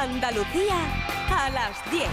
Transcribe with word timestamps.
Andalucía 0.00 0.76
a 1.28 1.50
las 1.50 1.90
10. 1.90 2.08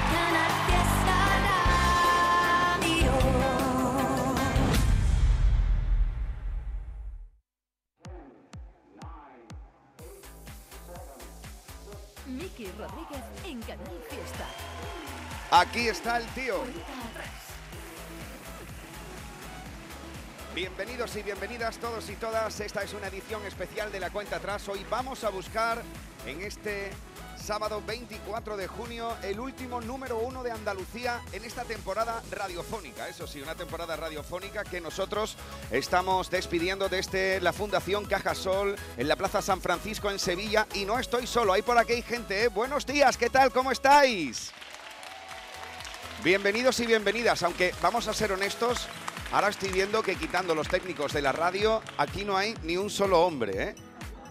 Miki 12.25 12.65
Rodríguez 12.77 13.23
en 13.45 13.61
Canal 13.61 13.86
Fiesta. 14.09 14.45
Aquí 15.51 15.88
está 15.88 16.17
el 16.17 16.25
tío. 16.33 16.55
Bienvenidos 20.54 21.15
y 21.15 21.23
bienvenidas 21.23 21.77
todos 21.77 22.09
y 22.09 22.15
todas. 22.15 22.59
Esta 22.59 22.83
es 22.83 22.93
una 22.93 23.07
edición 23.07 23.45
especial 23.45 23.93
de 23.93 24.01
la 24.01 24.09
cuenta 24.09 24.35
atrás. 24.35 24.67
Hoy 24.67 24.85
vamos 24.89 25.23
a 25.23 25.29
buscar 25.29 25.81
en 26.25 26.41
este 26.41 26.92
sábado 27.37 27.82
24 27.86 28.57
de 28.57 28.68
junio 28.68 29.15
el 29.23 29.39
último 29.39 29.82
número 29.82 30.18
uno 30.19 30.43
de 30.43 30.51
Andalucía 30.51 31.21
en 31.32 31.43
esta 31.43 31.64
temporada 31.64 32.22
radiofónica. 32.31 33.08
Eso 33.08 33.28
sí, 33.28 33.41
una 33.41 33.55
temporada 33.55 33.95
radiofónica 33.95 34.64
que 34.64 34.81
nosotros 34.81 35.38
estamos 35.72 36.30
despidiendo 36.30 36.89
desde 36.89 37.39
la 37.42 37.53
Fundación 37.53 38.05
Cajasol 38.05 38.75
en 38.97 39.08
la 39.08 39.16
Plaza 39.16 39.42
San 39.42 39.61
Francisco 39.61 40.11
en 40.11 40.19
Sevilla. 40.19 40.67
Y 40.73 40.86
no 40.86 41.00
estoy 41.00 41.28
solo, 41.28 41.53
hay 41.53 41.61
por 41.61 41.78
aquí 41.78 42.02
gente. 42.02 42.44
¿eh? 42.44 42.47
Buenos 42.50 42.86
días, 42.86 43.17
¿qué 43.17 43.30
tal? 43.30 43.52
¿Cómo 43.52 43.72
estáis? 43.72 44.52
Bienvenidos 46.23 46.80
y 46.80 46.88
bienvenidas, 46.88 47.44
aunque 47.44 47.73
vamos 47.81 48.08
a 48.08 48.14
ser 48.14 48.31
honestos, 48.31 48.88
ahora 49.31 49.50
estoy 49.50 49.69
viendo 49.69 50.02
que 50.02 50.16
quitando 50.16 50.56
los 50.56 50.67
técnicos 50.67 51.14
de 51.14 51.22
la 51.22 51.31
radio, 51.31 51.81
aquí 51.97 52.25
no 52.25 52.36
hay 52.36 52.56
ni 52.64 52.75
un 52.75 52.89
solo 52.89 53.22
hombre, 53.22 53.64
¿eh? 53.64 53.75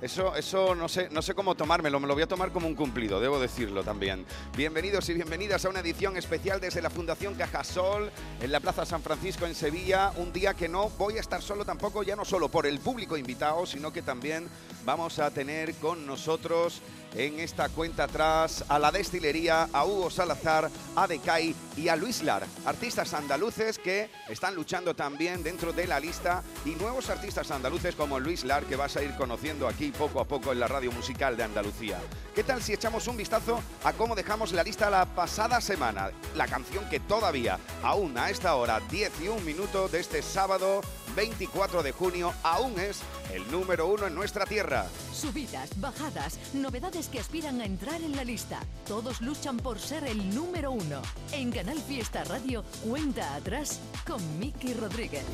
Eso, 0.02 0.36
eso 0.36 0.74
no 0.74 0.90
sé, 0.90 1.08
no 1.10 1.22
sé 1.22 1.34
cómo 1.34 1.54
tomármelo, 1.54 1.98
me 1.98 2.06
lo 2.06 2.12
voy 2.12 2.22
a 2.22 2.28
tomar 2.28 2.52
como 2.52 2.66
un 2.66 2.74
cumplido, 2.74 3.18
debo 3.18 3.40
decirlo 3.40 3.82
también. 3.82 4.26
Bienvenidos 4.54 5.08
y 5.08 5.14
bienvenidas 5.14 5.64
a 5.64 5.70
una 5.70 5.80
edición 5.80 6.18
especial 6.18 6.60
desde 6.60 6.82
la 6.82 6.90
Fundación 6.90 7.34
Cajasol 7.34 8.10
en 8.42 8.52
la 8.52 8.60
Plaza 8.60 8.84
San 8.84 9.02
Francisco 9.02 9.46
en 9.46 9.54
Sevilla. 9.54 10.12
Un 10.16 10.34
día 10.34 10.52
que 10.52 10.68
no 10.68 10.90
voy 10.90 11.16
a 11.16 11.20
estar 11.20 11.40
solo 11.40 11.64
tampoco, 11.64 12.02
ya 12.02 12.14
no 12.14 12.26
solo 12.26 12.50
por 12.50 12.66
el 12.66 12.78
público 12.78 13.16
invitado, 13.16 13.64
sino 13.64 13.90
que 13.90 14.02
también 14.02 14.48
vamos 14.84 15.18
a 15.18 15.30
tener 15.30 15.74
con 15.76 16.06
nosotros 16.06 16.82
en 17.16 17.40
esta 17.40 17.68
cuenta 17.70 18.04
atrás 18.04 18.64
a 18.68 18.78
la 18.78 18.92
destilería, 18.92 19.68
a 19.72 19.84
Hugo 19.84 20.10
Salazar, 20.10 20.70
a 20.94 21.06
Decay 21.06 21.54
y 21.76 21.88
a 21.88 21.96
Luis 21.96 22.22
Lar, 22.22 22.46
artistas 22.64 23.14
andaluces 23.14 23.78
que 23.78 24.10
están 24.28 24.54
luchando 24.54 24.94
también 24.94 25.42
dentro 25.42 25.72
de 25.72 25.86
la 25.86 25.98
lista 25.98 26.42
y 26.64 26.70
nuevos 26.70 27.08
artistas 27.08 27.50
andaluces 27.50 27.94
como 27.94 28.20
Luis 28.20 28.44
Lar 28.44 28.64
que 28.64 28.76
vas 28.76 28.96
a 28.96 29.02
ir 29.02 29.14
conociendo 29.16 29.66
aquí 29.66 29.92
poco 29.92 30.20
a 30.20 30.24
poco 30.26 30.52
en 30.52 30.60
la 30.60 30.68
radio 30.68 30.92
musical 30.92 31.36
de 31.36 31.44
Andalucía. 31.44 31.98
¿Qué 32.34 32.44
tal 32.44 32.62
si 32.62 32.74
echamos 32.74 33.06
un 33.08 33.16
vistazo 33.16 33.62
a 33.84 33.92
cómo 33.94 34.14
dejamos 34.14 34.52
la 34.52 34.62
lista 34.62 34.90
la 34.90 35.06
pasada 35.06 35.60
semana? 35.60 36.10
La 36.34 36.46
canción 36.46 36.88
que 36.90 37.00
todavía, 37.00 37.58
aún 37.82 38.16
a 38.18 38.30
esta 38.30 38.54
hora, 38.56 38.80
10 38.90 39.12
y 39.22 39.28
un 39.28 39.44
minuto 39.44 39.88
de 39.88 40.00
este 40.00 40.22
sábado 40.22 40.82
24 41.14 41.82
de 41.82 41.92
junio, 41.92 42.34
aún 42.42 42.78
es 42.78 43.00
el 43.32 43.50
número 43.50 43.86
uno 43.86 44.06
en 44.06 44.14
nuestra 44.14 44.44
tierra. 44.44 44.86
Subidas, 45.12 45.70
bajadas, 45.80 46.38
novedades 46.52 47.05
que 47.08 47.20
aspiran 47.20 47.60
a 47.60 47.64
entrar 47.64 48.00
en 48.02 48.16
la 48.16 48.24
lista. 48.24 48.60
Todos 48.86 49.20
luchan 49.20 49.56
por 49.56 49.78
ser 49.78 50.04
el 50.04 50.34
número 50.34 50.70
uno. 50.70 51.02
En 51.32 51.50
Canal 51.50 51.78
Fiesta 51.78 52.24
Radio, 52.24 52.64
cuenta 52.84 53.34
atrás 53.34 53.80
con 54.06 54.38
Miki 54.38 54.74
Rodríguez. 54.74 55.24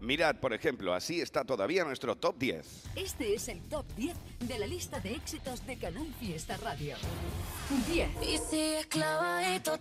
Mirad, 0.00 0.36
por 0.36 0.52
ejemplo, 0.52 0.92
así 0.92 1.20
está 1.22 1.44
todavía 1.44 1.82
nuestro 1.84 2.14
top 2.16 2.36
10. 2.38 2.82
Este 2.94 3.34
es 3.34 3.48
el 3.48 3.62
top 3.62 3.86
10 3.96 4.14
de 4.40 4.58
la 4.58 4.66
lista 4.66 5.00
de 5.00 5.12
éxitos 5.14 5.66
de 5.66 5.78
Canal 5.78 6.06
Fiesta 6.20 6.58
Radio. 6.58 6.96
10. 7.88 8.10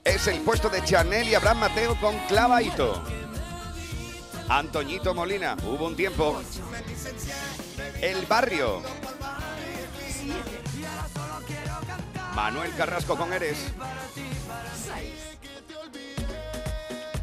Es 0.05 0.27
el 0.27 0.39
puesto 0.41 0.69
de 0.69 0.81
Chanel 0.83 1.27
y 1.27 1.35
Abraham 1.35 1.59
Mateo 1.59 1.99
con 1.99 2.17
Clavaito. 2.29 3.03
Antoñito 4.47 5.13
Molina, 5.13 5.57
hubo 5.67 5.87
un 5.87 5.95
tiempo. 5.95 6.41
El 8.01 8.25
barrio. 8.25 8.81
Manuel 12.35 12.73
Carrasco 12.75 13.15
con 13.15 13.31
Eres. 13.31 13.71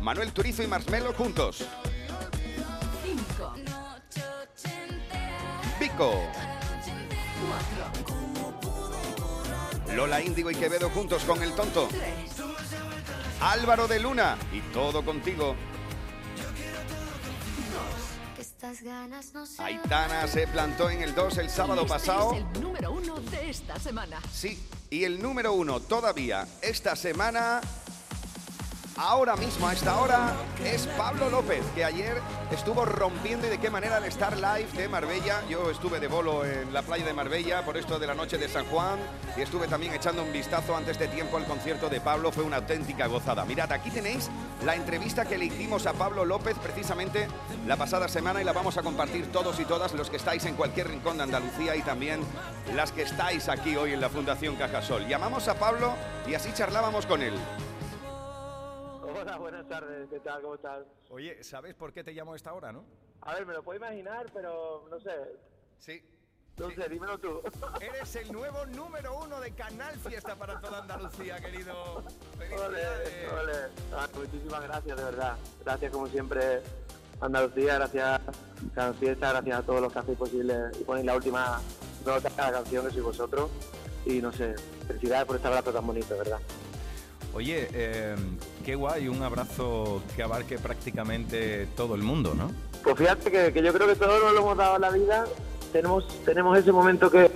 Manuel 0.01 0.33
Turizo 0.33 0.63
y 0.63 0.69
Marshmello 0.69 1.13
juntos. 1.13 1.65
5. 3.05 3.55
Pico. 5.81 6.13
4. 9.85 9.97
Lola 9.97 10.21
Índigo 10.21 10.51
y 10.51 10.55
Quevedo 10.55 10.89
juntos 10.91 11.25
con 11.25 11.43
El 11.43 11.55
Tonto. 11.55 11.89
3. 11.91 12.03
Álvaro 13.41 13.89
de 13.89 13.99
Luna 13.99 14.37
y 14.53 14.61
todo 14.73 15.05
contigo. 15.05 15.57
Estas 18.61 18.83
ganas 18.83 19.33
no 19.33 19.47
se 19.47 19.63
Aitana 19.63 20.27
se 20.27 20.47
plantó 20.47 20.91
en 20.91 21.01
el 21.01 21.15
2 21.15 21.39
el 21.39 21.49
sábado 21.49 21.81
Este 21.81 21.95
pasado. 21.95 22.35
Es 22.35 22.45
el 22.45 22.63
número 22.63 22.93
uno 22.93 23.19
de 23.19 23.49
esta 23.49 23.81
semana. 23.81 24.21
Sí, 24.31 24.63
y 24.91 25.05
el 25.05 25.23
número 25.23 25.55
uno 25.55 25.81
todavía 25.81 26.47
esta 26.61 26.95
semana, 26.95 27.63
ahora 29.01 29.35
mismo 29.35 29.67
a 29.67 29.73
esta 29.73 29.99
hora, 29.99 30.35
es 30.63 30.87
Pablo 30.87 31.31
López, 31.31 31.65
que 31.75 31.87
ayer 31.87 32.21
estuvo 32.51 32.85
rompiendo 32.85 33.47
y 33.47 33.51
de 33.51 33.57
qué 33.57 33.71
manera 33.71 33.97
al 33.97 34.05
Star 34.05 34.37
Live 34.37 34.69
de 34.75 34.89
Marbella. 34.89 35.41
Yo 35.49 35.71
estuve 35.71 36.01
de 36.01 36.07
bolo 36.07 36.45
en 36.45 36.71
la 36.75 36.83
playa 36.83 37.07
de 37.07 37.15
Marbella 37.15 37.65
por 37.65 37.79
esto 37.79 37.99
de 37.99 38.07
la 38.07 38.15
noche 38.15 38.37
de 38.37 38.47
San 38.47 38.67
Juan 38.67 38.99
y 39.39 39.41
estuve 39.41 39.69
también 39.69 39.95
echando 39.95 40.23
un 40.23 40.31
vistazo 40.31 40.77
antes 40.77 40.99
de 40.99 41.09
tiempo 41.09 41.39
al 41.39 41.47
concierto 41.47 41.89
de 41.89 41.99
Pablo. 42.03 42.31
Fue 42.31 42.45
una 42.45 42.59
auténtica 42.59 43.07
gozada. 43.07 43.47
Mirad, 43.47 43.73
aquí 43.73 43.91
tenéis 43.91 44.29
la 44.67 44.75
entrevista 44.75 45.25
que 45.25 45.39
le 45.39 45.47
hicimos 45.47 45.87
a 45.87 45.95
Pablo 45.95 46.27
López 46.27 46.59
precisamente 46.59 47.27
la 47.67 47.79
pasada 47.79 48.07
semana 48.07 48.43
y 48.43 48.45
la 48.45 48.53
vamos 48.53 48.77
a 48.77 48.83
compartir 48.83 49.33
todos 49.33 49.59
y 49.61 49.65
todas 49.65 49.95
los 49.95 50.11
que 50.11 50.19
estáis 50.19 50.45
en 50.45 50.57
cualquier 50.57 50.89
rincón 50.89 51.17
de 51.17 51.23
Andalucía 51.23 51.75
y 51.75 51.81
también 51.81 52.21
las 52.75 52.93
que 52.93 53.03
estáis 53.03 53.49
aquí 53.49 53.77
hoy 53.77 53.95
en 53.95 54.01
la 54.03 54.11
Fundación 54.11 54.57
Cajasol. 54.57 55.09
Llamamos 55.09 55.49
a 55.49 55.55
Pablo 55.55 55.95
y 56.29 56.35
así 56.35 56.53
charlábamos 56.53 57.07
con 57.07 57.23
él. 57.23 57.33
Hola, 59.21 59.37
buenas 59.37 59.69
tardes, 59.69 60.09
¿qué 60.09 60.19
tal? 60.21 60.41
¿Cómo 60.41 60.55
estás? 60.55 60.87
Oye, 61.11 61.45
¿sabes 61.45 61.75
por 61.75 61.93
qué 61.93 62.03
te 62.03 62.13
llamo 62.13 62.33
a 62.33 62.37
esta 62.37 62.55
hora, 62.55 62.73
no? 62.73 62.85
A 63.21 63.35
ver, 63.35 63.45
me 63.45 63.53
lo 63.53 63.63
puedo 63.63 63.77
imaginar, 63.77 64.25
pero 64.33 64.87
no 64.91 64.99
sé. 64.99 65.11
Sí. 65.79 66.03
No 66.57 66.71
sé, 66.71 66.89
dímelo 66.89 67.19
tú. 67.19 67.43
Eres 67.83 68.17
el 68.17 68.33
nuevo 68.33 68.65
número 68.67 69.19
uno 69.19 69.39
de 69.41 69.51
Canal 69.53 69.95
Fiesta 69.99 70.37
para 70.37 70.59
toda 70.59 70.81
Andalucía, 70.81 71.39
querido. 71.39 71.97
Ole, 71.97 72.07
Felicidades. 72.39 73.33
ole. 73.33 73.53
Ah, 73.95 74.09
muchísimas 74.15 74.63
gracias, 74.63 74.97
de 74.97 75.05
verdad. 75.05 75.37
Gracias, 75.65 75.93
como 75.93 76.07
siempre, 76.07 76.63
Andalucía, 77.21 77.75
gracias 77.75 78.21
Canal 78.75 78.95
Fiesta, 78.95 79.33
gracias 79.33 79.59
a 79.59 79.63
todos 79.63 79.83
los 79.83 79.93
que 79.93 79.99
hacéis 79.99 80.17
posible 80.17 80.55
y 80.81 80.85
ponéis 80.85 81.05
la 81.05 81.17
última 81.17 81.61
nota 82.07 82.31
a 82.39 82.51
la 82.51 82.59
canción 82.59 82.87
que 82.87 82.93
sois 82.93 83.05
vosotros. 83.05 83.51
Y 84.07 84.23
no 84.23 84.33
sé, 84.33 84.55
felicidades 84.87 85.27
por 85.27 85.37
este 85.37 85.49
abrazo 85.49 85.73
tan 85.75 85.87
bonito, 85.87 86.15
de 86.15 86.21
verdad. 86.21 86.41
Oye, 87.33 87.69
eh, 87.73 88.17
qué 88.71 88.77
guay, 88.77 89.09
un 89.09 89.21
abrazo 89.21 90.01
que 90.15 90.23
abarque 90.23 90.57
prácticamente 90.57 91.67
todo 91.77 91.97
el 91.97 92.03
mundo, 92.03 92.35
¿no? 92.37 92.53
Pues 92.85 92.97
fíjate 92.97 93.29
que, 93.53 93.63
yo 93.63 93.73
creo 93.73 93.89
que 93.89 93.97
todos 93.97 94.23
nos 94.23 94.33
lo 94.33 94.39
hemos 94.43 94.57
dado 94.57 94.77
en 94.77 94.83
la 94.83 94.91
vida. 94.91 95.25
Tenemos, 95.73 96.07
tenemos 96.25 96.57
ese 96.57 96.71
momento 96.71 97.11
que, 97.11 97.29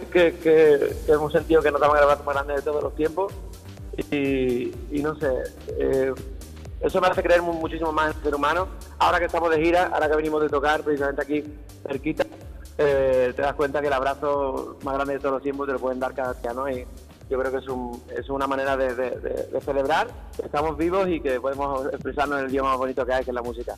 hemos 1.09 1.33
sentido 1.33 1.61
que 1.61 1.73
nos 1.73 1.81
daba 1.81 1.99
el 1.99 2.05
abrazo 2.05 2.23
más 2.23 2.37
grande 2.37 2.55
de 2.55 2.63
todos 2.63 2.85
los 2.85 2.95
tiempos. 2.95 3.33
Y, 4.13 4.71
no 5.03 5.17
sé, 5.17 5.29
eh, 5.77 6.15
eso 6.81 7.01
me 7.01 7.09
hace 7.09 7.21
creer 7.21 7.43
mu- 7.43 7.53
muchísimo 7.55 7.91
más 7.91 8.13
en 8.13 8.17
el 8.19 8.23
ser 8.23 8.35
humano. 8.37 8.69
Ahora 9.01 9.19
que 9.19 9.25
estamos 9.25 9.51
de 9.51 9.61
gira, 9.61 9.91
ahora 9.93 10.09
que 10.09 10.15
venimos 10.15 10.41
de 10.41 10.49
tocar 10.49 10.83
precisamente 10.85 11.21
aquí 11.21 11.45
cerquita, 11.85 12.27
eh, 12.79 13.33
te 13.35 13.43
das 13.43 13.55
cuenta 13.55 13.81
que 13.81 13.89
el 13.89 13.93
abrazo 13.93 14.77
más 14.85 14.95
grande 14.95 15.15
de 15.15 15.19
todos 15.19 15.33
los 15.35 15.43
tiempos 15.43 15.67
te 15.67 15.73
lo 15.73 15.81
pueden 15.81 15.99
dar 15.99 16.15
cada 16.15 16.33
día, 16.35 16.53
¿no? 16.53 16.69
Yo 17.31 17.39
creo 17.39 17.51
que 17.53 17.59
es, 17.59 17.69
un, 17.69 18.03
es 18.17 18.29
una 18.29 18.47
manera 18.47 18.77
de, 18.77 18.95
de- 18.95 19.11
de- 19.21 19.47
de 19.53 19.61
celebrar 19.61 20.09
que 20.37 20.43
estamos 20.47 20.77
vivos 20.77 21.09
y 21.09 21.21
que 21.21 21.41
podemos 21.41 21.87
expresarnos 21.87 22.39
en 22.39 22.45
el 22.47 22.51
idioma 22.51 22.71
más 22.71 22.79
bonito 22.79 23.05
que 23.07 23.13
hay, 23.13 23.25
que 23.25 23.31
es 23.31 23.35
la 23.35 23.43
música. 23.43 23.75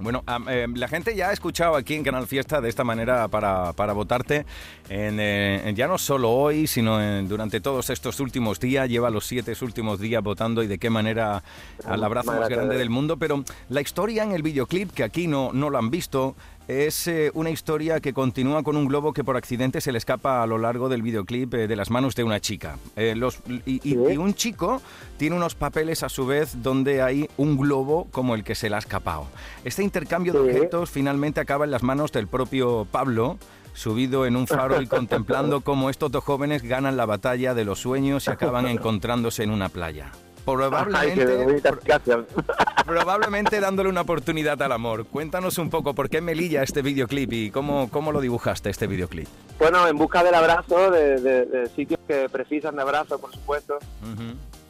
Bueno, 0.00 0.22
eh, 0.48 0.68
la 0.76 0.86
gente 0.86 1.16
ya 1.16 1.30
ha 1.30 1.32
escuchado 1.32 1.74
aquí 1.74 1.94
en 1.96 2.04
Canal 2.04 2.28
Fiesta 2.28 2.60
de 2.60 2.68
esta 2.68 2.84
manera 2.84 3.26
para, 3.26 3.72
para 3.72 3.92
votarte, 3.94 4.46
en, 4.88 5.18
eh, 5.18 5.72
ya 5.74 5.88
no 5.88 5.98
solo 5.98 6.30
hoy, 6.30 6.68
sino 6.68 7.02
en- 7.02 7.26
durante 7.28 7.60
todos 7.60 7.90
estos 7.90 8.20
últimos 8.20 8.60
días, 8.60 8.88
lleva 8.88 9.10
los 9.10 9.26
siete 9.26 9.52
últimos 9.60 9.98
días 9.98 10.22
votando 10.22 10.62
y 10.62 10.68
de 10.68 10.78
qué 10.78 10.88
manera 10.88 11.42
al 11.84 12.04
abrazo 12.04 12.30
más 12.32 12.48
grande 12.48 12.78
del 12.78 12.90
mundo, 12.90 13.16
pero 13.16 13.42
la 13.70 13.80
historia 13.80 14.22
en 14.22 14.30
el 14.30 14.42
videoclip, 14.44 14.92
que 14.92 15.02
aquí 15.02 15.26
no, 15.26 15.50
no 15.52 15.68
lo 15.68 15.78
han 15.78 15.90
visto, 15.90 16.36
es 16.68 17.08
eh, 17.08 17.30
una 17.34 17.50
historia 17.50 17.98
que 18.00 18.12
continúa 18.12 18.62
con 18.62 18.76
un 18.76 18.86
globo 18.86 19.12
que 19.12 19.24
por 19.24 19.36
accidente 19.36 19.80
se 19.80 19.90
le 19.90 19.98
escapa 19.98 20.42
a 20.42 20.46
lo 20.46 20.58
largo 20.58 20.88
del 20.88 21.02
videoclip 21.02 21.54
eh, 21.54 21.66
de 21.66 21.74
las 21.76 21.90
manos 21.90 22.14
de 22.14 22.24
una 22.24 22.40
chica. 22.40 22.76
Eh, 22.94 23.14
los, 23.16 23.40
y, 23.48 23.80
y- 23.82 23.94
y 24.12 24.16
un 24.18 24.34
chico 24.34 24.80
tiene 25.16 25.34
unos 25.36 25.54
papeles 25.54 26.02
a 26.02 26.08
su 26.08 26.26
vez 26.26 26.62
donde 26.62 27.00
hay 27.02 27.28
un 27.38 27.56
globo 27.56 28.06
como 28.12 28.34
el 28.34 28.44
que 28.44 28.54
se 28.54 28.68
le 28.68 28.76
ha 28.76 28.78
escapado. 28.78 29.26
Este 29.64 29.82
intercambio 29.82 30.34
de 30.34 30.40
objetos 30.40 30.90
finalmente 30.90 31.40
acaba 31.40 31.64
en 31.64 31.70
las 31.70 31.82
manos 31.82 32.12
del 32.12 32.26
propio 32.28 32.86
Pablo. 32.90 33.38
subido 33.72 34.26
en 34.26 34.34
un 34.36 34.46
faro 34.46 34.82
y 34.82 34.86
contemplando 34.98 35.60
cómo 35.62 35.88
estos 35.88 36.10
dos 36.10 36.24
jóvenes 36.24 36.62
ganan 36.62 36.96
la 36.96 37.06
batalla 37.06 37.54
de 37.54 37.64
los 37.64 37.78
sueños 37.78 38.26
y 38.26 38.30
acaban 38.30 38.66
encontrándose 38.74 39.42
en 39.44 39.50
una 39.50 39.68
playa. 39.68 40.10
Probablemente, 40.56 41.26
probablemente 42.86 43.60
dándole 43.60 43.88
una 43.88 44.00
oportunidad 44.00 44.60
al 44.62 44.72
amor. 44.72 45.06
Cuéntanos 45.06 45.58
un 45.58 45.68
poco 45.68 45.94
por 45.94 46.08
qué 46.08 46.20
Melilla 46.20 46.62
este 46.62 46.80
videoclip 46.80 47.32
y 47.32 47.50
cómo, 47.50 47.90
cómo 47.90 48.12
lo 48.12 48.20
dibujaste 48.20 48.70
este 48.70 48.86
videoclip. 48.86 49.28
Bueno, 49.58 49.86
en 49.86 49.96
busca 49.98 50.24
del 50.24 50.34
abrazo, 50.34 50.90
de, 50.90 51.68
sitios 51.76 52.00
que 52.06 52.28
precisan 52.28 52.76
de 52.76 52.82
abrazo, 52.82 53.18
por 53.18 53.32
supuesto, 53.32 53.78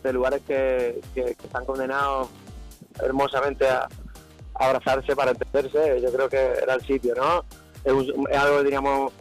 de 0.03 0.13
lugares 0.13 0.43
que, 0.47 1.01
están 1.15 1.65
condenados 1.65 2.29
hermosamente 3.01 3.69
a, 3.69 3.89
abrazarse 4.55 5.15
para 5.15 5.31
entenderse, 5.31 6.01
yo 6.03 6.13
creo 6.13 6.29
que 6.29 6.55
era 6.61 6.75
el 6.75 6.81
sitio, 6.81 7.15
¿no? 7.15 7.45
Es, 7.85 7.95
algo, 8.37 8.65
diríamos, 8.65 9.13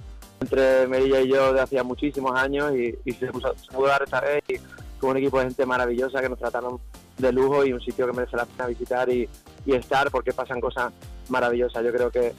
entre 0.41 0.87
Melilla 0.87 1.21
y 1.21 1.29
yo 1.29 1.53
de 1.53 1.61
hacía 1.61 1.83
muchísimos 1.83 2.35
años 2.35 2.73
y, 2.75 3.11
se, 3.11 3.27
puso, 3.27 3.53
pudo 3.71 3.87
dar 3.87 4.01
esta 4.01 4.21
vez 4.21 4.43
y 4.47 4.55
con 4.99 5.11
un 5.11 5.17
equipo 5.17 5.39
de 5.39 5.45
gente 5.45 5.65
maravillosa 5.65 6.21
que 6.21 6.29
nos 6.29 6.39
trataron 6.39 6.79
de 7.17 7.31
lujo 7.31 7.65
y 7.65 7.73
un 7.73 7.81
sitio 7.81 8.05
que 8.07 8.13
merece 8.13 8.37
la 8.37 8.45
pena 8.45 8.67
visitar 8.67 9.09
y, 9.09 9.29
estar 9.65 10.09
porque 10.11 10.31
pasan 10.31 10.61
cosas 10.61 10.93
maravillosas. 11.27 11.83
Yo 11.83 11.91
creo 11.91 12.09
que 12.09 12.33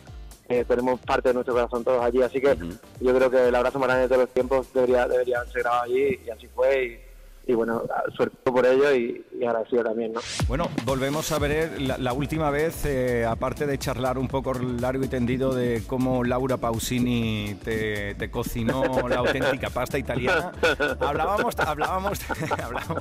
tenemos 0.67 0.99
parte 1.01 1.29
de 1.29 1.35
nuestro 1.35 1.55
corazón 1.55 1.85
todos 1.85 2.03
allí, 2.03 2.23
así 2.23 2.41
que 2.41 2.57
yo 3.01 3.15
creo 3.15 3.31
que 3.31 3.49
el 3.49 3.55
abrazo 3.55 3.79
más 3.79 3.89
grande 3.89 4.05
de 4.05 4.09
todos 4.09 4.23
los 4.23 4.31
tiempos 4.33 4.73
debería, 4.73 5.07
debería 5.07 5.45
ser 5.45 5.63
grabado 5.63 5.83
allí 5.83 6.19
y 6.25 6.31
así 6.31 6.49
fue. 6.49 6.85
Y, 6.85 7.08
y 7.49 7.55
bueno, 7.55 7.83
suerte 8.15 8.37
por 8.45 8.67
ello 8.67 8.95
y, 8.95 9.25
agradecido 9.43 9.83
también, 9.83 10.13
¿no? 10.13 10.21
Bueno, 10.49 10.69
volvemos 10.85 11.33
a 11.33 11.39
ver 11.39 11.81
la, 11.81 12.13
última 12.13 12.51
vez, 12.51 12.85
eh, 12.85 13.25
aparte 13.25 13.67
de 13.67 13.79
charlar 13.79 14.19
un 14.19 14.29
poco 14.29 14.53
largo 14.53 15.03
y 15.03 15.09
tendido 15.09 15.55
de 15.55 15.83
cómo 15.87 16.25
Laura 16.25 16.59
Pausini 16.59 17.57
te, 17.65 18.31
cocinó 18.31 19.09
la 19.09 19.17
auténtica 19.17 19.71
pasta 19.71 19.97
italiana, 19.97 20.53
hablábamos, 21.01 21.59
hablábamos, 21.67 22.21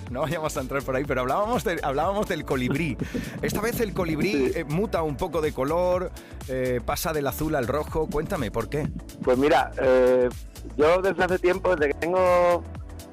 no 0.09 0.21
vayamos 0.21 0.55
a 0.55 0.61
entrar 0.61 0.81
por 0.81 0.95
ahí, 0.95 1.03
pero 1.03 1.21
hablábamos, 1.21 1.65
hablábamos 1.83 2.29
del 2.29 2.45
colibrí. 2.45 2.95
Esta 3.41 3.59
vez 3.59 3.81
el 3.81 3.93
colibrí 3.93 4.53
eh, 4.55 4.63
muta 4.63 5.03
un 5.03 5.17
poco 5.17 5.41
de 5.41 5.51
color, 5.51 6.09
eh, 6.47 6.79
pasa 6.85 7.11
del 7.11 7.27
azul 7.27 7.53
al 7.55 7.67
rojo, 7.67 8.07
cuéntame, 8.09 8.49
¿por 8.49 8.69
qué? 8.69 8.87
Pues 9.25 9.37
mira, 9.37 9.73
yo 10.77 11.01
desde 11.01 11.21
hace 11.21 11.37
tiempo, 11.37 11.75
desde 11.75 11.93
que 11.93 11.99
tengo 11.99 12.63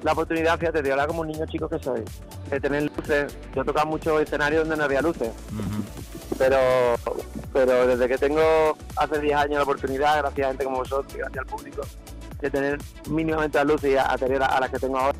la 0.05 0.11
oportunidad, 0.11 0.59
fíjate, 0.59 0.83
de 0.83 0.91
hablar 0.91 1.07
como 1.07 1.21
un 1.21 1.27
niño 1.29 1.47
chico 1.47 1.67
que 1.67 1.79
soy, 1.79 2.03
de 2.51 2.59
tener 2.59 2.83
luces. 2.83 3.35
Yo 3.55 3.63
he 3.63 3.65
tocado 3.65 3.87
muchos 3.87 4.21
escenarios 4.21 4.61
donde 4.61 4.77
no 4.77 4.83
había 4.83 5.01
luces. 5.01 5.31
Pero 6.37 6.57
pero 7.51 7.87
desde 7.87 8.07
que 8.07 8.17
tengo 8.19 8.77
hace 8.97 9.19
10 9.19 9.35
años 9.35 9.55
la 9.55 9.63
oportunidad, 9.63 10.19
gracias 10.19 10.45
a 10.45 10.49
gente 10.49 10.63
como 10.63 10.77
vosotros 10.77 11.11
y 11.15 11.17
gracias 11.17 11.39
al 11.39 11.45
público, 11.47 11.81
de 12.39 12.51
tener 12.51 12.77
mínimamente 13.09 13.57
las 13.57 13.65
luces 13.65 13.93
y 13.93 13.95
a, 13.95 14.03
a, 14.03 14.59
las 14.59 14.69
que 14.69 14.77
tengo 14.77 14.99
ahora, 14.99 15.17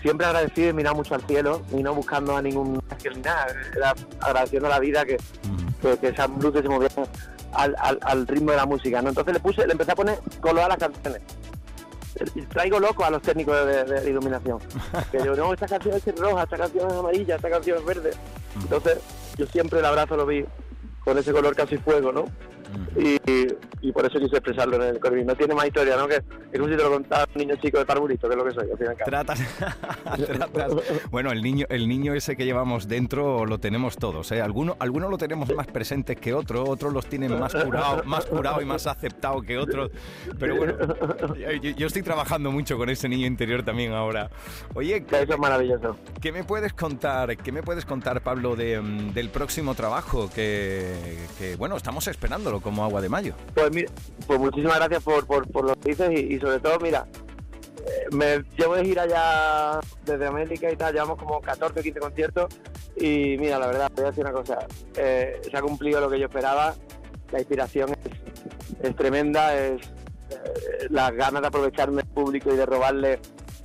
siempre 0.00 0.26
agradecido 0.26 0.70
y 0.70 0.72
mirar 0.72 0.94
mucho 0.94 1.16
al 1.16 1.22
cielo 1.22 1.62
y 1.72 1.82
no 1.82 1.92
buscando 1.92 2.36
a 2.36 2.42
ningún 2.42 2.80
ni 3.12 3.20
nada, 3.20 3.46
era 3.74 3.94
agradeciendo 4.20 4.68
a 4.68 4.70
la 4.70 4.78
vida 4.78 5.04
que, 5.04 5.16
que, 6.00 6.08
esas 6.08 6.30
luces 6.40 6.62
se 6.62 6.68
movían 6.68 6.92
al, 7.52 7.74
al, 7.80 7.98
al, 8.02 8.26
ritmo 8.28 8.52
de 8.52 8.58
la 8.58 8.66
música. 8.66 9.02
¿no? 9.02 9.08
Entonces 9.08 9.34
le 9.34 9.40
puse, 9.40 9.66
le 9.66 9.72
empecé 9.72 9.90
a 9.90 9.96
poner 9.96 10.20
color 10.40 10.64
a 10.64 10.68
las 10.68 10.78
canciones 10.78 11.20
traigo 12.48 12.80
loco 12.80 13.04
a 13.04 13.10
los 13.10 13.22
técnicos 13.22 13.56
de, 13.66 14.10
iluminación. 14.10 14.58
Que 15.10 15.18
yo, 15.18 15.34
no, 15.36 15.52
esta 15.52 15.66
canción 15.66 15.94
es 15.94 16.16
roja, 16.16 16.42
esta 16.44 16.56
canción 16.56 16.90
es 16.90 16.94
amarilla, 16.94 17.36
esta 17.36 17.50
canción 17.50 17.78
es 17.78 17.84
verde. 17.84 18.10
Entonces, 18.60 18.98
yo 19.36 19.46
siempre 19.46 19.78
el 19.80 19.84
abrazo 19.84 20.16
lo 20.16 20.26
vi 20.26 20.44
con 21.04 21.18
ese 21.18 21.32
color 21.32 21.54
casi 21.54 21.76
fuego, 21.76 22.12
¿no? 22.12 22.24
Y, 22.96 23.92
por 23.92 24.04
eso 24.04 24.18
quise 24.18 24.36
expresarlo 24.36 24.76
en 24.76 24.94
el 24.94 25.00
Corby. 25.00 25.24
No 25.24 25.34
tiene 25.34 25.54
más 25.54 25.66
historia, 25.66 25.96
¿no? 25.96 26.06
Que 26.08 26.16
es 26.16 26.58
como 26.58 26.68
si 26.68 26.76
te 26.76 26.82
lo 26.82 26.90
contara 26.90 27.26
un 27.34 27.40
niño 27.40 27.56
chico 27.56 27.78
de 27.78 27.86
parvulito, 27.86 28.28
que 28.28 28.34
es 28.34 28.38
lo 28.38 28.44
que 28.44 28.52
soy, 28.52 28.68
Tratas, 29.04 29.40
Bueno, 31.10 31.30
el 31.32 31.42
niño, 31.42 31.66
el 31.68 31.88
niño 31.88 32.14
ese 32.14 32.36
que 32.36 32.44
llevamos 32.44 32.88
dentro 32.88 33.46
lo 33.46 33.58
tenemos 33.58 33.96
todos, 33.96 34.32
¿eh? 34.32 34.42
Algunos, 34.42 34.76
algunos 34.80 35.10
lo 35.10 35.18
tenemos 35.18 35.54
más 35.54 35.66
presentes 35.66 36.16
que 36.18 36.34
otros, 36.34 36.68
otros 36.68 36.92
los 36.92 37.06
tienen 37.06 37.38
más 37.38 37.54
curado, 37.54 38.02
más 38.04 38.26
curado 38.26 38.60
y 38.60 38.64
más 38.64 38.86
aceptado 38.86 39.42
que 39.42 39.58
otros. 39.58 39.90
Pero 40.38 40.56
bueno, 40.56 40.76
yo, 41.76 41.86
estoy 41.86 42.02
trabajando 42.02 42.50
mucho 42.50 42.76
con 42.76 42.88
ese 42.90 43.08
niño 43.08 43.26
interior 43.26 43.62
también 43.62 43.92
ahora. 43.92 44.30
Oye, 44.74 45.04
que 45.04 45.22
eso 45.22 45.32
es 45.32 45.38
maravilloso. 45.38 45.96
¿Qué 46.20 46.32
me 46.32 46.44
puedes 46.44 46.72
contar, 46.72 47.36
qué 47.36 47.52
me 47.52 47.62
puedes 47.62 47.84
contar, 47.84 48.20
Pablo, 48.20 48.56
de, 48.56 48.80
mm, 48.80 49.12
del 49.12 49.30
próximo 49.30 49.74
trabajo 49.74 50.28
que, 50.34 51.18
que, 51.38 51.56
bueno, 51.56 51.76
estamos 51.76 52.06
esperándolo 52.08 52.55
como 52.60 52.84
agua 52.84 53.00
de 53.00 53.08
mayo? 53.08 53.34
Pues 53.54 53.70
mira, 53.72 53.90
pues 54.26 54.38
muchísimas 54.38 54.76
gracias 54.76 55.02
por, 55.02 55.26
por, 55.26 55.64
lo 55.64 55.74
que 55.76 55.90
dices 55.90 56.10
y, 56.12 56.38
sobre 56.38 56.60
todo, 56.60 56.78
mira, 56.80 57.06
eh, 57.86 58.06
me 58.12 58.44
llevo 58.56 58.74
de 58.76 58.84
gira 58.84 59.06
ya 59.06 59.80
desde 60.04 60.26
América 60.26 60.70
y 60.70 60.76
tal, 60.76 60.92
llevamos 60.92 61.18
como 61.18 61.40
14 61.40 61.80
o 61.80 61.82
15 61.82 62.00
conciertos 62.00 62.46
y 62.96 63.36
mira, 63.38 63.58
la 63.58 63.66
verdad, 63.66 63.90
voy 63.94 64.04
a 64.04 64.08
decir 64.08 64.24
una 64.24 64.32
cosa, 64.32 64.58
eh, 64.96 65.40
se 65.48 65.56
ha 65.56 65.62
cumplido 65.62 66.00
lo 66.00 66.10
que 66.10 66.18
yo 66.18 66.26
esperaba, 66.26 66.74
la 67.30 67.38
inspiración 67.38 67.94
es, 68.82 68.96
tremenda, 68.96 69.56
es 69.56 69.82
eh, 70.30 70.86
las 70.90 71.12
ganas 71.12 71.42
de 71.42 71.48
aprovecharme 71.48 72.02
del 72.02 72.06
público 72.12 72.52
y 72.52 72.56
de 72.56 72.66
robarle 72.66 73.20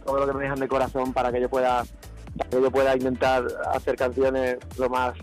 todo 0.06 0.20
lo 0.20 0.28
que 0.28 0.34
me 0.34 0.44
dejan 0.44 0.60
de 0.60 0.68
corazón 0.68 1.14
para 1.14 1.32
que 1.32 1.42
yo 1.42 1.50
pueda 1.50 1.84
que 2.50 2.62
yo 2.62 2.72
pueda 2.72 2.96
intentar 2.96 3.46
hacer 3.74 3.96
canciones 3.96 4.58
lo 4.78 4.90
más 4.90 5.14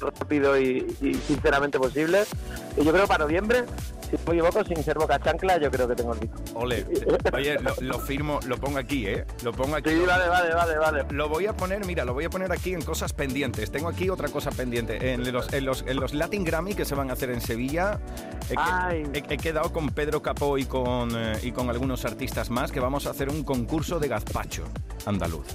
rápido 0.00 0.58
y, 0.58 0.80
sinceramente 1.26 1.78
posible. 1.78 2.24
Y 2.76 2.84
yo 2.84 2.92
creo 2.92 3.06
para 3.06 3.24
noviembre, 3.24 3.64
si 4.02 4.16
no 4.16 4.32
me 4.32 4.38
equivoco, 4.38 4.64
sin 4.64 4.82
ser 4.82 4.98
boca 4.98 5.18
chancla, 5.18 5.58
yo 5.58 5.70
creo 5.70 5.88
que 5.88 5.94
tengo 5.94 6.14
el 6.14 6.20
disco. 6.20 6.38
Ole, 6.54 6.86
oye, 7.32 7.56
lo, 7.80 7.98
firmo, 7.98 8.40
lo 8.46 8.58
pongo 8.58 8.78
aquí, 8.78 9.06
¿eh? 9.06 9.24
Lo 9.42 9.52
pongo 9.52 9.76
aquí. 9.76 9.90
Sí, 9.90 10.00
vale, 10.06 10.28
vale, 10.28 10.54
vale, 10.54 10.78
vale. 10.78 11.04
Lo 11.10 11.28
voy 11.28 11.46
a 11.46 11.56
poner, 11.56 11.84
mira, 11.86 12.04
lo 12.04 12.14
voy 12.14 12.24
a 12.24 12.30
poner 12.30 12.52
aquí 12.52 12.72
en 12.72 12.82
cosas 12.82 13.12
pendientes. 13.12 13.70
Tengo 13.70 13.88
aquí 13.88 14.10
otra 14.10 14.28
cosa 14.28 14.50
pendiente. 14.50 15.12
En 15.12 15.32
los, 15.32 15.52
en 15.52 15.64
los, 15.64 15.84
en 15.86 16.00
los 16.00 16.14
Latin 16.14 16.44
Grammy 16.44 16.74
que 16.74 16.84
se 16.84 16.94
van 16.94 17.10
a 17.10 17.14
hacer 17.14 17.30
en 17.30 17.40
Sevilla, 17.40 18.00
he, 18.50 19.38
quedado 19.38 19.72
con 19.72 19.90
Pedro 19.90 20.22
Capó 20.22 20.58
y 20.58 20.64
con, 20.64 21.10
eh, 21.14 21.38
y 21.42 21.52
con 21.52 21.70
algunos 21.70 22.04
artistas 22.04 22.50
más 22.50 22.72
que 22.72 22.80
vamos 22.80 23.06
a 23.06 23.10
hacer 23.10 23.28
un 23.28 23.44
concurso 23.44 23.98
de 23.98 24.08
gazpacho 24.08 24.64
andaluz. 25.06 25.46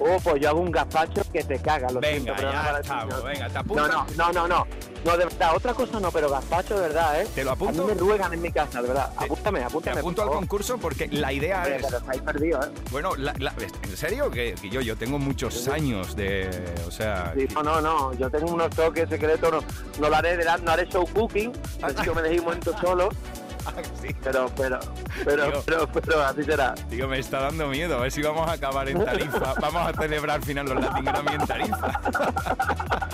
Oh, 0.00 0.18
pues 0.22 0.40
yo 0.40 0.48
hago 0.48 0.60
un 0.60 0.70
gazpacho 0.70 1.22
que 1.30 1.44
te 1.44 1.58
caga. 1.58 1.90
Lo 1.90 2.00
venga, 2.00 2.34
ya 2.40 2.78
estamos, 2.80 3.22
venga, 3.22 3.48
te 3.48 3.58
apunto. 3.58 3.86
No, 3.86 4.06
no, 4.16 4.32
no, 4.32 4.48
no, 4.48 4.66
no. 5.04 5.16
de 5.16 5.24
verdad, 5.24 5.54
otra 5.54 5.74
cosa 5.74 6.00
no, 6.00 6.10
pero 6.10 6.30
gazpacho 6.30 6.74
de 6.76 6.80
verdad, 6.80 7.20
¿eh? 7.20 7.28
¿Te 7.34 7.44
lo 7.44 7.50
apunto? 7.50 7.82
A 7.82 7.86
mí 7.86 7.92
me 7.92 8.00
ruegan 8.00 8.32
en 8.32 8.40
mi 8.40 8.50
casa, 8.50 8.80
de 8.80 8.88
verdad. 8.88 9.12
apúntame, 9.14 9.62
apúntame. 9.62 9.94
Te 9.94 10.00
apunto 10.00 10.22
al 10.22 10.30
concurso 10.30 10.78
porque 10.78 11.08
la 11.08 11.32
idea 11.32 11.64
es... 11.68 11.84
Pero 11.84 11.98
estáis 11.98 12.22
perdidos, 12.22 12.66
¿eh? 12.66 12.70
Bueno, 12.90 13.12
¿en 13.14 13.96
serio? 13.96 14.30
Que, 14.30 14.54
yo, 14.70 14.80
yo 14.80 14.96
tengo 14.96 15.18
muchos 15.18 15.68
años 15.68 16.16
de... 16.16 16.48
O 16.88 16.90
sea... 16.90 17.34
no, 17.54 17.62
no, 17.62 17.80
no. 17.82 18.14
Yo 18.14 18.30
tengo 18.30 18.52
unos 18.52 18.70
toques 18.70 19.08
secretos. 19.08 19.52
No, 19.52 19.60
no 20.00 20.08
lo 20.08 20.16
haré, 20.16 20.38
no 20.62 20.70
haré 20.70 20.86
show 20.88 21.06
cooking. 21.12 21.52
Así 21.82 21.94
que 21.96 22.10
me 22.10 22.22
dejé 22.22 22.38
un 22.38 22.46
momento 22.46 22.74
solo. 22.80 23.10
Pero, 24.22 24.50
pero, 24.54 24.78
pero, 25.24 25.62
pero, 25.64 25.88
pero, 25.88 26.22
así 26.22 26.44
será. 26.44 26.74
Tío, 26.74 27.08
me 27.08 27.18
está 27.18 27.40
dando 27.40 27.66
miedo. 27.68 27.96
A 27.96 28.02
ver 28.02 28.12
si 28.12 28.22
vamos 28.22 28.48
a 28.48 28.52
acabar 28.52 28.88
en 28.88 29.02
Tarifa. 29.02 29.54
Vamos 29.60 29.88
a 29.88 29.92
celebrar 30.00 30.36
al 30.36 30.42
final 30.42 30.66
los 30.66 30.80
Latin 30.80 31.04
Grammy 31.04 31.34
en 31.34 31.46
Tarifa. 31.46 32.00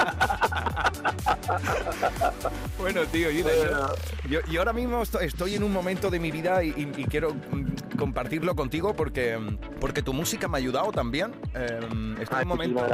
bueno, 2.79 3.05
tío, 3.07 3.31
yo, 3.31 4.41
yo, 4.49 4.61
ahora 4.61 4.73
mismo 4.73 5.03
estoy 5.03 5.55
en 5.55 5.63
un 5.63 5.73
momento 5.73 6.11
de 6.11 6.19
mi 6.19 6.31
vida 6.31 6.63
y, 6.63 6.73
quiero 7.09 7.35
mm, 7.35 7.97
compartirlo 7.97 8.55
contigo 8.55 8.95
porque, 8.95 9.37
mm, 9.37 9.81
porque 9.81 10.03
tu 10.03 10.13
música 10.13 10.49
me 10.49 10.57
ha 10.57 10.59
ayudado 10.59 10.93
también. 10.93 11.33
Em, 11.55 12.21
estoy 12.21 12.43
en, 12.43 12.43
un 12.43 12.49
momento, 12.49 12.87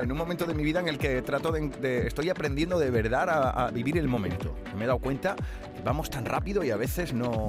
en 0.00 0.12
un 0.12 0.18
momento 0.18 0.46
de 0.46 0.54
mi 0.54 0.62
vida 0.62 0.80
en 0.80 0.88
el 0.88 0.98
que 0.98 1.22
trato 1.22 1.52
de, 1.52 2.06
estoy 2.06 2.30
aprendiendo 2.30 2.78
de 2.78 2.90
verdad 2.90 3.28
a, 3.30 3.70
vivir 3.70 3.98
el 3.98 4.08
momento. 4.08 4.54
Me 4.76 4.84
he 4.84 4.86
dado 4.86 4.98
cuenta 4.98 5.36
vamos 5.84 6.10
tan 6.10 6.24
rápido 6.24 6.62
y 6.64 6.70
a 6.70 6.76
veces 6.76 7.12
no, 7.12 7.46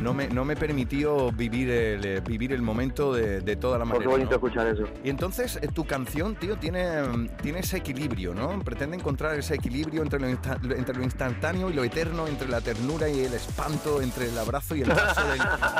no, 0.00 0.14
me, 0.14 0.28
no 0.28 0.44
me 0.44 0.56
permitió 0.56 1.30
vivir 1.32 1.70
el, 1.70 2.04
eh, 2.04 2.20
vivir 2.20 2.52
el 2.52 2.62
momento 2.62 3.12
de, 3.12 3.40
toda 3.56 3.78
la 3.78 3.84
manera. 3.84 4.04
Qué 4.04 4.08
bonito 4.08 4.34
escuchar 4.34 4.66
eso. 4.68 4.84
Y 5.04 5.10
entonces 5.10 5.58
eh, 5.60 5.68
tu 5.68 5.84
canción, 5.84 6.36
tío, 6.36 6.56
tiene, 6.56 7.02
mm, 7.02 7.28
tiene 7.42 7.60
ese 7.60 7.78
equilibrio, 7.78 8.34
¿no? 8.34 8.58
Pretende 8.60 8.96
encontrar 8.96 9.38
ese 9.38 9.54
equilibrio 9.54 10.02
entre 10.02 10.20
lo, 10.20 10.28
entre 10.28 10.96
lo 10.96 11.02
instantáneo 11.02 11.70
y 11.70 11.72
lo 11.72 11.84
eterno, 11.84 12.26
entre 12.26 12.48
la 12.48 12.60
ternura 12.60 13.08
y 13.08 13.20
el 13.20 13.34
espanto, 13.34 14.00
entre 14.00 14.28
el 14.28 14.38
abrazo 14.38 14.76
y 14.76 14.82
el 14.82 14.88
paso 14.88 15.22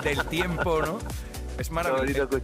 del, 0.03 0.25
tiempo, 0.27 0.81
¿no? 0.83 0.99
Es 1.61 1.71
maravilloso. 1.71 2.41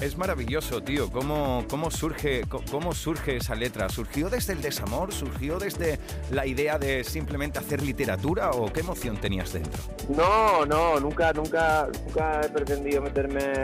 Es, 0.00 0.16
maravilloso, 0.16 0.80
tío. 0.80 1.10
¿Cómo, 1.10 1.64
cómo, 1.68 1.90
surge, 1.90 2.44
¿Cómo 2.70 2.94
surge 2.94 3.38
esa 3.38 3.56
letra? 3.56 3.88
¿Surgió 3.88 4.30
desde 4.30 4.52
el 4.52 4.62
desamor? 4.62 5.12
¿Surgió 5.12 5.58
desde 5.58 5.98
la 6.30 6.46
idea 6.46 6.78
de 6.78 7.02
simplemente 7.02 7.58
hacer 7.58 7.82
literatura? 7.82 8.52
¿O 8.52 8.72
qué 8.72 8.78
emoción 8.78 9.16
tenías 9.16 9.52
dentro? 9.52 9.82
No, 10.08 10.64
no, 10.66 11.00
nunca, 11.00 11.32
nunca, 11.32 11.88
nunca 12.06 12.42
he 12.42 12.48
pretendido 12.48 13.02
meterme 13.02 13.54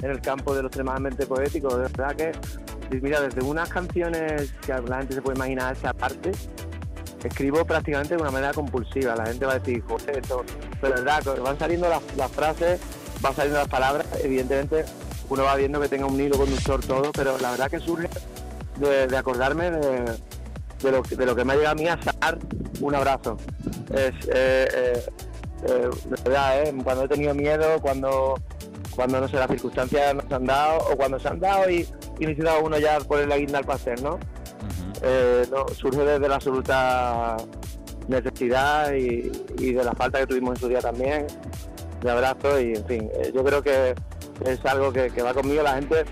en 0.00 0.10
el 0.10 0.22
campo 0.22 0.54
de 0.54 0.62
lo 0.62 0.68
extremadamente 0.68 1.26
poético. 1.26 1.76
De 1.76 1.82
verdad 1.82 2.16
que, 2.16 2.32
mira, 3.02 3.20
desde 3.20 3.42
unas 3.42 3.68
canciones 3.68 4.54
que 4.64 4.72
la 4.72 4.98
gente 5.00 5.16
se 5.16 5.20
puede 5.20 5.36
imaginar 5.36 5.76
esa 5.76 5.92
parte, 5.92 6.32
escribo 7.22 7.66
prácticamente 7.66 8.16
de 8.16 8.22
una 8.22 8.30
manera 8.30 8.54
compulsiva. 8.54 9.14
La 9.16 9.26
gente 9.26 9.44
va 9.44 9.52
a 9.52 9.58
decir, 9.58 9.82
joder, 9.82 10.16
esto, 10.16 10.46
pero 10.80 10.94
es 10.94 11.04
verdad, 11.04 11.42
van 11.42 11.58
saliendo 11.58 11.90
las, 11.90 12.02
las 12.16 12.30
frases, 12.32 12.80
van 13.20 13.34
saliendo 13.34 13.58
las 13.58 13.68
palabras, 13.68 14.06
evidentemente 14.22 14.84
uno 15.30 15.44
va 15.44 15.54
viendo 15.54 15.80
que 15.80 15.88
tenga 15.88 16.06
un 16.06 16.20
hilo 16.20 16.36
conductor 16.36 16.80
todo, 16.84 17.12
pero 17.12 17.38
la 17.38 17.52
verdad 17.52 17.70
que 17.70 17.78
surge 17.78 18.08
de, 18.78 19.16
acordarme 19.16 19.70
de, 19.70 20.18
de, 20.82 20.90
lo, 20.90 21.02
de 21.02 21.26
lo 21.26 21.36
que 21.36 21.44
me 21.44 21.52
ha 21.52 21.56
llegado 21.56 21.72
a 21.72 21.74
mí 21.76 21.86
a 21.86 21.96
dar 21.96 22.38
un 22.80 22.94
abrazo. 22.94 23.36
Es, 23.94 24.14
eh, 24.28 24.68
eh, 24.74 25.02
eh, 25.68 25.90
verdad, 26.24 26.62
¿eh? 26.62 26.74
cuando 26.82 27.04
he 27.04 27.08
tenido 27.08 27.34
miedo, 27.34 27.80
cuando, 27.80 28.40
cuando 28.96 29.20
no 29.20 29.28
sé, 29.28 29.36
las 29.36 29.48
circunstancias 29.48 30.14
no 30.14 30.22
se 30.26 30.34
han 30.34 30.46
dado, 30.46 30.78
o 30.90 30.96
cuando 30.96 31.20
se 31.20 31.28
han 31.28 31.38
dado 31.38 31.70
y, 31.70 31.86
y 32.18 32.26
necesita 32.26 32.58
uno 32.58 32.78
ya 32.78 32.98
poner 33.00 33.28
la 33.28 33.36
guinda 33.36 33.58
al 33.58 33.64
pastel, 33.64 34.02
¿no? 34.02 34.18
no, 35.50 35.68
surge 35.68 36.04
desde 36.04 36.28
la 36.28 36.34
absoluta 36.34 37.36
necesidad 38.08 38.92
y, 38.92 39.30
y, 39.58 39.72
de 39.72 39.84
la 39.84 39.92
falta 39.92 40.18
que 40.18 40.26
tuvimos 40.26 40.56
en 40.56 40.60
su 40.60 40.68
día 40.68 40.80
también 40.80 41.26
de 42.02 42.10
abrazo 42.10 42.60
y 42.60 42.74
en 42.74 42.84
fin, 42.86 43.10
yo 43.34 43.44
creo 43.44 43.62
que 43.62 43.94
es 44.44 44.64
algo 44.64 44.92
que, 44.92 45.10
va 45.22 45.34
conmigo. 45.34 45.62
La 45.62 45.74
gente 45.74 46.04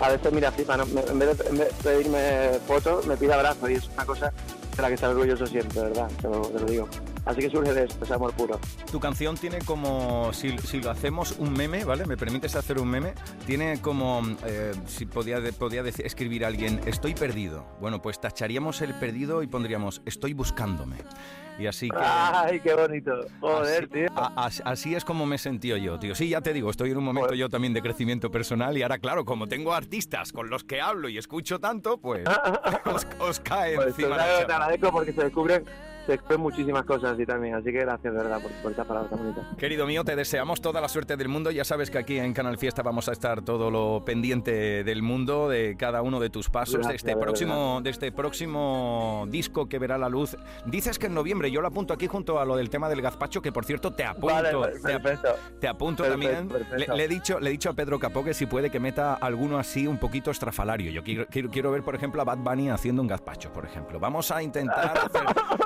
a 0.00 0.08
veces 0.08 0.32
mira 0.32 0.50
flipa, 0.50 0.74
en, 0.74 1.18
vez 1.18 1.38
de, 1.38 1.66
pedirme 1.82 2.58
fotos, 2.66 3.06
me 3.06 3.16
pide 3.16 3.32
abrazos 3.32 3.70
y 3.70 3.74
es 3.74 3.88
una 3.88 4.04
cosa 4.04 4.32
de 4.76 4.82
la 4.82 4.88
que 4.88 4.94
está 4.94 5.08
orgulloso 5.08 5.46
siempre, 5.46 5.82
¿verdad? 5.82 6.10
Te 6.20 6.28
lo, 6.28 6.48
digo. 6.66 6.88
Así 7.24 7.40
que 7.40 7.48
surge 7.48 7.72
de 7.72 7.84
esto, 7.84 8.04
ese 8.04 8.12
amor 8.12 8.34
puro. 8.34 8.58
Tu 8.90 9.00
canción 9.00 9.36
tiene 9.36 9.58
como, 9.60 10.30
si, 10.34 10.56
lo 10.80 10.90
hacemos 10.90 11.36
un 11.38 11.52
meme, 11.54 11.84
¿vale? 11.84 12.04
¿Me 12.06 12.18
permites 12.18 12.54
hacer 12.54 12.78
un 12.78 12.88
meme? 12.88 13.14
Tiene 13.46 13.80
como, 13.80 14.22
eh, 14.44 14.72
si 14.86 15.06
podía, 15.06 15.40
podía 15.58 15.82
escribir 15.82 16.44
a 16.44 16.48
alguien, 16.48 16.80
estoy 16.84 17.14
perdido. 17.14 17.64
Bueno, 17.80 18.02
pues 18.02 18.20
tacharíamos 18.20 18.82
el 18.82 18.94
perdido 18.94 19.42
y 19.42 19.46
pondríamos, 19.46 20.02
estoy 20.04 20.34
buscándome. 20.34 20.96
Y 21.58 21.66
así 21.66 21.88
que... 21.88 21.96
¡Ay, 21.98 22.60
qué 22.60 22.74
bonito! 22.74 23.12
Joder, 23.40 23.84
así, 23.84 23.92
tío. 23.92 24.08
así 24.64 24.94
es 24.94 25.04
como 25.04 25.24
me 25.26 25.38
sentí 25.38 25.68
yo, 25.68 25.98
tío. 25.98 26.14
Sí, 26.14 26.28
ya 26.28 26.40
te 26.40 26.52
digo, 26.52 26.70
estoy 26.70 26.90
en 26.90 26.98
un 26.98 27.04
momento 27.04 27.34
yo 27.34 27.48
también 27.48 27.72
de 27.72 27.82
crecimiento 27.82 28.30
personal 28.30 28.76
y 28.76 28.82
ahora, 28.82 28.98
claro, 28.98 29.24
como 29.24 29.46
tengo 29.46 29.72
artistas 29.72 30.32
con 30.32 30.50
los 30.50 30.64
que 30.64 30.80
hablo 30.80 31.08
y 31.08 31.18
escucho 31.18 31.60
tanto, 31.60 31.98
pues 31.98 32.24
os, 33.20 33.40
cae 33.40 33.76
pues 33.76 33.88
encima. 33.88 34.16
Te 34.16 34.52
agradezco 34.52 34.90
porque 34.90 35.12
se 35.12 35.24
descubren 35.24 35.64
se 36.06 36.12
descubren 36.12 36.40
muchísimas 36.40 36.84
cosas 36.84 37.12
así 37.12 37.26
también. 37.26 37.54
Así 37.54 37.72
que 37.72 37.80
gracias, 37.80 38.12
de 38.12 38.18
verdad, 38.18 38.40
por, 38.40 38.50
por 38.52 38.70
esta 38.70 38.84
palabra 38.84 39.10
tan 39.10 39.18
bonita. 39.18 39.42
Querido 39.56 39.86
mío, 39.86 40.04
te 40.04 40.16
deseamos 40.16 40.60
toda 40.60 40.80
la 40.80 40.88
suerte 40.88 41.16
del 41.16 41.28
mundo. 41.28 41.50
Ya 41.50 41.64
sabes 41.64 41.90
que 41.90 41.98
aquí 41.98 42.18
en 42.18 42.32
Canal 42.32 42.58
Fiesta 42.58 42.82
vamos 42.82 43.08
a 43.08 43.12
estar 43.12 43.42
todo 43.42 43.70
lo 43.70 44.04
pendiente 44.04 44.84
del 44.84 45.02
mundo, 45.02 45.48
de 45.48 45.76
cada 45.78 46.02
uno 46.02 46.20
de 46.20 46.30
tus 46.30 46.50
pasos, 46.50 46.86
de, 46.86 46.94
este 46.94 47.16
próximo, 47.16 47.80
de 47.82 47.90
este 47.90 48.12
próximo 48.12 49.26
disco 49.28 49.68
que 49.68 49.78
verá 49.78 49.98
la 49.98 50.08
luz. 50.08 50.36
Dices 50.66 50.98
que 50.98 51.06
en 51.06 51.14
noviembre, 51.14 51.50
yo 51.50 51.60
lo 51.60 51.68
apunto 51.68 51.94
aquí 51.94 52.06
junto 52.06 52.38
a 52.38 52.44
lo 52.44 52.56
del 52.56 52.70
tema 52.70 52.88
del 52.88 53.02
gazpacho, 53.02 53.42
que 53.42 53.52
por 53.52 53.64
cierto 53.64 53.92
te 53.92 54.04
apunto. 54.04 54.68
te, 55.60 55.68
apunto 55.68 56.04
también. 56.04 56.48
Le, 56.76 57.04
he 57.04 57.08
dicho, 57.08 57.40
le 57.40 57.50
he 57.50 57.52
dicho 57.52 57.70
a 57.70 57.72
Pedro 57.74 57.98
Capó 57.98 58.24
que 58.24 58.34
si 58.34 58.46
puede 58.46 58.70
que 58.70 58.80
meta 58.80 59.14
alguno 59.14 59.58
así 59.58 59.86
un 59.86 59.98
poquito 59.98 60.30
estrafalario. 60.30 60.90
Yo 60.90 61.02
quiero, 61.02 61.26
quiero, 61.28 61.70
ver, 61.70 61.82
por 61.82 61.94
ejemplo, 61.94 62.20
a 62.22 62.24
Bad 62.24 62.38
Bunny 62.38 62.70
haciendo 62.70 63.02
un 63.02 63.08
gazpacho, 63.08 63.52
por 63.52 63.64
ejemplo. 63.64 63.98
Vamos 63.98 64.30
a 64.30 64.42
intentar 64.42 64.98
hacer. 65.04 65.22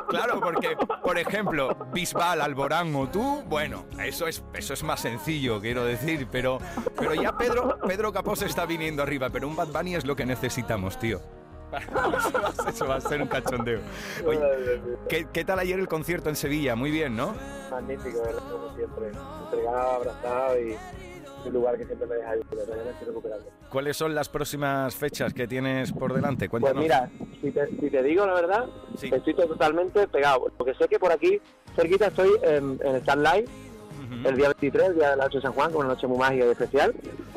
Claro, 0.09 0.28
porque, 0.41 0.77
por 1.03 1.19
ejemplo, 1.19 1.77
Bisbal, 1.93 2.41
Alborán 2.41 2.95
o 2.95 3.09
tú, 3.09 3.43
bueno, 3.47 3.85
eso 4.03 4.27
es, 4.27 4.43
eso 4.55 4.75
es 4.75 4.83
más 4.83 5.01
sencillo, 5.01 5.61
quiero 5.61 5.85
decir, 5.85 6.29
pero, 6.31 6.59
pero 6.99 7.15
ya 7.15 7.37
Pedro, 7.37 7.79
Pedro 7.87 8.13
Capó 8.13 8.37
se 8.37 8.47
está 8.47 8.67
viniendo 8.67 9.03
arriba, 9.03 9.31
pero 9.31 9.49
un 9.49 9.57
Bad 9.57 9.69
Bunny 9.69 9.97
es 9.97 10.05
lo 10.05 10.17
que 10.17 10.27
necesitamos, 10.27 10.99
tío. 10.99 11.21
Eso 12.69 12.87
va 12.87 12.97
a 12.97 13.01
ser 13.01 13.21
un 13.21 13.29
cachondeo. 13.29 13.81
¿qué, 15.09 15.45
tal 15.45 15.59
ayer 15.59 15.79
el 15.79 15.87
concierto 15.87 16.31
en 16.31 16.37
Sevilla? 16.37 16.75
Muy 16.75 16.91
bien, 16.91 17.15
¿no? 17.15 17.35
Magnífico, 17.71 18.23
¿verdad? 18.23 18.43
Como 18.51 18.75
siempre. 18.75 19.11
Entregado, 19.45 19.91
abrazado 19.91 20.61
y 20.61 20.77
un 21.45 21.53
lugar 21.53 21.77
que 21.77 21.85
siempre 21.87 22.07
me 22.07 22.17
deja 22.17 22.31
ahí, 22.31 22.41
pero 22.49 22.63
me 22.67 22.91
estoy 22.91 23.07
recuperando. 23.07 23.47
¿Cuáles 23.71 23.97
son 23.97 24.15
las 24.15 24.29
próximas 24.29 24.95
fechas 24.95 25.35
que 25.35 25.47
tienes 25.47 25.93
por 25.93 26.13
delante? 26.13 26.49
Pues 26.49 26.75
mira, 26.75 27.11
si 27.41 27.51
te, 27.51 28.03
digo 28.03 28.27
la 28.27 28.35
verdad, 28.35 28.67
estoy 29.01 29.35
totalmente 29.35 30.09
pegado. 30.09 30.51
Porque 30.57 30.75
sé 30.75 30.89
que 30.89 30.99
por 30.99 31.13
aquí, 31.13 31.41
cerquita, 31.77 32.09
estoy 32.09 32.31
en, 32.43 32.79
en 32.83 33.01
Starlight, 33.03 33.49
el 34.25 34.37
día 34.37 34.49
23, 34.49 34.89
el 34.89 34.95
día 34.95 35.11
de 35.11 35.17
la 35.17 35.25
noche 35.25 35.39
de 35.39 35.43
San 35.43 35.53
Juan, 35.53 35.73
con 35.73 35.85
una 35.85 35.95
noche 35.95 36.07
muy 36.07 36.19
mágica 36.19 36.47
y 36.47 36.51
especial. 36.51 36.95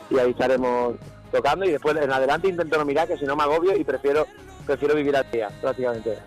Y 0.09 0.17
ahí 0.17 0.31
estaremos 0.31 0.95
tocando 1.31 1.65
y 1.65 1.71
después 1.71 1.95
en 1.95 2.11
adelante 2.11 2.47
intento 2.47 2.77
no 2.77 2.85
mirar, 2.85 3.07
que 3.07 3.17
si 3.17 3.25
no 3.25 3.35
me 3.35 3.43
agobio 3.43 3.75
y 3.75 3.83
prefiero, 3.83 4.25
prefiero 4.65 4.95
vivir 4.95 5.15
al 5.15 5.29
día, 5.31 5.49
prácticamente. 5.61 6.17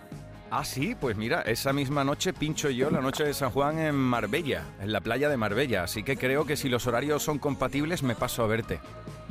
Ah, 0.56 0.64
sí, 0.64 0.94
pues 0.94 1.16
mira, 1.16 1.42
esa 1.42 1.73
misma 1.73 2.04
noche 2.04 2.32
pincho 2.32 2.70
yo 2.70 2.88
la 2.88 3.00
noche 3.00 3.25
de 3.25 3.34
San 3.34 3.50
Juan 3.50 3.76
en 3.80 3.96
Marbella, 3.96 4.62
en 4.80 4.92
la 4.92 5.00
playa 5.00 5.28
de 5.28 5.37
Marbella. 5.37 5.82
Así 5.82 6.04
que 6.04 6.16
creo 6.16 6.46
que 6.46 6.56
si 6.56 6.68
los 6.68 6.87
horarios 6.87 7.25
son 7.25 7.40
compatibles, 7.40 8.04
me 8.04 8.14
paso 8.14 8.44
a 8.44 8.46
verte. 8.46 8.78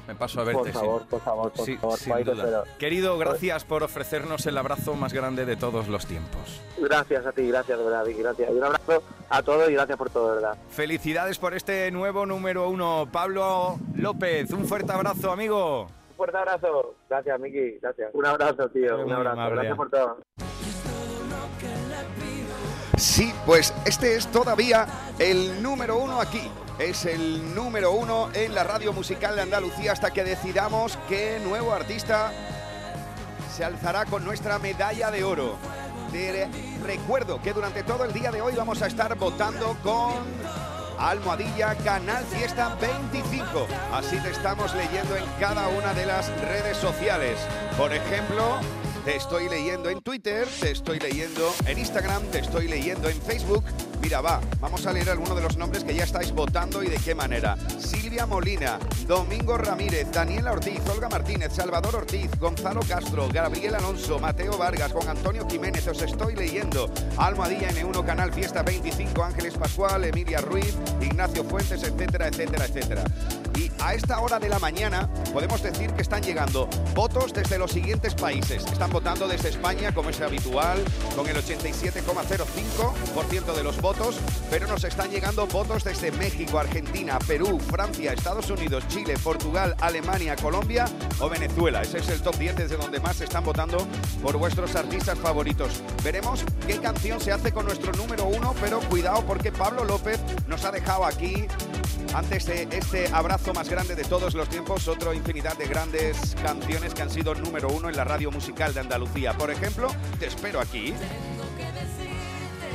Me 0.06 0.16
paso 0.16 0.42
a 0.42 0.44
verte. 0.44 0.64
Por 0.64 0.72
favor, 0.74 1.08
por 1.08 1.22
favor, 1.22 1.52
por 1.54 1.98
favor. 1.98 2.68
Querido, 2.78 3.18
gracias 3.18 3.64
por 3.64 3.84
ofrecernos 3.84 4.46
el 4.48 4.58
abrazo 4.58 4.96
más 4.96 5.14
grande 5.14 5.46
de 5.46 5.56
todos 5.56 5.88
los 5.88 6.06
tiempos. 6.06 6.62
Gracias 6.78 7.26
a 7.26 7.32
ti, 7.32 7.48
gracias, 7.48 7.78
de 7.78 7.86
verdad, 7.86 8.04
Gracias. 8.06 8.50
Y 8.52 8.54
un 8.56 8.64
abrazo 8.66 9.02
a 9.30 9.42
todos 9.42 9.70
y 9.70 9.74
gracias 9.76 9.98
por 9.98 10.10
todo, 10.10 10.28
de 10.28 10.42
verdad. 10.42 10.58
Felicidades 10.72 11.40
por 11.40 11.54
este 11.54 11.90
nuevo 11.92 12.26
número 12.26 12.68
uno, 12.68 13.08
Pablo 13.10 13.80
López. 13.96 14.52
Un 14.52 14.66
fuerte 14.66 14.92
abrazo, 14.92 15.32
amigo. 15.32 15.84
Un 15.84 16.18
fuerte 16.18 16.38
abrazo. 16.38 16.96
Gracias, 17.10 17.40
Miki. 17.40 17.80
Gracias. 17.82 18.10
Un 18.12 18.26
abrazo, 18.26 18.68
tío. 18.72 19.06
un 19.06 19.14
abrazo. 19.14 19.52
Gracias 19.52 19.78
por 19.78 19.90
todo. 19.90 20.18
Sí, 22.98 23.34
pues 23.46 23.74
este 23.86 24.16
es 24.16 24.28
todavía 24.28 24.88
el 25.20 25.62
número 25.62 25.98
uno 25.98 26.22
aquí. 26.22 26.50
Es 26.80 27.06
el 27.06 27.54
número 27.54 27.92
uno 27.92 28.30
en 28.34 28.56
la 28.56 28.64
radio 28.64 28.94
musical 28.94 29.36
de 29.36 29.42
Andalucía 29.42 29.92
hasta 29.92 30.12
que 30.12 30.24
decidamos 30.24 30.98
qué 31.08 31.40
nuevo 31.44 31.74
artista 31.74 32.32
se 33.56 33.64
alzará 33.64 34.06
con 34.06 34.24
nuestra 34.24 34.58
medalla 34.60 35.12
de 35.12 35.24
oro. 35.24 35.58
Te 36.12 36.48
recuerdo 36.84 37.42
que 37.42 37.54
durante 37.54 37.84
todo 37.84 38.04
el 38.06 38.14
día 38.14 38.32
de 38.32 38.42
hoy 38.42 38.54
vamos 38.56 38.82
a 38.82 38.88
estar 38.88 39.16
votando 39.16 39.76
con 39.84 40.24
Almohadilla 40.98 41.76
Canal 41.76 42.24
Fiesta 42.26 42.76
25. 42.80 43.68
Así 43.92 44.18
te 44.18 44.32
estamos 44.32 44.74
leyendo 44.76 45.16
en 45.16 45.26
cada 45.40 45.68
una 45.68 45.94
de 45.94 46.06
las 46.06 46.30
redes 46.42 46.78
sociales. 46.78 47.38
Por 47.78 47.94
ejemplo, 47.94 48.60
te 49.04 49.18
estoy 49.18 49.50
leyendo 49.50 49.90
en 49.90 50.02
Twitter, 50.02 50.48
te 50.60 50.72
estoy 50.72 51.00
leyendo 51.00 51.54
en 51.66 51.78
Instagram, 51.78 52.24
te 52.32 52.40
estoy 52.40 52.68
leyendo 52.68 53.10
en 53.10 53.22
Facebook. 53.22 53.64
Mira, 54.02 54.22
va, 54.22 54.42
vamos 54.60 54.86
a 54.86 54.94
leer 54.94 55.10
algunos 55.10 55.36
de 55.36 55.42
los 55.42 55.58
nombres 55.58 55.84
que 55.84 55.94
ya 55.94 56.04
estáis 56.04 56.32
votando 56.32 56.84
y 56.84 56.88
de 56.88 56.98
qué 56.98 57.14
manera. 57.16 57.58
Silvia 57.78 58.26
Molina, 58.26 58.80
Domingo 59.08 59.58
Ramírez, 59.58 60.12
Daniela 60.12 60.52
Ortiz, 60.52 60.80
Olga 60.90 61.10
Martínez, 61.10 61.54
Salvador 61.54 61.96
Ortiz, 61.96 62.30
Gonzalo 62.40 62.82
Castro, 62.88 63.28
Gabriel 63.32 63.76
Alonso, 63.76 64.20
Mateo 64.20 64.58
Vargas, 64.58 64.92
Juan 64.92 65.10
Antonio 65.10 65.48
Jiménez, 65.50 65.88
os 65.88 66.02
estoy 66.02 66.36
leyendo. 66.36 66.90
Almohadilla 67.18 67.72
N1, 67.72 68.06
Canal 68.06 68.34
Fiesta 68.34 68.64
25, 68.64 69.24
Ángeles 69.24 69.58
Pascual, 69.58 70.06
Emilia 70.06 70.40
Ruiz, 70.42 70.78
Ignacio 71.02 71.44
Fuentes, 71.44 71.84
etcétera, 71.84 72.28
etcétera, 72.28 72.66
etcétera. 72.66 73.04
Y 73.56 73.72
a 73.80 73.94
esta 73.94 74.20
hora 74.20 74.40
de 74.40 74.50
la 74.50 74.60
mañana 74.60 75.08
podemos 75.32 75.62
decir 75.62 75.92
que 75.92 76.02
están 76.02 76.24
llegando 76.24 76.68
votos 76.96 77.34
desde 77.34 77.60
los 77.60 77.72
siguientes 77.72 78.16
países. 78.16 78.66
Están 78.66 78.92
votando 78.92 79.28
desde 79.28 79.50
España, 79.50 79.94
como 79.94 80.10
es 80.10 80.20
habitual, 80.22 80.84
con 81.16 81.28
el 81.28 81.38
87,05% 81.38 83.54
de 83.54 83.64
los 83.64 83.80
votos, 83.80 84.18
pero 84.50 84.68
nos 84.68 84.84
están 84.84 85.12
llegando 85.12 85.46
votos 85.48 85.84
desde 85.84 86.12
México, 86.12 86.58
Argentina, 86.58 87.20
Perú, 87.28 87.60
Francia, 87.60 88.14
Estados 88.14 88.50
Unidos, 88.50 88.88
Chile, 88.88 89.14
Portugal, 89.24 89.76
Alemania, 89.82 90.36
Colombia 90.36 90.86
o 91.20 91.30
Venezuela. 91.30 91.82
Ese 91.82 92.00
es 92.00 92.10
el 92.10 92.22
top 92.22 92.38
10 92.38 92.56
desde 92.56 92.78
donde 92.78 93.00
más 93.00 93.22
están 93.22 93.44
votando 93.44 93.86
por 94.22 94.38
vuestros 94.38 94.76
artistas 94.76 95.18
favoritos. 95.20 95.82
Veremos 96.04 96.44
qué 96.66 96.80
canción 96.80 97.20
se 97.20 97.32
hace 97.32 97.52
con 97.52 97.66
nuestro 97.66 97.92
número 97.94 98.26
uno, 98.26 98.56
pero 98.62 98.80
cuidado 98.82 99.24
porque 99.26 99.52
Pablo 99.52 99.84
López 99.84 100.20
nos 100.48 100.64
ha 100.66 100.72
dejado 100.72 101.06
aquí 101.06 101.48
antes 102.14 102.46
de 102.46 102.68
este 102.72 103.08
abrazo 103.12 103.54
más 103.54 103.70
grande 103.70 103.96
de 103.96 104.04
todos 104.04 104.34
los 104.34 104.48
tiempos, 104.50 104.88
otra 104.88 105.14
infinidad 105.14 105.58
de 105.58 105.68
grandes 105.68 106.36
canciones 106.42 106.94
que 106.94 107.02
han 107.02 107.10
sido 107.10 107.34
número 107.36 107.70
uno 107.70 107.90
en 107.90 107.96
la 107.96 108.04
radio 108.04 108.32
musical 108.32 108.74
de 108.74 108.82
Andalucía. 108.82 109.34
Por 109.34 109.52
ejemplo, 109.52 109.90
Te 110.20 110.28
espero 110.28 110.60
aquí. 110.60 110.94
Tengo 110.94 111.48
que 111.58 111.66
decirte 111.80 112.70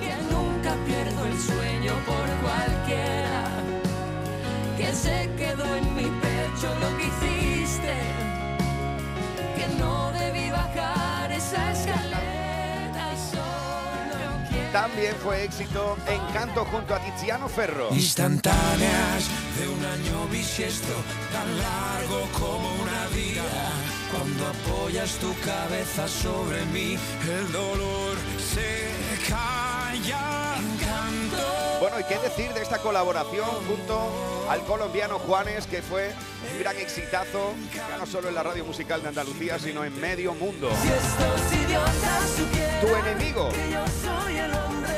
que 0.00 0.14
nunca 0.32 0.74
pierdo 0.86 1.26
el 1.26 1.38
sueño 1.38 1.92
por 2.04 2.26
cualquiera, 2.42 3.48
que 4.76 4.92
se 4.92 5.30
quedó 5.36 5.76
en 5.76 5.94
mi 5.94 6.02
pecho 6.20 6.74
lo 6.80 6.96
que 6.96 7.04
hiciste, 7.06 7.94
que 9.56 9.66
no 9.78 10.12
debí 10.12 10.50
bajar 10.50 11.32
esa 11.32 11.72
escalera. 11.72 12.43
También 14.72 15.14
fue 15.22 15.44
éxito 15.44 15.96
Encanto 16.06 16.64
junto 16.64 16.94
a 16.94 16.98
Tiziano 17.00 17.48
Ferro. 17.48 17.88
Instantáneas 17.92 19.28
de 19.58 19.68
un 19.68 19.84
año 19.84 20.26
bisiesto, 20.30 20.94
tan 21.32 21.58
largo 21.58 22.28
como 22.32 22.72
una 22.82 23.06
vida 23.14 23.44
Cuando 24.10 24.46
apoyas 24.46 25.12
tu 25.18 25.34
cabeza 25.40 26.08
sobre 26.08 26.64
mí, 26.66 26.96
el 27.28 27.52
dolor 27.52 28.16
se 28.38 28.88
calla. 29.28 30.54
Canto. 30.80 31.80
Bueno, 31.80 32.00
¿y 32.00 32.04
qué 32.04 32.18
decir 32.18 32.52
de 32.52 32.62
esta 32.62 32.78
colaboración 32.78 33.48
junto 33.66 34.33
al 34.48 34.60
colombiano 34.64 35.18
Juanes, 35.18 35.66
que 35.66 35.82
fue 35.82 36.12
un 36.52 36.60
gran 36.60 36.76
exitazo, 36.76 37.54
ya 37.74 37.98
no 37.98 38.06
solo 38.06 38.28
en 38.28 38.34
la 38.34 38.42
radio 38.42 38.64
musical 38.64 39.02
de 39.02 39.08
Andalucía, 39.08 39.58
sino 39.58 39.84
en 39.84 39.98
medio 40.00 40.34
mundo? 40.34 40.70
Si 40.82 40.88
estos 40.88 41.52
idiotas 41.52 42.80
Tu 42.80 42.88
enemigo. 42.94 43.48
que 43.50 43.70
yo 43.70 43.84
soy 43.86 44.36
el 44.36 44.52
hombre 44.54 44.93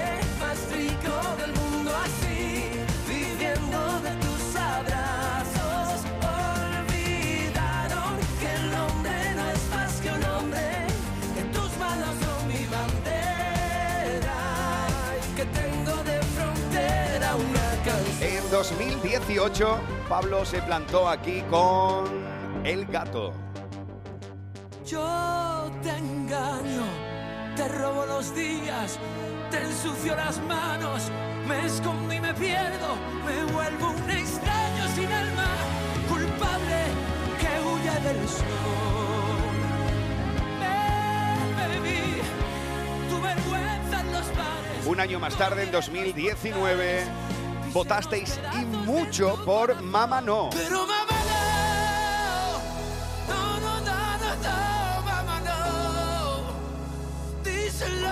2018, 18.56 19.78
Pablo 20.08 20.42
se 20.46 20.62
plantó 20.62 21.10
aquí 21.10 21.42
con 21.50 22.06
El 22.64 22.86
Gato. 22.86 23.34
Yo 24.86 25.70
te 25.82 25.90
engaño, 25.90 26.84
te 27.54 27.68
robo 27.68 28.06
los 28.06 28.34
días, 28.34 28.98
te 29.50 29.62
ensucio 29.62 30.16
las 30.16 30.40
manos, 30.44 31.10
me 31.46 31.66
escondo 31.66 32.14
y 32.14 32.18
me 32.18 32.32
pierdo, 32.32 32.96
me 33.26 33.52
vuelvo 33.52 33.90
un 33.90 34.10
extraño 34.10 34.88
sin 34.94 35.12
alma, 35.12 35.48
culpable 36.08 36.80
que 37.38 37.60
huye 37.68 38.08
del 38.08 38.26
sol. 38.26 38.46
Me 41.58 41.68
bebí 41.68 42.22
tu 43.10 43.20
vergüenza 43.20 44.00
en 44.00 44.12
los 44.12 44.28
bares. 44.28 44.86
Un 44.86 45.00
año 45.00 45.20
más 45.20 45.36
tarde, 45.36 45.64
en 45.64 45.72
2019, 45.72 47.04
votasteis 47.76 48.40
y 48.54 48.64
mucho 48.64 49.36
por 49.44 49.82
Mama 49.82 50.22
No. 50.22 50.48
Pero 50.50 50.86
mamá 50.86 51.04
no, 53.28 53.60
no, 53.60 53.60
no, 53.60 53.80
no, 53.80 54.16
no, 54.16 54.36
no, 54.42 55.02
mamá 55.04 55.40
no, 55.44 55.60
díselo. 57.44 58.08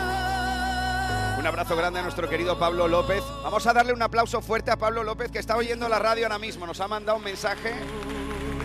Un 1.38 1.46
abrazo 1.46 1.76
grande 1.76 2.00
a 2.00 2.02
nuestro 2.02 2.28
querido 2.28 2.58
Pablo 2.58 2.88
López. 2.88 3.24
Vamos 3.42 3.66
a 3.66 3.72
darle 3.72 3.94
un 3.94 4.02
aplauso 4.02 4.42
fuerte 4.42 4.70
a 4.70 4.76
Pablo 4.76 5.02
López 5.02 5.30
que 5.30 5.38
está 5.38 5.56
oyendo 5.56 5.88
la 5.88 5.98
radio 5.98 6.26
ahora 6.26 6.38
mismo. 6.38 6.66
Nos 6.66 6.80
ha 6.80 6.88
mandado 6.88 7.16
un 7.16 7.24
mensaje. 7.24 7.72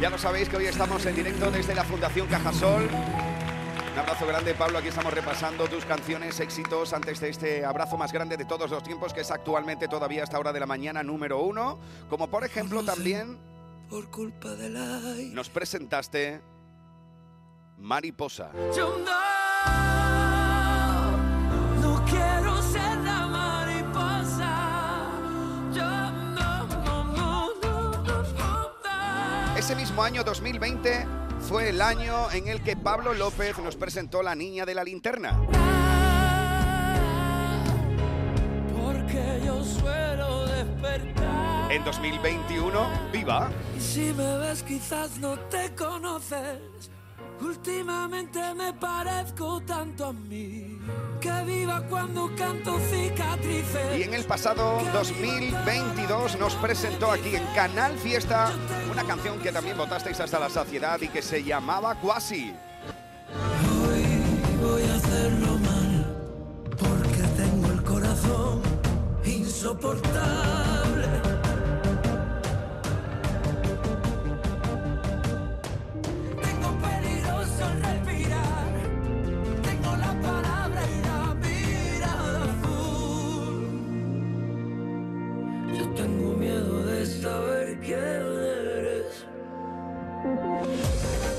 Ya 0.01 0.09
lo 0.09 0.17
sabéis 0.17 0.49
que 0.49 0.57
hoy 0.57 0.65
estamos 0.65 1.05
en 1.05 1.15
directo 1.15 1.49
desde 1.49 1.75
la 1.75 1.85
Fundación 1.85 2.27
Cajasol. 2.27 2.89
Un 3.99 4.03
abrazo 4.03 4.25
grande, 4.27 4.53
Pablo. 4.53 4.77
Aquí 4.77 4.87
estamos 4.87 5.13
repasando 5.13 5.67
tus 5.67 5.83
canciones, 5.83 6.39
éxitos 6.39 6.93
antes 6.93 7.19
de 7.19 7.27
este 7.31 7.65
abrazo 7.65 7.97
más 7.97 8.13
grande 8.13 8.37
de 8.37 8.45
todos 8.45 8.71
los 8.71 8.81
tiempos, 8.81 9.11
que 9.11 9.19
es 9.19 9.29
actualmente 9.29 9.89
todavía 9.89 10.21
a 10.21 10.23
esta 10.23 10.39
hora 10.39 10.53
de 10.53 10.59
la 10.61 10.65
mañana 10.65 11.03
número 11.03 11.41
uno. 11.41 11.77
Como 12.09 12.29
por 12.29 12.45
ejemplo 12.45 12.81
también 12.81 13.37
Por 13.89 14.09
culpa 14.09 14.55
del 14.55 14.77
aire. 14.77 15.33
nos 15.33 15.49
presentaste 15.49 16.39
Mariposa. 17.77 18.51
Yo 18.73 18.99
no, 18.99 19.19
no 21.81 22.05
quiero 22.05 22.61
ser 22.61 22.97
la 22.99 23.27
mariposa. 23.27 25.09
Yo 25.73 25.83
no, 25.83 26.67
no, 26.67 27.03
no, 27.03 27.53
no, 27.61 27.91
no, 28.01 28.23
no, 28.23 28.71
no. 28.81 29.57
Ese 29.57 29.75
mismo 29.75 30.01
año 30.01 30.23
2020 30.23 31.05
fue 31.49 31.69
el 31.69 31.81
año 31.81 32.29
en 32.29 32.47
el 32.47 32.61
que 32.61 32.75
Pablo 32.75 33.15
López 33.15 33.57
nos 33.57 33.75
presentó 33.75 34.21
La 34.21 34.35
Niña 34.35 34.67
de 34.67 34.75
la 34.75 34.83
Linterna. 34.83 35.35
Porque 38.77 39.41
yo 39.43 39.63
suelo 39.63 40.45
despertar. 40.45 41.71
En 41.71 41.83
2021, 41.83 42.87
Viva. 43.11 43.49
Y 43.75 43.81
si 43.81 44.13
me 44.13 44.37
ves, 44.37 44.61
quizás 44.61 45.17
no 45.17 45.39
te 45.49 45.73
conoces. 45.73 46.91
Últimamente 47.41 48.53
me 48.53 48.71
parezco 48.73 49.59
tanto 49.61 50.05
a 50.05 50.13
mí. 50.13 50.77
Que 51.21 51.43
viva 51.45 51.81
cuando 51.89 52.33
canto 52.37 52.79
cicatrices. 52.79 53.99
Y 53.99 54.03
en 54.03 54.13
el 54.13 54.23
pasado 54.23 54.79
2022 54.93 56.39
nos 56.39 56.55
presentó 56.55 57.11
aquí 57.11 57.35
en 57.35 57.45
Canal 57.53 57.97
Fiesta 57.97 58.53
una 58.89 59.03
canción 59.03 59.37
que 59.39 59.51
también 59.51 59.77
votasteis 59.77 60.19
hasta 60.21 60.39
la 60.39 60.49
saciedad 60.49 61.01
y 61.01 61.09
que 61.09 61.21
se 61.21 61.43
llamaba 61.43 61.95
Quasi. 61.95 62.53
Hoy 63.69 64.05
voy 64.61 64.83
a 64.83 64.95
hacerlo 64.95 65.57
mal. 65.57 66.17
Porque 66.77 67.23
tengo 67.35 67.67
el 67.67 67.83
corazón 67.83 68.61
insoportable. 69.25 70.78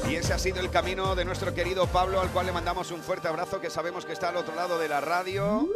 Y 0.08 0.14
ese 0.16 0.32
ha 0.32 0.38
sido 0.38 0.60
el 0.60 0.70
camino 0.70 1.14
de 1.14 1.24
nuestro 1.24 1.54
querido 1.54 1.86
Pablo, 1.86 2.20
al 2.20 2.30
cual 2.30 2.46
le 2.46 2.52
mandamos 2.52 2.90
un 2.90 3.00
fuerte 3.02 3.28
abrazo, 3.28 3.60
que 3.60 3.70
sabemos 3.70 4.04
que 4.04 4.12
está 4.12 4.30
al 4.30 4.36
otro 4.36 4.54
lado 4.54 4.78
de 4.78 4.88
la 4.88 5.00
radio, 5.00 5.68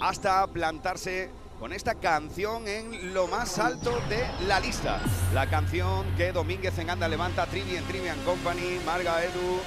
hasta 0.00 0.46
plantarse 0.46 1.30
con 1.58 1.72
esta 1.72 1.94
canción 1.94 2.66
en 2.66 3.14
lo 3.14 3.28
más 3.28 3.58
alto 3.58 3.92
de 4.08 4.26
la 4.46 4.60
lista. 4.60 5.00
La 5.32 5.48
canción 5.48 6.06
que 6.16 6.32
Domínguez 6.32 6.78
en 6.78 6.90
Anda 6.90 7.08
levanta, 7.08 7.46
Trivi 7.46 7.76
en 7.76 7.84
Trivian 7.84 8.18
Company, 8.24 8.80
Marga 8.84 9.22
Edu, 9.24 9.60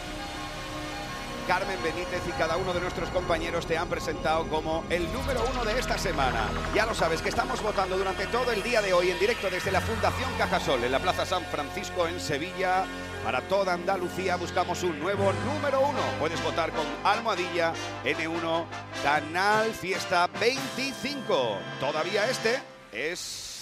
Carmen 1.48 1.82
Benítez 1.84 2.22
y 2.28 2.32
cada 2.32 2.58
uno 2.58 2.74
de 2.74 2.82
nuestros 2.82 3.10
compañeros 3.10 3.68
te 3.68 3.78
han 3.78 3.88
presentado 3.88 4.48
como 4.48 4.84
el 4.90 5.12
número 5.14 5.44
uno 5.52 5.64
de 5.64 5.80
esta 5.80 5.98
semana. 5.98 6.50
Ya 6.74 6.86
lo 6.86 6.96
sabes 6.96 7.22
que 7.22 7.30
estamos 7.30 7.62
votando 7.62 7.98
durante 7.98 8.26
todo 8.28 8.52
el 8.52 8.64
día 8.64 8.82
de 8.82 8.94
hoy 8.94 9.12
en 9.12 9.20
directo 9.20 9.50
desde 9.50 9.72
la 9.72 9.82
Fundación 9.82 10.30
Cajasol 10.38 10.84
en 10.84 10.92
la 10.92 11.00
Plaza 11.00 11.26
San 11.26 11.46
Francisco 11.46 12.08
en 12.08 12.20
Sevilla. 12.20 12.86
Para 13.24 13.42
toda 13.42 13.74
Andalucía 13.74 14.36
buscamos 14.38 14.84
un 14.84 15.00
nuevo 15.00 15.32
número 15.46 15.82
uno. 15.82 16.02
Puedes 16.20 16.44
votar 16.44 16.72
con 16.72 16.86
Almohadilla 17.04 17.74
N1 18.04 18.66
Canal 19.04 19.72
Fiesta 19.72 20.28
25. 20.40 21.60
Todavía 21.80 22.30
este 22.30 22.60
es 22.92 23.55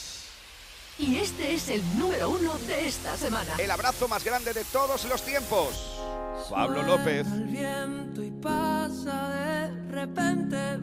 Y 0.98 1.18
este 1.18 1.54
es 1.56 1.70
el 1.70 1.82
número 1.98 2.30
uno 2.30 2.54
de 2.68 2.88
esta 2.88 3.18
semana. 3.18 3.56
el 3.58 3.72
abrazo 3.72 4.08
más 4.08 4.24
grande 4.24 4.54
de 4.54 4.64
todos 4.66 5.06
los 5.06 5.24
tiempos. 5.24 6.00
Pablo 6.50 6.84
López. 6.84 7.28
Suena 7.28 7.44
el 7.44 7.52
viento 7.52 8.24
y 8.24 8.32
pasa 8.32 9.30
de 9.30 9.92
repente. 9.92 10.80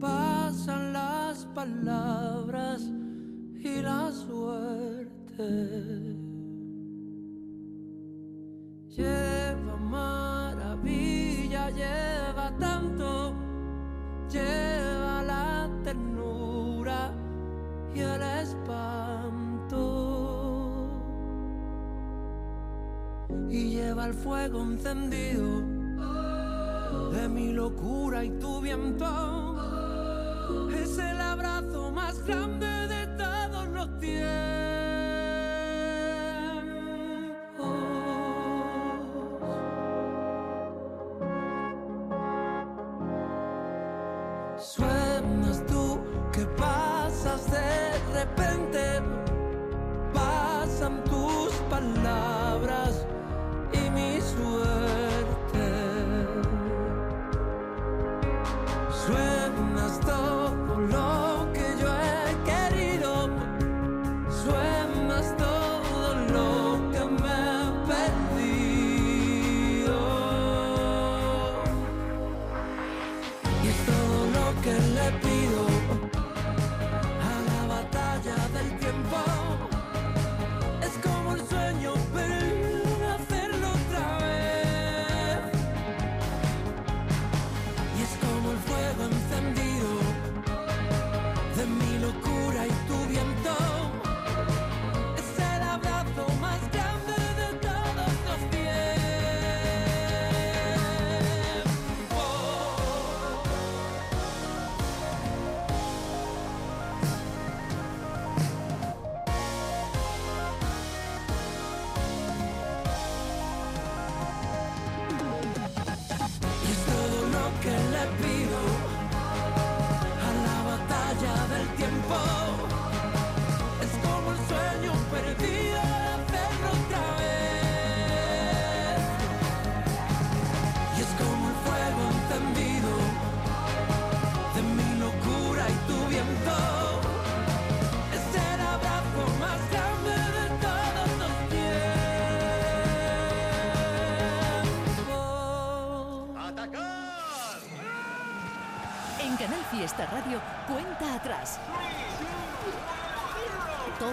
Pasan 0.00 0.92
las 0.92 1.46
palabras 1.46 2.82
y 2.82 3.82
la 3.82 4.12
suerte. 4.12 5.42
Lleva 24.02 24.06
el 24.06 24.14
fuego 24.14 24.62
encendido 24.62 25.62
de 27.12 27.28
mi 27.28 27.52
locura 27.52 28.24
y 28.24 28.30
tu 28.38 28.60
viento. 28.60 29.06
Es 30.74 30.98
el 30.98 31.20
abrazo 31.20 31.90
más 31.90 32.24
grande 32.24 32.66
de 32.66 33.06
todos 33.16 33.68
los 33.68 33.98
tiempos. 33.98 34.81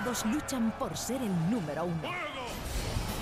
Todos 0.04 0.26
luchan 0.26 0.72
por 0.80 0.96
ser 0.96 1.22
el 1.22 1.50
número 1.50 1.84
uno. 1.84 2.10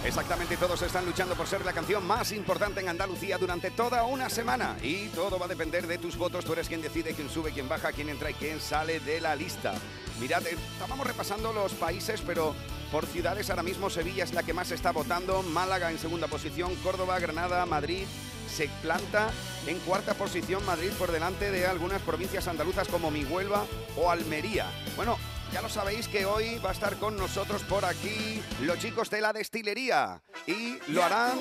Exactamente, 0.05 0.57
todos 0.57 0.79
están 0.83 1.05
luchando 1.05 1.33
por 1.33 1.47
ser 1.47 1.65
la 1.65 1.73
canción 1.73 2.05
más 2.05 2.31
importante 2.31 2.81
en 2.81 2.89
Andalucía 2.89 3.39
durante 3.39 3.71
toda 3.71 4.03
una 4.03 4.29
semana. 4.29 4.77
Y 4.83 5.07
todo 5.07 5.39
va 5.39 5.45
a 5.45 5.49
depender 5.49 5.87
de 5.87 5.97
tus 5.97 6.17
votos. 6.17 6.45
Tú 6.45 6.53
eres 6.53 6.67
quien 6.67 6.81
decide 6.81 7.15
quién 7.15 7.29
sube, 7.29 7.51
quién 7.51 7.67
baja, 7.67 7.91
quién 7.91 8.09
entra 8.09 8.29
y 8.29 8.35
quién 8.35 8.59
sale 8.59 8.99
de 8.99 9.19
la 9.19 9.35
lista. 9.35 9.73
Mirad, 10.19 10.45
eh, 10.45 10.55
estábamos 10.73 11.07
repasando 11.07 11.51
los 11.51 11.73
países, 11.73 12.21
pero 12.21 12.53
por 12.91 13.07
ciudades 13.07 13.49
ahora 13.49 13.63
mismo 13.63 13.89
Sevilla 13.89 14.23
es 14.23 14.33
la 14.33 14.43
que 14.43 14.53
más 14.53 14.69
está 14.69 14.91
votando, 14.91 15.41
Málaga 15.41 15.89
en 15.89 15.97
segunda 15.97 16.27
posición, 16.27 16.75
Córdoba, 16.77 17.19
Granada, 17.19 17.65
Madrid 17.65 18.05
se 18.47 18.69
planta 18.81 19.29
en 19.67 19.77
cuarta 19.79 20.13
posición 20.13 20.65
Madrid 20.65 20.91
por 20.97 21.11
delante 21.11 21.51
de 21.51 21.67
algunas 21.67 22.01
provincias 22.01 22.47
andaluzas 22.47 22.87
como 22.87 23.11
Mi 23.11 23.23
Huelva 23.25 23.65
o 23.97 24.09
Almería. 24.09 24.65
Bueno, 24.95 25.17
ya 25.57 25.63
lo 25.63 25.69
sabéis 25.69 26.07
que 26.07 26.23
hoy 26.23 26.59
va 26.63 26.69
a 26.69 26.73
estar 26.73 26.97
con 26.97 27.17
nosotros 27.17 27.63
por 27.63 27.83
aquí 27.83 28.43
los 28.61 28.77
chicos 28.77 29.09
de 29.09 29.21
la 29.21 29.33
destilería 29.33 30.21
y 30.45 30.77
lo 30.89 31.03
harán 31.03 31.35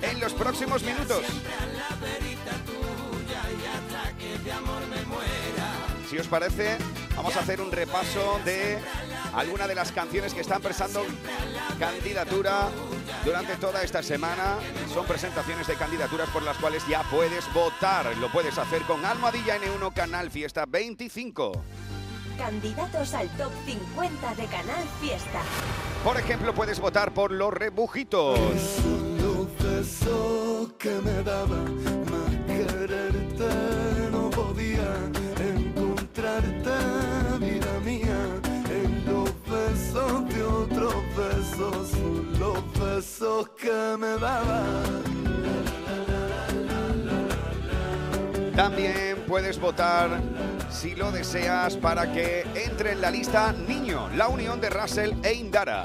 en 0.00 0.18
los 0.18 0.32
próximos 0.32 0.82
minutos. 0.82 1.22
Si 6.08 6.16
os 6.16 6.26
parece, 6.28 6.78
vamos 7.14 7.36
a 7.36 7.40
hacer 7.40 7.60
un 7.60 7.70
repaso 7.70 8.40
de 8.42 8.78
alguna 9.34 9.66
de 9.66 9.74
las 9.74 9.92
canciones 9.92 10.32
que 10.32 10.40
están 10.40 10.62
prestando 10.62 11.04
candidatura 11.78 12.70
durante 13.22 13.56
toda 13.56 13.82
esta 13.82 14.02
semana. 14.02 14.56
Son 14.94 15.04
presentaciones 15.04 15.66
de 15.66 15.74
candidaturas 15.74 16.30
por 16.30 16.42
las 16.42 16.56
cuales 16.56 16.82
ya 16.88 17.02
puedes 17.10 17.44
votar. 17.52 18.16
Lo 18.16 18.32
puedes 18.32 18.56
hacer 18.56 18.80
con 18.84 19.04
Almohadilla 19.04 19.58
N1 19.58 19.92
Canal 19.92 20.30
Fiesta 20.30 20.64
25. 20.66 21.52
Candidatos 22.38 23.14
al 23.14 23.28
top 23.36 23.50
50 23.66 24.34
de 24.36 24.46
Canal 24.46 24.84
Fiesta. 25.00 25.42
Por 26.04 26.16
ejemplo, 26.16 26.54
puedes 26.54 26.78
votar 26.78 27.12
por 27.12 27.32
los 27.32 27.52
rebujitos. 27.52 28.38
Los 29.20 29.48
besos 29.58 30.72
que 30.78 30.90
me 31.04 31.22
daba, 31.24 31.56
más 32.10 32.36
quererte 32.46 33.48
no 34.12 34.30
podía 34.30 34.88
encontrarte, 35.52 36.70
vida 37.40 37.80
mía, 37.84 38.16
en 38.70 39.04
los 39.04 39.30
besos 39.50 40.28
de 40.32 40.42
otros 40.42 40.94
besos, 41.16 41.92
los 42.38 42.78
besos 42.78 43.48
que 43.60 43.96
me 43.98 44.16
daba. 44.16 44.62
También 48.54 49.24
puedes 49.28 49.60
votar, 49.60 50.20
si 50.78 50.94
lo 50.94 51.10
deseas, 51.10 51.76
para 51.76 52.12
que 52.12 52.46
entre 52.54 52.92
en 52.92 53.00
la 53.00 53.10
lista 53.10 53.52
Niño, 53.52 54.08
la 54.14 54.28
unión 54.28 54.60
de 54.60 54.70
Russell 54.70 55.12
e 55.24 55.32
Indara. 55.32 55.82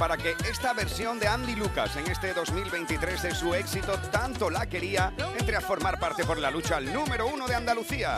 Para 0.00 0.16
que 0.16 0.34
esta 0.50 0.72
versión 0.72 1.18
de 1.18 1.28
Andy 1.28 1.54
Lucas 1.56 1.94
en 1.96 2.10
este 2.10 2.32
2023 2.32 3.22
de 3.22 3.34
su 3.34 3.54
éxito 3.54 3.98
tanto 4.10 4.48
la 4.48 4.64
quería 4.66 5.12
entre 5.38 5.56
a 5.56 5.60
formar 5.60 6.00
parte 6.00 6.24
por 6.24 6.38
la 6.38 6.50
lucha 6.50 6.78
al 6.78 6.90
número 6.90 7.26
uno 7.26 7.46
de 7.46 7.54
Andalucía. 7.54 8.16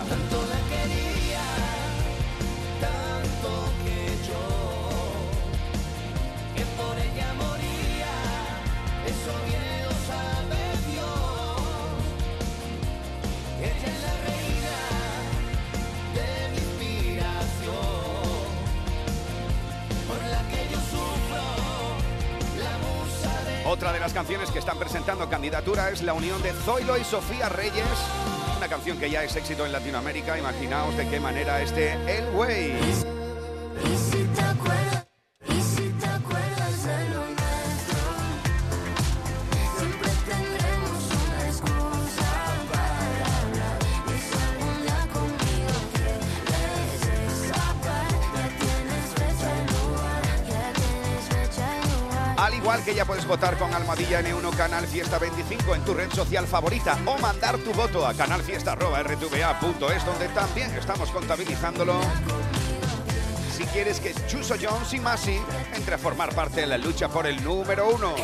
Las 24.02 24.12
canciones 24.12 24.50
que 24.50 24.58
están 24.58 24.80
presentando 24.80 25.30
candidatura 25.30 25.90
es 25.90 26.02
la 26.02 26.12
unión 26.12 26.42
de 26.42 26.52
Zoilo 26.52 26.98
y 26.98 27.04
Sofía 27.04 27.48
Reyes, 27.48 27.86
una 28.56 28.66
canción 28.66 28.98
que 28.98 29.08
ya 29.08 29.22
es 29.22 29.36
éxito 29.36 29.64
en 29.64 29.70
Latinoamérica. 29.70 30.36
Imaginaos 30.36 30.96
de 30.96 31.06
qué 31.06 31.20
manera 31.20 31.62
este 31.62 31.92
El 32.08 32.28
Way. 32.34 33.21
Votar 53.32 53.56
con 53.56 53.72
Almohadilla 53.72 54.20
N1 54.20 54.54
Canal 54.54 54.86
Fiesta 54.86 55.18
25 55.18 55.74
en 55.74 55.82
tu 55.86 55.94
red 55.94 56.10
social 56.12 56.46
favorita 56.46 56.98
o 57.06 57.16
mandar 57.16 57.56
tu 57.56 57.72
voto 57.72 58.06
a 58.06 58.12
canalfiesta.rtva.es 58.12 60.04
donde 60.04 60.28
también 60.34 60.70
estamos 60.74 61.10
contabilizándolo. 61.10 61.98
Si 63.56 63.64
quieres 63.64 64.00
que 64.00 64.12
Chuso 64.26 64.56
Jones 64.60 64.92
y 64.92 65.00
Masi 65.00 65.40
entre 65.74 65.94
a 65.94 65.98
formar 65.98 66.34
parte 66.34 66.60
de 66.60 66.66
la 66.66 66.76
lucha 66.76 67.08
por 67.08 67.26
el 67.26 67.42
número 67.42 67.88
uno. 67.88 68.14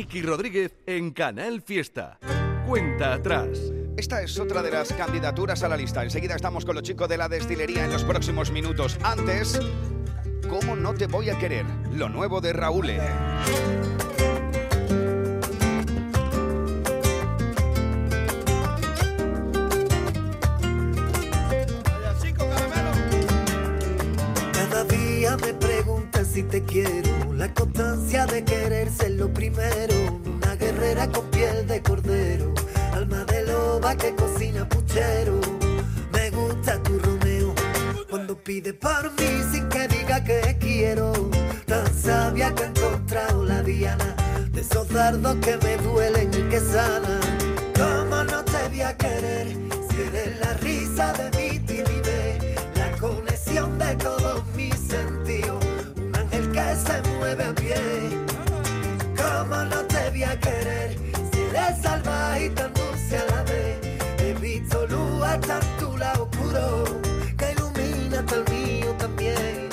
Miki 0.00 0.22
Rodríguez 0.22 0.72
en 0.86 1.10
Canal 1.10 1.60
Fiesta. 1.60 2.18
Cuenta 2.66 3.12
atrás. 3.12 3.70
Esta 3.98 4.22
es 4.22 4.38
otra 4.38 4.62
de 4.62 4.70
las 4.70 4.94
candidaturas 4.94 5.62
a 5.62 5.68
la 5.68 5.76
lista. 5.76 6.02
Enseguida 6.02 6.36
estamos 6.36 6.64
con 6.64 6.74
los 6.74 6.84
chicos 6.84 7.06
de 7.06 7.18
la 7.18 7.28
destilería 7.28 7.84
en 7.84 7.92
los 7.92 8.02
próximos 8.04 8.50
minutos. 8.50 8.96
Antes, 9.02 9.60
¿cómo 10.48 10.74
no 10.74 10.94
te 10.94 11.06
voy 11.06 11.28
a 11.28 11.38
querer? 11.38 11.66
Lo 11.92 12.08
nuevo 12.08 12.40
de 12.40 12.54
Raúl. 12.54 12.92
Cada 24.54 24.84
día 24.84 25.36
me 25.36 25.52
preguntas 25.52 26.26
si 26.26 26.42
te 26.44 26.64
quiero. 26.64 27.09
La 27.40 27.54
constancia 27.54 28.26
de 28.26 28.44
querer 28.44 28.90
ser 28.90 29.12
lo 29.12 29.32
primero. 29.32 29.94
Una 30.26 30.56
guerrera 30.56 31.10
con 31.10 31.24
piel 31.30 31.66
de 31.66 31.80
cordero. 31.80 32.52
Alma 32.92 33.24
de 33.24 33.46
loba 33.46 33.96
que 33.96 34.14
cocina 34.14 34.68
puchero. 34.68 35.40
Me 36.12 36.28
gusta 36.28 36.82
tu 36.82 36.98
Romeo. 36.98 37.54
Cuando 38.10 38.36
pide 38.36 38.74
por 38.74 39.10
mí 39.12 39.42
sin 39.50 39.66
que 39.70 39.88
diga 39.88 40.22
que 40.22 40.58
quiero. 40.60 41.12
Tan 41.64 41.86
sabia 41.94 42.54
que 42.54 42.64
he 42.64 42.66
encontrado 42.66 43.42
la 43.42 43.62
diana. 43.62 44.14
De 44.52 44.60
esos 44.60 44.86
dardos 44.90 45.36
que 45.36 45.56
me 45.56 45.78
duelen 45.78 46.28
y 46.34 46.42
que 46.50 46.60
sanan. 46.60 47.22
¿Cómo 47.74 48.22
no 48.22 48.44
te 48.44 48.68
voy 48.68 48.82
a 48.82 48.94
querer? 48.98 49.56
Si 49.88 49.96
eres 49.98 50.40
la 50.40 50.52
risa 50.58 51.14
de 51.14 51.30
mi 51.38 51.58
timidez. 51.60 52.60
La 52.76 52.92
conexión 52.98 53.78
de 53.78 53.96
se 56.86 57.02
mueve 57.16 57.44
a 57.44 57.54
pie. 57.54 57.74
¿Cómo 59.16 59.56
no 59.64 59.84
te 59.86 60.10
voy 60.10 60.22
a 60.24 60.38
querer 60.40 60.96
si 61.32 61.40
eres 61.40 61.82
salvaje 61.82 62.46
y 62.46 62.50
tan 62.50 62.72
dulce 62.72 63.18
a 63.18 63.24
la 63.26 63.42
vez? 63.42 63.78
He 64.18 64.34
visto 64.34 64.86
luz 64.86 65.22
hasta 65.24 65.60
tu 65.78 65.96
lado 65.96 66.28
oscuro 66.30 66.84
que 67.38 67.52
ilumina 67.52 68.20
hasta 68.20 68.36
el 68.36 68.44
mío 68.50 68.94
también. 68.98 69.68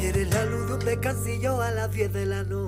Y 0.00 0.24
la 0.24 0.44
luz 0.46 0.66
de 0.68 0.74
un 0.74 0.80
descansillo 0.80 1.62
a 1.62 1.70
las 1.70 1.90
10 1.92 2.12
de 2.12 2.26
la 2.26 2.42
noche 2.44 2.67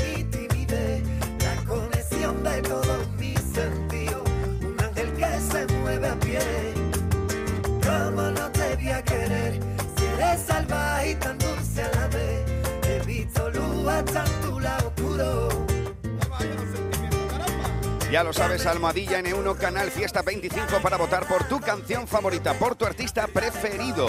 Ya 18.11 18.25
lo 18.25 18.33
sabes, 18.33 18.65
Almohadilla 18.65 19.21
N1 19.21 19.57
Canal 19.57 19.89
Fiesta 19.89 20.21
25 20.21 20.81
para 20.81 20.97
votar 20.97 21.25
por 21.29 21.45
tu 21.45 21.61
canción 21.61 22.05
favorita, 22.05 22.53
por 22.55 22.75
tu 22.75 22.85
artista 22.85 23.25
preferido. 23.27 24.05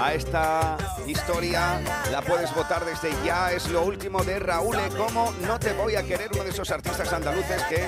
A 0.00 0.14
esta 0.14 0.78
historia 1.06 1.82
la 2.10 2.22
puedes 2.22 2.54
votar 2.54 2.82
desde 2.86 3.10
ya. 3.22 3.52
Es 3.52 3.68
lo 3.68 3.82
último 3.82 4.24
de 4.24 4.38
Raúl 4.38 4.76
E. 4.76 4.88
Como 4.96 5.34
No 5.46 5.58
te 5.58 5.74
voy 5.74 5.96
a 5.96 6.02
querer, 6.02 6.30
uno 6.32 6.44
de 6.44 6.50
esos 6.50 6.70
artistas 6.70 7.12
andaluces 7.12 7.62
que 7.64 7.86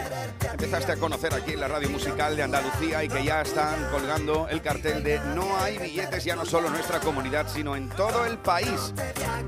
empezaste 0.53 0.93
a 0.93 0.97
conocer 0.97 1.33
aquí 1.33 1.53
en 1.53 1.61
la 1.61 1.69
radio 1.69 1.89
musical 1.89 2.37
de 2.37 2.43
Andalucía 2.43 3.03
y 3.03 3.09
que 3.09 3.25
ya 3.25 3.41
están 3.41 3.89
colgando 3.91 4.49
el 4.51 4.61
cartel 4.61 5.03
de 5.03 5.19
No 5.35 5.57
hay 5.57 5.79
billetes 5.79 6.25
ya 6.25 6.37
no 6.37 6.45
solo 6.45 6.67
en 6.67 6.75
nuestra 6.75 7.01
comunidad, 7.01 7.47
sino 7.49 7.75
en 7.75 7.89
todo 7.89 8.27
el 8.27 8.37
país. 8.37 8.93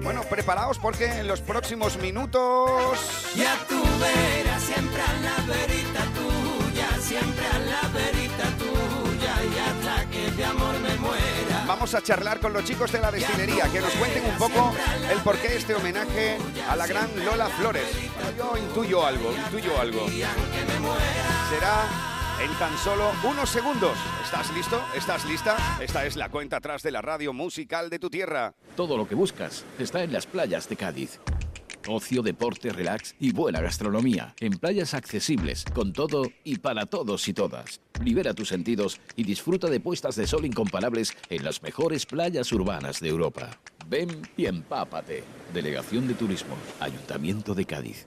Bueno, 0.02 0.22
preparaos 0.22 0.78
porque 0.78 1.20
en 1.20 1.28
los 1.28 1.42
próximos 1.42 1.98
minutos... 1.98 3.35
Ya 3.37 3.54
tú 3.68 3.83
a 5.08 5.12
la 5.20 5.36
verita 5.54 6.02
tuya, 6.18 6.88
siempre 7.00 7.46
a 7.46 7.58
la 7.58 7.88
verita 7.88 8.44
tuya 8.58 9.34
y 9.44 9.58
hasta 9.58 10.10
que 10.10 10.30
de 10.30 10.44
amor 10.44 10.78
me 10.80 10.94
muera. 10.96 11.64
Vamos 11.66 11.94
a 11.94 12.02
charlar 12.02 12.40
con 12.40 12.52
los 12.52 12.64
chicos 12.64 12.92
de 12.92 13.00
la 13.00 13.10
destilería, 13.10 13.68
que 13.72 13.80
nos 13.80 13.92
cuenten 13.92 14.24
un 14.24 14.38
poco 14.38 14.74
el 15.10 15.18
porqué 15.18 15.56
este 15.56 15.74
homenaje 15.74 16.38
a 16.68 16.76
la 16.76 16.86
gran 16.86 17.08
Lola 17.24 17.48
Flores. 17.48 17.86
Yo 18.36 18.56
intuyo 18.56 19.04
algo, 19.06 19.32
intuyo 19.32 19.80
algo. 19.80 20.06
Será 20.08 21.84
en 22.42 22.52
tan 22.58 22.76
solo 22.78 23.10
unos 23.24 23.50
segundos. 23.50 23.96
¿Estás 24.24 24.52
listo? 24.54 24.80
¿Estás 24.94 25.24
lista? 25.24 25.56
Esta 25.80 26.06
es 26.06 26.16
la 26.16 26.28
cuenta 26.28 26.58
atrás 26.58 26.82
de 26.82 26.90
la 26.90 27.02
radio 27.02 27.32
musical 27.32 27.90
de 27.90 27.98
tu 27.98 28.10
tierra. 28.10 28.54
Todo 28.76 28.96
lo 28.96 29.08
que 29.08 29.14
buscas 29.14 29.64
está 29.78 30.02
en 30.02 30.12
las 30.12 30.26
playas 30.26 30.68
de 30.68 30.76
Cádiz. 30.76 31.18
Ocio, 31.88 32.22
deporte, 32.22 32.70
relax 32.70 33.14
y 33.18 33.33
buena 33.33 33.61
gastronomía. 33.61 34.35
En 34.40 34.53
playas 34.53 34.94
accesibles, 34.94 35.64
con 35.74 35.92
todo 35.92 36.22
y 36.44 36.59
para 36.59 36.87
todos 36.87 37.27
y 37.29 37.33
todas. 37.33 37.81
Libera 38.03 38.35
tus 38.35 38.48
sentidos 38.48 39.01
y 39.16 39.24
disfruta 39.24 39.68
de 39.68 39.81
puestas 39.81 40.16
de 40.16 40.27
sol 40.27 40.44
incomparables 40.44 41.12
en 41.31 41.44
las 41.44 41.62
mejores 41.62 42.07
playas 42.07 42.53
urbanas 42.53 43.01
de 43.01 43.09
Europa. 43.09 43.59
Ven 43.88 44.22
y 44.37 44.46
empápate. 44.46 45.24
Delegación 45.55 46.07
de 46.07 46.14
Turismo, 46.14 46.57
Ayuntamiento 46.81 47.55
de 47.55 47.64
Cádiz. 47.64 48.07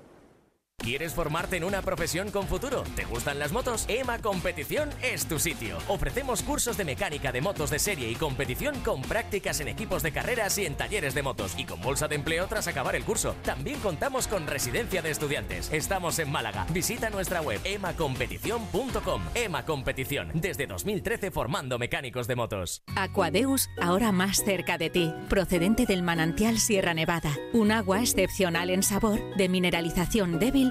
¿Quieres 0.81 1.13
formarte 1.13 1.57
en 1.57 1.63
una 1.63 1.83
profesión 1.83 2.31
con 2.31 2.47
futuro? 2.47 2.83
¿Te 2.95 3.05
gustan 3.05 3.37
las 3.37 3.51
motos? 3.51 3.85
EMA 3.87 4.17
Competición 4.17 4.89
es 5.03 5.27
tu 5.27 5.37
sitio. 5.37 5.77
Ofrecemos 5.87 6.41
cursos 6.41 6.75
de 6.75 6.85
mecánica 6.85 7.31
de 7.31 7.39
motos 7.39 7.69
de 7.69 7.77
serie 7.77 8.09
y 8.09 8.15
competición 8.15 8.79
con 8.79 9.03
prácticas 9.03 9.59
en 9.59 9.67
equipos 9.67 10.01
de 10.01 10.11
carreras 10.11 10.57
y 10.57 10.65
en 10.65 10.73
talleres 10.73 11.13
de 11.13 11.21
motos 11.21 11.53
y 11.55 11.65
con 11.65 11.79
bolsa 11.81 12.07
de 12.07 12.15
empleo 12.15 12.47
tras 12.47 12.67
acabar 12.67 12.95
el 12.95 13.03
curso. 13.03 13.35
También 13.43 13.79
contamos 13.79 14.27
con 14.27 14.47
residencia 14.47 15.03
de 15.03 15.11
estudiantes. 15.11 15.71
Estamos 15.71 16.17
en 16.17 16.31
Málaga. 16.31 16.65
Visita 16.73 17.11
nuestra 17.11 17.43
web 17.43 17.61
emacompetición.com. 17.63 19.21
EMA 19.35 19.65
Competición, 19.65 20.31
desde 20.33 20.65
2013 20.65 21.29
formando 21.29 21.77
mecánicos 21.77 22.25
de 22.25 22.35
motos. 22.35 22.81
Aquadeus, 22.95 23.69
ahora 23.79 24.11
más 24.11 24.43
cerca 24.43 24.79
de 24.79 24.89
ti, 24.89 25.13
procedente 25.29 25.85
del 25.85 26.01
manantial 26.01 26.57
Sierra 26.57 26.95
Nevada, 26.95 27.37
un 27.53 27.71
agua 27.71 27.99
excepcional 28.01 28.71
en 28.71 28.81
sabor, 28.81 29.19
de 29.35 29.47
mineralización 29.47 30.39
débil 30.39 30.70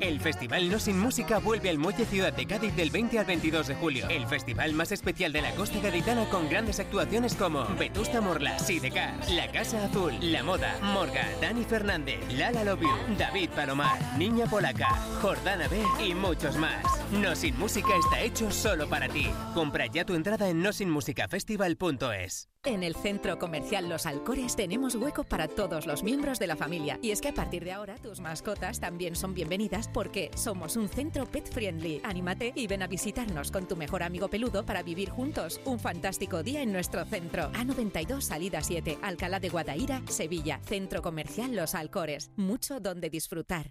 El 0.00 0.20
Festival 0.20 0.70
No 0.70 0.78
Sin 0.78 0.98
Música 0.98 1.38
vuelve 1.38 1.70
al 1.70 1.78
Muelle 1.78 2.04
Ciudad 2.04 2.32
de 2.32 2.46
Cádiz 2.46 2.74
del 2.76 2.90
20 2.90 3.18
al 3.18 3.24
22 3.24 3.68
de 3.68 3.74
julio. 3.74 4.08
El 4.08 4.26
festival 4.26 4.72
más 4.74 4.92
especial 4.92 5.32
de 5.32 5.42
la 5.42 5.52
costa 5.52 5.78
gaditana 5.80 6.28
con 6.28 6.48
grandes 6.48 6.80
actuaciones 6.80 7.34
como 7.34 7.64
Vetusta 7.78 8.20
Morla, 8.20 8.58
Sidecar, 8.58 9.14
La 9.30 9.50
Casa 9.50 9.84
Azul, 9.84 10.14
La 10.20 10.42
Moda, 10.42 10.78
Morga, 10.82 11.26
Dani 11.40 11.64
Fernández, 11.64 12.20
Lala 12.32 12.64
You, 12.64 12.88
David 13.18 13.50
Palomar, 13.50 13.98
Niña 14.18 14.46
Polaca, 14.46 14.88
Jordana 15.22 15.68
B 15.68 15.82
y 16.04 16.14
muchos 16.14 16.56
más. 16.56 16.84
No 17.12 17.34
Sin 17.34 17.58
Música 17.58 17.90
está 18.04 18.20
hecho 18.20 18.50
solo 18.50 18.88
para 18.88 19.08
ti. 19.08 19.28
Compra 19.54 19.86
ya 19.86 20.04
tu 20.04 20.14
entrada 20.14 20.48
en 20.48 20.62
nosinmusicafestival.es. 20.62 22.48
En 22.66 22.82
el 22.82 22.96
Centro 22.96 23.38
Comercial 23.38 23.88
Los 23.88 24.06
Alcores 24.06 24.56
tenemos 24.56 24.96
hueco 24.96 25.22
para 25.22 25.46
todos 25.46 25.86
los 25.86 26.02
miembros 26.02 26.40
de 26.40 26.48
la 26.48 26.56
familia. 26.56 26.98
Y 27.00 27.12
es 27.12 27.20
que 27.20 27.28
a 27.28 27.32
partir 27.32 27.62
de 27.62 27.70
ahora 27.70 27.94
tus 27.94 28.18
mascotas 28.18 28.80
también 28.80 29.14
son 29.14 29.34
bienvenidas 29.34 29.86
porque 29.86 30.32
somos 30.34 30.76
un 30.76 30.88
centro 30.88 31.26
pet 31.26 31.48
friendly. 31.48 32.00
Anímate 32.02 32.52
y 32.56 32.66
ven 32.66 32.82
a 32.82 32.88
visitarnos 32.88 33.52
con 33.52 33.68
tu 33.68 33.76
mejor 33.76 34.02
amigo 34.02 34.26
peludo 34.26 34.66
para 34.66 34.82
vivir 34.82 35.10
juntos 35.10 35.60
un 35.64 35.78
fantástico 35.78 36.42
día 36.42 36.60
en 36.60 36.72
nuestro 36.72 37.04
centro. 37.04 37.52
A92 37.52 38.22
Salida 38.22 38.60
7, 38.60 38.98
Alcalá 39.00 39.38
de 39.38 39.48
Guadaira, 39.48 40.02
Sevilla. 40.08 40.58
Centro 40.64 41.02
Comercial 41.02 41.54
Los 41.54 41.76
Alcores. 41.76 42.32
Mucho 42.34 42.80
donde 42.80 43.10
disfrutar. 43.10 43.70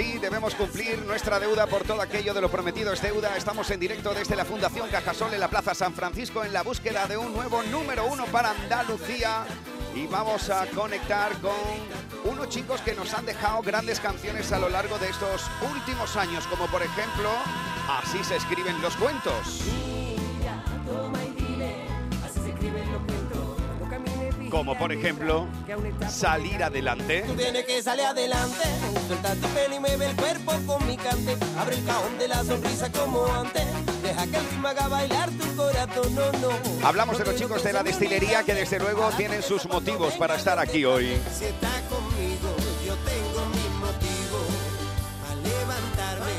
Sí, 0.00 0.16
debemos 0.16 0.54
cumplir 0.54 0.98
nuestra 1.04 1.38
deuda 1.38 1.66
por 1.66 1.82
todo 1.82 2.00
aquello 2.00 2.32
de 2.32 2.40
lo 2.40 2.50
prometido 2.50 2.90
es 2.90 3.02
deuda. 3.02 3.36
Estamos 3.36 3.70
en 3.70 3.78
directo 3.78 4.14
desde 4.14 4.34
la 4.34 4.46
Fundación 4.46 4.88
Cajasol 4.88 5.34
en 5.34 5.40
la 5.40 5.48
Plaza 5.48 5.74
San 5.74 5.92
Francisco 5.92 6.42
en 6.42 6.54
la 6.54 6.62
búsqueda 6.62 7.06
de 7.06 7.18
un 7.18 7.34
nuevo 7.34 7.62
número 7.64 8.06
uno 8.06 8.24
para 8.24 8.52
Andalucía. 8.52 9.44
Y 9.94 10.06
vamos 10.06 10.48
a 10.48 10.64
conectar 10.68 11.32
con 11.42 12.32
unos 12.32 12.48
chicos 12.48 12.80
que 12.80 12.94
nos 12.94 13.12
han 13.12 13.26
dejado 13.26 13.60
grandes 13.60 14.00
canciones 14.00 14.50
a 14.52 14.58
lo 14.58 14.70
largo 14.70 14.98
de 14.98 15.10
estos 15.10 15.42
últimos 15.70 16.16
años, 16.16 16.46
como 16.46 16.66
por 16.68 16.82
ejemplo, 16.82 17.28
Así 17.86 18.24
se 18.24 18.36
escriben 18.36 18.80
los 18.80 18.96
cuentos. 18.96 19.64
Como 24.50 24.76
por 24.76 24.92
ejemplo, 24.92 25.46
Salir 26.08 26.62
adelante. 26.62 27.22
Tú 27.26 27.34
tienes 27.34 27.64
que 27.64 27.82
salir 27.82 28.04
adelante, 28.04 28.64
suelta 29.06 29.34
tu 29.34 29.46
pelo 29.48 29.76
y 29.76 29.78
mueve 29.78 30.06
el 30.10 30.16
cuerpo 30.16 30.52
con 30.66 30.86
mi 30.86 30.96
cante. 30.96 31.36
Abre 31.56 31.76
el 31.76 31.84
cajón 31.84 32.18
de 32.18 32.28
la 32.28 32.44
sonrisa 32.44 32.90
como 32.90 33.26
antes, 33.26 33.64
deja 34.02 34.26
que 34.26 34.36
el 34.36 34.50
ritmo 34.50 34.68
haga 34.68 34.88
bailar 34.88 35.30
tu 35.30 35.56
corazón, 35.56 36.14
no, 36.14 36.32
no. 36.32 36.86
Hablamos 36.86 37.18
de 37.18 37.24
los 37.26 37.36
chicos 37.36 37.62
de 37.62 37.72
la 37.72 37.82
destilería 37.82 38.42
que 38.42 38.54
desde 38.54 38.80
luego 38.80 39.08
tienen 39.16 39.42
sus 39.42 39.66
motivos 39.66 40.14
para 40.14 40.34
estar 40.34 40.58
aquí 40.58 40.84
hoy. 40.84 41.20
Si 41.32 41.44
está 41.44 41.70
conmigo, 41.88 42.54
yo 42.84 42.96
tengo 42.96 43.46
mis 43.50 43.70
motivos 43.78 44.46
a 45.30 45.34
levantarme 45.36 46.32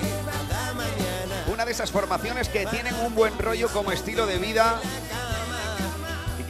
cada 0.50 0.74
mañana. 0.74 1.46
Una 1.48 1.66
de 1.66 1.72
esas 1.72 1.92
formaciones 1.92 2.50
que 2.50 2.66
tienen 2.66 2.94
un 3.06 3.16
buen 3.16 3.38
rollo 3.40 3.70
como 3.70 3.92
estilo 3.92 4.26
de 4.26 4.38
vida 4.38 4.82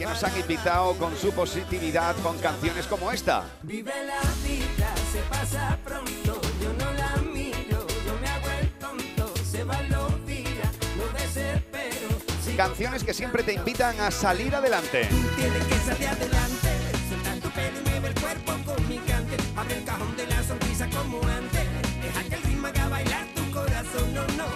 que 0.02 0.08
nos 0.08 0.24
han 0.24 0.36
invitado 0.36 0.94
con 0.94 1.16
su 1.16 1.30
positividad 1.30 2.16
con 2.24 2.36
canciones 2.38 2.88
como 2.88 3.12
esta. 3.12 3.44
Vive 3.62 3.92
la 4.04 4.20
vida, 4.42 4.92
se 5.12 5.20
pasa 5.30 5.78
pronto, 5.84 6.40
yo 6.60 6.72
no 6.72 6.92
la 6.94 7.16
miro, 7.32 7.86
yo 8.04 8.18
me 8.20 8.26
hago 8.26 8.48
el 8.60 8.70
tonto, 8.80 9.32
se 9.48 9.62
va 9.62 9.80
los 9.82 10.26
días, 10.26 10.72
no 10.96 11.06
desespero. 11.16 12.08
Canciones 12.56 13.04
que 13.04 13.14
siempre 13.14 13.44
te 13.44 13.52
invitan 13.52 14.00
a 14.00 14.10
salir 14.10 14.52
adelante. 14.56 15.08
tienes 15.36 15.64
que 15.66 15.76
salir 15.76 16.08
adelante, 16.08 16.68
suelta 17.08 17.34
tu 17.40 17.50
pelo 17.50 17.78
y 17.78 17.90
mueve 17.90 18.08
el 18.08 18.20
cuerpo 18.20 18.52
con 18.64 18.88
mi 18.88 18.98
cante, 18.98 19.36
abre 19.54 19.76
el 19.76 19.84
cajón 19.84 20.16
de 20.16 20.26
la 20.26 20.42
sonrisa 20.42 20.88
como 20.90 21.22
antes, 21.28 21.64
deja 22.02 22.24
que 22.28 22.34
el 22.34 22.42
ritmo 22.42 22.66
haga 22.66 22.88
bailar 22.88 23.26
tu 23.36 23.50
corazón, 23.52 24.14
no, 24.14 24.26
no, 24.36 24.46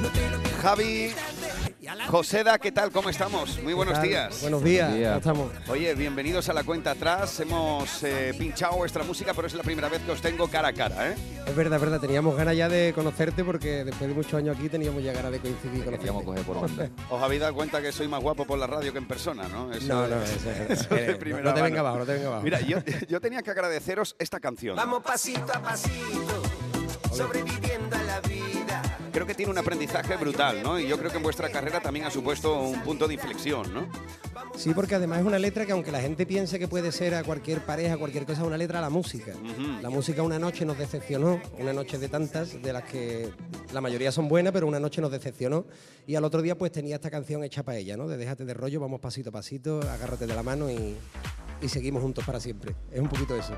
no 0.00 0.08
te 0.08 0.30
lo 0.30 0.38
pierdas. 0.42 0.62
Javi, 0.62 1.14
Joseda, 2.08 2.56
¿qué 2.60 2.70
tal? 2.70 2.92
¿Cómo 2.92 3.08
estamos? 3.10 3.60
Muy 3.64 3.72
buenos 3.74 4.00
días. 4.00 4.40
Buenos 4.40 4.62
días, 4.62 4.90
¿cómo 4.92 5.16
estamos? 5.16 5.52
Oye, 5.68 5.92
bienvenidos 5.94 6.48
a 6.48 6.52
la 6.52 6.62
cuenta 6.62 6.92
atrás. 6.92 7.40
Hemos 7.40 8.02
eh, 8.04 8.32
pinchado 8.38 8.76
vuestra 8.76 9.02
música, 9.02 9.34
pero 9.34 9.48
es 9.48 9.54
la 9.54 9.64
primera 9.64 9.88
vez 9.88 10.00
que 10.02 10.12
os 10.12 10.20
tengo 10.22 10.46
cara 10.48 10.68
a 10.68 10.72
cara, 10.72 11.10
¿eh? 11.10 11.14
Es 11.46 11.56
verdad, 11.56 11.76
es 11.76 11.82
verdad, 11.82 12.00
teníamos 12.00 12.36
ganas 12.36 12.56
ya 12.56 12.68
de 12.68 12.92
conocerte 12.94 13.42
porque 13.42 13.84
después 13.84 14.08
de 14.08 14.14
muchos 14.14 14.34
años 14.34 14.56
aquí 14.56 14.68
teníamos 14.68 15.02
ya 15.02 15.12
ganas 15.12 15.32
de 15.32 15.40
coincidir 15.40 15.80
y 15.80 16.44
conocerte. 16.44 16.90
Os 17.10 17.22
habéis 17.22 17.40
dado 17.40 17.54
cuenta 17.54 17.82
que 17.82 17.90
soy 17.90 18.06
más 18.06 18.22
guapo 18.22 18.44
por 18.46 18.58
la 18.58 18.68
radio 18.68 18.92
que 18.92 18.98
en 18.98 19.08
persona, 19.08 19.48
¿no? 19.48 19.72
Eso- 19.72 19.88
No, 19.88 20.06
no, 20.06 20.22
eso 20.22 20.50
es- 20.50 20.70
eso 20.80 20.94
de 20.94 21.16
primera 21.16 21.42
no 21.42 21.50
te 21.54 21.60
mano. 21.60 21.64
venga 21.64 21.80
abajo, 21.80 21.98
no 21.98 22.06
te 22.06 22.12
venga 22.14 22.28
abajo. 22.28 22.42
Mira, 22.44 22.60
yo, 22.60 22.78
yo 23.08 23.20
tenía 23.20 23.42
que 23.42 23.50
agradeceros 23.50 24.14
esta 24.20 24.38
canción. 24.38 24.76
Vamos 24.76 25.02
pasito 25.02 25.52
a 25.52 25.60
pasito, 25.60 26.42
sobreviviendo 27.12 27.96
a 27.96 28.02
la 28.04 28.20
vida. 28.20 28.55
Creo 29.16 29.26
que 29.26 29.34
tiene 29.34 29.50
un 29.50 29.56
aprendizaje 29.56 30.14
brutal, 30.16 30.62
¿no? 30.62 30.78
Y 30.78 30.86
yo 30.86 30.98
creo 30.98 31.10
que 31.10 31.16
en 31.16 31.22
vuestra 31.22 31.48
carrera 31.48 31.80
también 31.80 32.04
ha 32.04 32.10
supuesto 32.10 32.60
un 32.60 32.82
punto 32.82 33.08
de 33.08 33.14
inflexión, 33.14 33.72
¿no? 33.72 33.88
Sí, 34.56 34.74
porque 34.74 34.94
además 34.94 35.20
es 35.20 35.24
una 35.24 35.38
letra 35.38 35.64
que 35.64 35.72
aunque 35.72 35.90
la 35.90 36.02
gente 36.02 36.26
piense 36.26 36.58
que 36.58 36.68
puede 36.68 36.92
ser 36.92 37.14
a 37.14 37.24
cualquier 37.24 37.64
pareja, 37.64 37.96
cualquier 37.96 38.26
cosa, 38.26 38.42
es 38.42 38.46
una 38.46 38.58
letra 38.58 38.78
a 38.80 38.82
la 38.82 38.90
música. 38.90 39.32
La 39.80 39.88
música 39.88 40.22
una 40.22 40.38
noche 40.38 40.66
nos 40.66 40.76
decepcionó, 40.76 41.40
una 41.58 41.72
noche 41.72 41.96
de 41.96 42.10
tantas, 42.10 42.60
de 42.60 42.72
las 42.74 42.82
que 42.84 43.30
la 43.72 43.80
mayoría 43.80 44.12
son 44.12 44.28
buenas, 44.28 44.52
pero 44.52 44.66
una 44.66 44.80
noche 44.80 45.00
nos 45.00 45.10
decepcionó. 45.10 45.64
Y 46.06 46.16
al 46.16 46.24
otro 46.24 46.42
día 46.42 46.58
pues 46.58 46.70
tenía 46.70 46.96
esta 46.96 47.10
canción 47.10 47.42
hecha 47.42 47.62
para 47.62 47.78
ella, 47.78 47.96
¿no? 47.96 48.08
De 48.08 48.18
déjate 48.18 48.44
de 48.44 48.52
rollo, 48.52 48.80
vamos 48.80 49.00
pasito 49.00 49.30
a 49.30 49.32
pasito, 49.32 49.80
agárrate 49.80 50.26
de 50.26 50.34
la 50.34 50.42
mano 50.42 50.70
y, 50.70 50.94
y 51.62 51.68
seguimos 51.70 52.02
juntos 52.02 52.22
para 52.22 52.38
siempre. 52.38 52.76
Es 52.92 53.00
un 53.00 53.08
poquito 53.08 53.34
eso. 53.34 53.54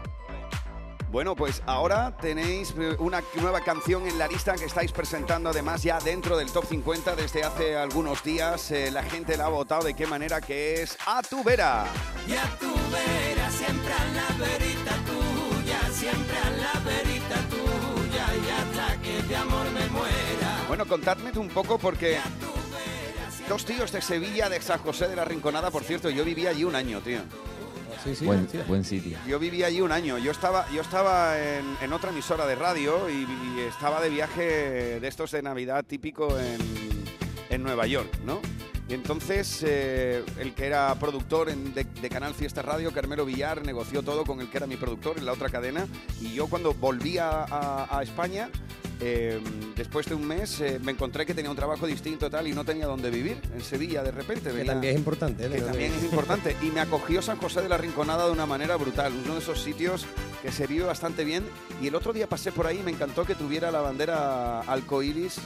Bueno, 1.10 1.34
pues 1.34 1.62
ahora 1.64 2.14
tenéis 2.20 2.74
eh, 2.78 2.94
una 2.98 3.22
nueva 3.40 3.60
canción 3.60 4.06
en 4.06 4.18
la 4.18 4.28
lista 4.28 4.54
que 4.56 4.66
estáis 4.66 4.92
presentando 4.92 5.48
además 5.48 5.82
ya 5.82 5.98
dentro 6.00 6.36
del 6.36 6.52
top 6.52 6.66
50 6.66 7.16
desde 7.16 7.44
hace 7.44 7.76
algunos 7.76 8.22
días. 8.22 8.70
Eh, 8.70 8.90
la 8.90 9.02
gente 9.02 9.38
la 9.38 9.46
ha 9.46 9.48
votado 9.48 9.84
de 9.84 9.94
qué 9.94 10.06
manera 10.06 10.42
que 10.42 10.82
es 10.82 10.98
A 11.06 11.22
tu 11.22 11.42
vera. 11.42 11.86
Y 12.26 12.32
a 12.32 12.44
tu 12.58 12.66
vera, 12.66 13.50
siempre 13.50 13.92
a 13.92 14.04
la 14.04 14.46
verita 14.46 14.96
tuya, 15.06 15.80
siempre 15.92 16.36
a 16.36 16.50
la 16.50 16.80
verita 16.80 17.36
tuya, 17.48 18.26
y 18.36 18.50
hasta 18.50 19.00
que 19.00 19.22
de 19.22 19.36
amor 19.36 19.64
me 19.70 19.86
muera. 19.88 20.64
Bueno, 20.68 20.84
contadme 20.86 21.30
un 21.38 21.48
poco 21.48 21.78
porque 21.78 22.18
dos 23.48 23.64
tíos 23.64 23.90
de 23.92 24.02
Sevilla, 24.02 24.50
de 24.50 24.60
San 24.60 24.78
José 24.80 25.08
de 25.08 25.16
la 25.16 25.24
Rinconada, 25.24 25.70
por 25.70 25.84
cierto, 25.84 26.10
yo 26.10 26.22
vivía 26.22 26.50
allí 26.50 26.64
un 26.64 26.74
año, 26.74 27.00
tío. 27.00 27.20
Sí, 28.04 28.14
sí, 28.14 28.24
buen, 28.26 28.48
sí. 28.48 28.58
buen 28.66 28.84
sitio. 28.84 29.18
Yo 29.26 29.38
vivía 29.38 29.66
allí 29.66 29.80
un 29.80 29.92
año. 29.92 30.18
Yo 30.18 30.30
estaba, 30.30 30.68
yo 30.70 30.80
estaba 30.82 31.38
en, 31.38 31.64
en 31.80 31.92
otra 31.92 32.10
emisora 32.10 32.46
de 32.46 32.54
radio 32.54 33.08
y, 33.10 33.14
y 33.56 33.60
estaba 33.68 34.00
de 34.00 34.08
viaje 34.10 35.00
de 35.00 35.08
estos 35.08 35.30
de 35.32 35.42
Navidad 35.42 35.84
típico 35.86 36.38
en, 36.38 36.58
en 37.50 37.62
Nueva 37.62 37.86
York, 37.86 38.18
¿no? 38.24 38.40
Y 38.88 38.94
entonces 38.94 39.62
eh, 39.66 40.24
el 40.38 40.54
que 40.54 40.64
era 40.64 40.94
productor 40.94 41.50
en- 41.50 41.74
de, 41.74 41.84
de 41.84 42.08
Canal 42.08 42.34
Fiesta 42.34 42.62
Radio, 42.62 42.90
Carmelo 42.92 43.26
Villar, 43.26 43.62
negoció 43.62 44.02
todo 44.02 44.24
con 44.24 44.40
el 44.40 44.48
que 44.48 44.56
era 44.56 44.66
mi 44.66 44.76
productor 44.76 45.18
en 45.18 45.26
la 45.26 45.32
otra 45.32 45.50
cadena. 45.50 45.86
Y 46.22 46.32
yo 46.32 46.46
cuando 46.46 46.72
volví 46.72 47.18
a, 47.18 47.44
a- 47.44 47.98
a 47.98 48.02
España, 48.02 48.48
eh, 49.00 49.40
después 49.76 50.06
de 50.06 50.14
un 50.14 50.26
mes, 50.26 50.60
eh, 50.60 50.78
me 50.82 50.92
encontré 50.92 51.24
que 51.24 51.34
tenía 51.34 51.50
un 51.50 51.56
trabajo 51.56 51.86
distinto 51.86 52.28
tal 52.30 52.48
y 52.48 52.52
no 52.52 52.64
tenía 52.64 52.86
dónde 52.86 53.10
vivir 53.10 53.38
en 53.54 53.60
Sevilla 53.62 54.02
de 54.02 54.10
repente. 54.10 54.50
Que 54.50 54.56
venía- 54.56 54.72
también 54.72 54.92
es 54.94 54.98
importante. 54.98 55.46
¿eh? 55.46 55.50
que 55.50 55.60
también 55.60 55.92
es 55.94 56.02
importante. 56.10 56.56
Y 56.62 56.66
me 56.66 56.80
acogió 56.80 57.22
San 57.22 57.36
José 57.38 57.62
de 57.62 57.68
la 57.68 57.78
Rinconada 57.78 58.26
de 58.26 58.32
una 58.32 58.46
manera 58.46 58.76
brutal. 58.76 59.12
Uno 59.24 59.34
de 59.34 59.40
esos 59.40 59.60
sitios 59.62 60.06
que 60.42 60.50
se 60.52 60.66
vive 60.66 60.84
bastante 60.84 61.24
bien. 61.24 61.44
Y 61.80 61.86
el 61.88 61.94
otro 61.94 62.12
día 62.12 62.28
pasé 62.28 62.50
por 62.52 62.66
ahí 62.66 62.78
y 62.80 62.82
me 62.82 62.90
encantó 62.90 63.24
que 63.24 63.34
tuviera 63.34 63.70
la 63.70 63.80
bandera 63.80 64.60
arcoíris 64.60 65.36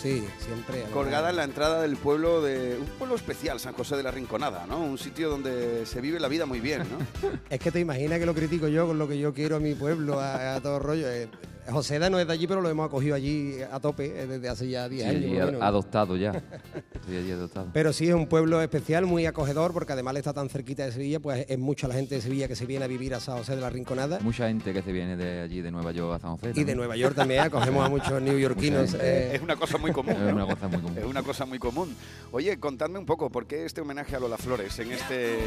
Sí, 0.00 0.24
siempre. 0.38 0.82
colgada 0.92 1.30
en 1.30 1.36
la 1.36 1.44
entrada 1.44 1.82
del 1.82 1.96
pueblo 1.96 2.40
de 2.42 2.76
un 2.80 2.86
pueblo 2.98 3.16
especial, 3.16 3.60
San 3.60 3.74
José 3.74 3.96
de 3.96 4.02
la 4.02 4.10
Rinconada, 4.10 4.66
¿no? 4.66 4.78
Un 4.82 4.96
sitio 4.98 5.28
donde 5.28 5.84
se 5.84 6.00
vive 6.00 6.18
la 6.20 6.28
vida 6.28 6.46
muy 6.46 6.60
bien, 6.60 6.80
¿no? 6.90 7.30
Es 7.50 7.60
que 7.60 7.70
te 7.70 7.80
imaginas 7.80 8.18
que 8.18 8.26
lo 8.26 8.34
critico 8.34 8.68
yo 8.68 8.86
con 8.86 8.98
lo 8.98 9.06
que 9.08 9.18
yo 9.18 9.34
quiero 9.34 9.56
a 9.56 9.60
mi 9.60 9.74
pueblo, 9.74 10.18
a, 10.20 10.54
a 10.56 10.60
todo 10.60 10.78
rollo. 10.78 11.10
Eh, 11.10 11.28
Joseda 11.68 12.10
no 12.10 12.18
es 12.18 12.26
de 12.26 12.32
allí, 12.32 12.46
pero 12.48 12.60
lo 12.62 12.68
hemos 12.68 12.86
acogido 12.88 13.14
allí 13.14 13.56
a 13.70 13.78
tope 13.78 14.06
eh, 14.06 14.26
desde 14.26 14.48
hace 14.48 14.68
ya 14.68 14.88
10 14.88 15.02
Sí, 15.08 15.08
años. 15.16 15.46
menos. 15.46 15.62
adoptado 15.62 16.16
ya. 16.16 16.30
Estoy 16.94 17.16
allí 17.18 17.30
adoptado. 17.30 17.68
Pero 17.72 17.92
sí 17.92 18.08
es 18.08 18.14
un 18.14 18.26
pueblo 18.26 18.60
especial, 18.60 19.06
muy 19.06 19.24
acogedor, 19.26 19.72
porque 19.72 19.92
además 19.92 20.16
está 20.16 20.32
tan 20.32 20.48
cerquita 20.48 20.84
de 20.86 20.90
Sevilla, 20.92 21.20
pues 21.20 21.44
es 21.48 21.58
mucha 21.58 21.86
la 21.86 21.94
gente 21.94 22.16
de 22.16 22.22
Sevilla 22.22 22.48
que 22.48 22.56
se 22.56 22.66
viene 22.66 22.86
a 22.86 22.88
vivir 22.88 23.14
a 23.14 23.20
San 23.20 23.36
José 23.38 23.54
de 23.54 23.60
la 23.60 23.70
Rinconada. 23.70 24.18
Mucha 24.20 24.48
gente 24.48 24.72
que 24.72 24.82
se 24.82 24.90
viene 24.90 25.16
de 25.16 25.42
allí, 25.42 25.60
de 25.60 25.70
Nueva 25.70 25.92
York 25.92 26.16
a 26.16 26.18
San 26.18 26.32
José. 26.32 26.46
Y 26.46 26.48
de 26.48 26.54
también. 26.54 26.76
Nueva 26.78 26.96
York 26.96 27.14
también, 27.14 27.40
acogemos 27.42 27.86
a 27.86 27.88
muchos 27.90 28.20
neoyorquinos. 28.22 28.94
Eh, 28.94 29.36
Es 29.36 29.42
una 29.42 29.54
cosa 29.54 29.78
muy 29.78 29.89
común. 29.92 30.12
Es 30.12 30.20
¿no? 30.20 30.44
una 30.44 30.46
cosa 30.46 30.68
muy 30.68 30.80
común. 30.80 30.98
Es 30.98 31.04
una 31.04 31.22
cosa 31.22 31.46
muy 31.46 31.58
común. 31.58 31.96
Oye, 32.32 32.58
contadme 32.58 32.98
un 32.98 33.06
poco, 33.06 33.30
¿por 33.30 33.46
qué 33.46 33.64
este 33.64 33.80
homenaje 33.80 34.16
a 34.16 34.20
Lola 34.20 34.36
Flores 34.38 34.78
en 34.78 34.92
este 34.92 35.38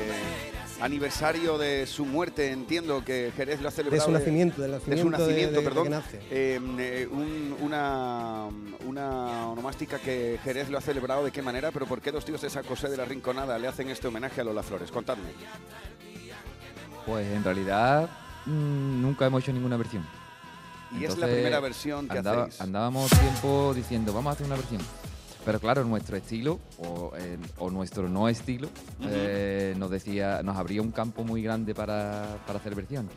aniversario 0.81 1.57
de 1.57 1.85
su 1.87 2.05
muerte? 2.05 2.51
Entiendo 2.51 3.03
que 3.03 3.31
Jerez 3.35 3.61
lo 3.61 3.67
ha 3.67 3.71
celebrado. 3.71 4.05
su 4.05 4.11
nacimiento, 4.11 4.61
del 4.61 4.71
de 4.71 4.79
su 4.79 4.89
nacimiento 4.89 5.11
de- 5.11 5.27
nacimiento, 5.27 5.51
de- 5.51 5.57
de 5.57 5.63
perdón. 5.63 5.83
que 5.85 5.89
nace. 5.89 6.17
Eh, 6.31 6.59
eh, 6.79 7.07
un- 7.11 7.55
una, 7.61 8.47
una 8.87 9.49
onomástica 9.49 9.99
que 9.99 10.39
Jerez 10.43 10.69
lo 10.69 10.77
ha 10.77 10.81
celebrado 10.81 11.23
de 11.23 11.31
qué 11.31 11.41
manera, 11.41 11.71
pero 11.71 11.85
¿por 11.85 12.01
qué 12.01 12.11
dos 12.11 12.25
tíos 12.25 12.41
de 12.41 12.49
San 12.49 12.63
José 12.63 12.89
de 12.89 12.97
la 12.97 13.05
Rinconada 13.05 13.57
le 13.57 13.67
hacen 13.67 13.89
este 13.89 14.07
homenaje 14.07 14.41
a 14.41 14.43
Lola 14.43 14.63
Flores? 14.63 14.91
Contadme. 14.91 15.23
Pues 17.05 17.27
en 17.33 17.43
realidad 17.43 18.09
mm, 18.45 19.01
nunca 19.01 19.25
hemos 19.25 19.43
hecho 19.43 19.51
ninguna 19.53 19.77
versión. 19.77 20.05
Y 20.99 21.05
es 21.05 21.17
la 21.17 21.27
primera 21.27 21.59
versión 21.59 22.07
que 22.07 22.17
andaba- 22.19 22.43
hacéis. 22.43 22.61
Andábamos 22.61 23.09
tiempo 23.09 23.73
diciendo, 23.75 24.13
vamos 24.13 24.31
a 24.31 24.33
hacer 24.33 24.45
una 24.45 24.55
versión. 24.55 24.81
Pero 25.45 25.59
claro, 25.59 25.83
nuestro 25.83 26.15
estilo 26.15 26.59
o, 26.77 27.11
o 27.57 27.69
nuestro 27.69 28.07
no 28.07 28.29
estilo 28.29 28.69
eh, 29.01 29.75
nos 29.77 29.89
decía, 29.89 30.41
nos 30.41 30.55
abría 30.55 30.81
un 30.81 30.91
campo 30.91 31.25
muy 31.25 31.41
grande 31.43 31.75
para, 31.75 32.37
para 32.47 32.59
hacer 32.59 32.75
versiones. 32.75 33.11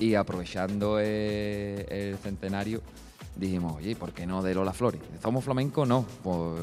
Y 0.00 0.14
aprovechando 0.14 0.96
eh, 1.00 1.86
el 1.90 2.16
centenario, 2.18 2.80
dijimos, 3.36 3.74
oye, 3.76 3.94
¿por 3.94 4.12
qué 4.12 4.26
no 4.26 4.42
de 4.42 4.54
Lola 4.54 4.72
Flores? 4.72 5.02
¿Somos 5.22 5.44
flamenco? 5.44 5.84
No. 5.84 6.06
Pues, 6.22 6.62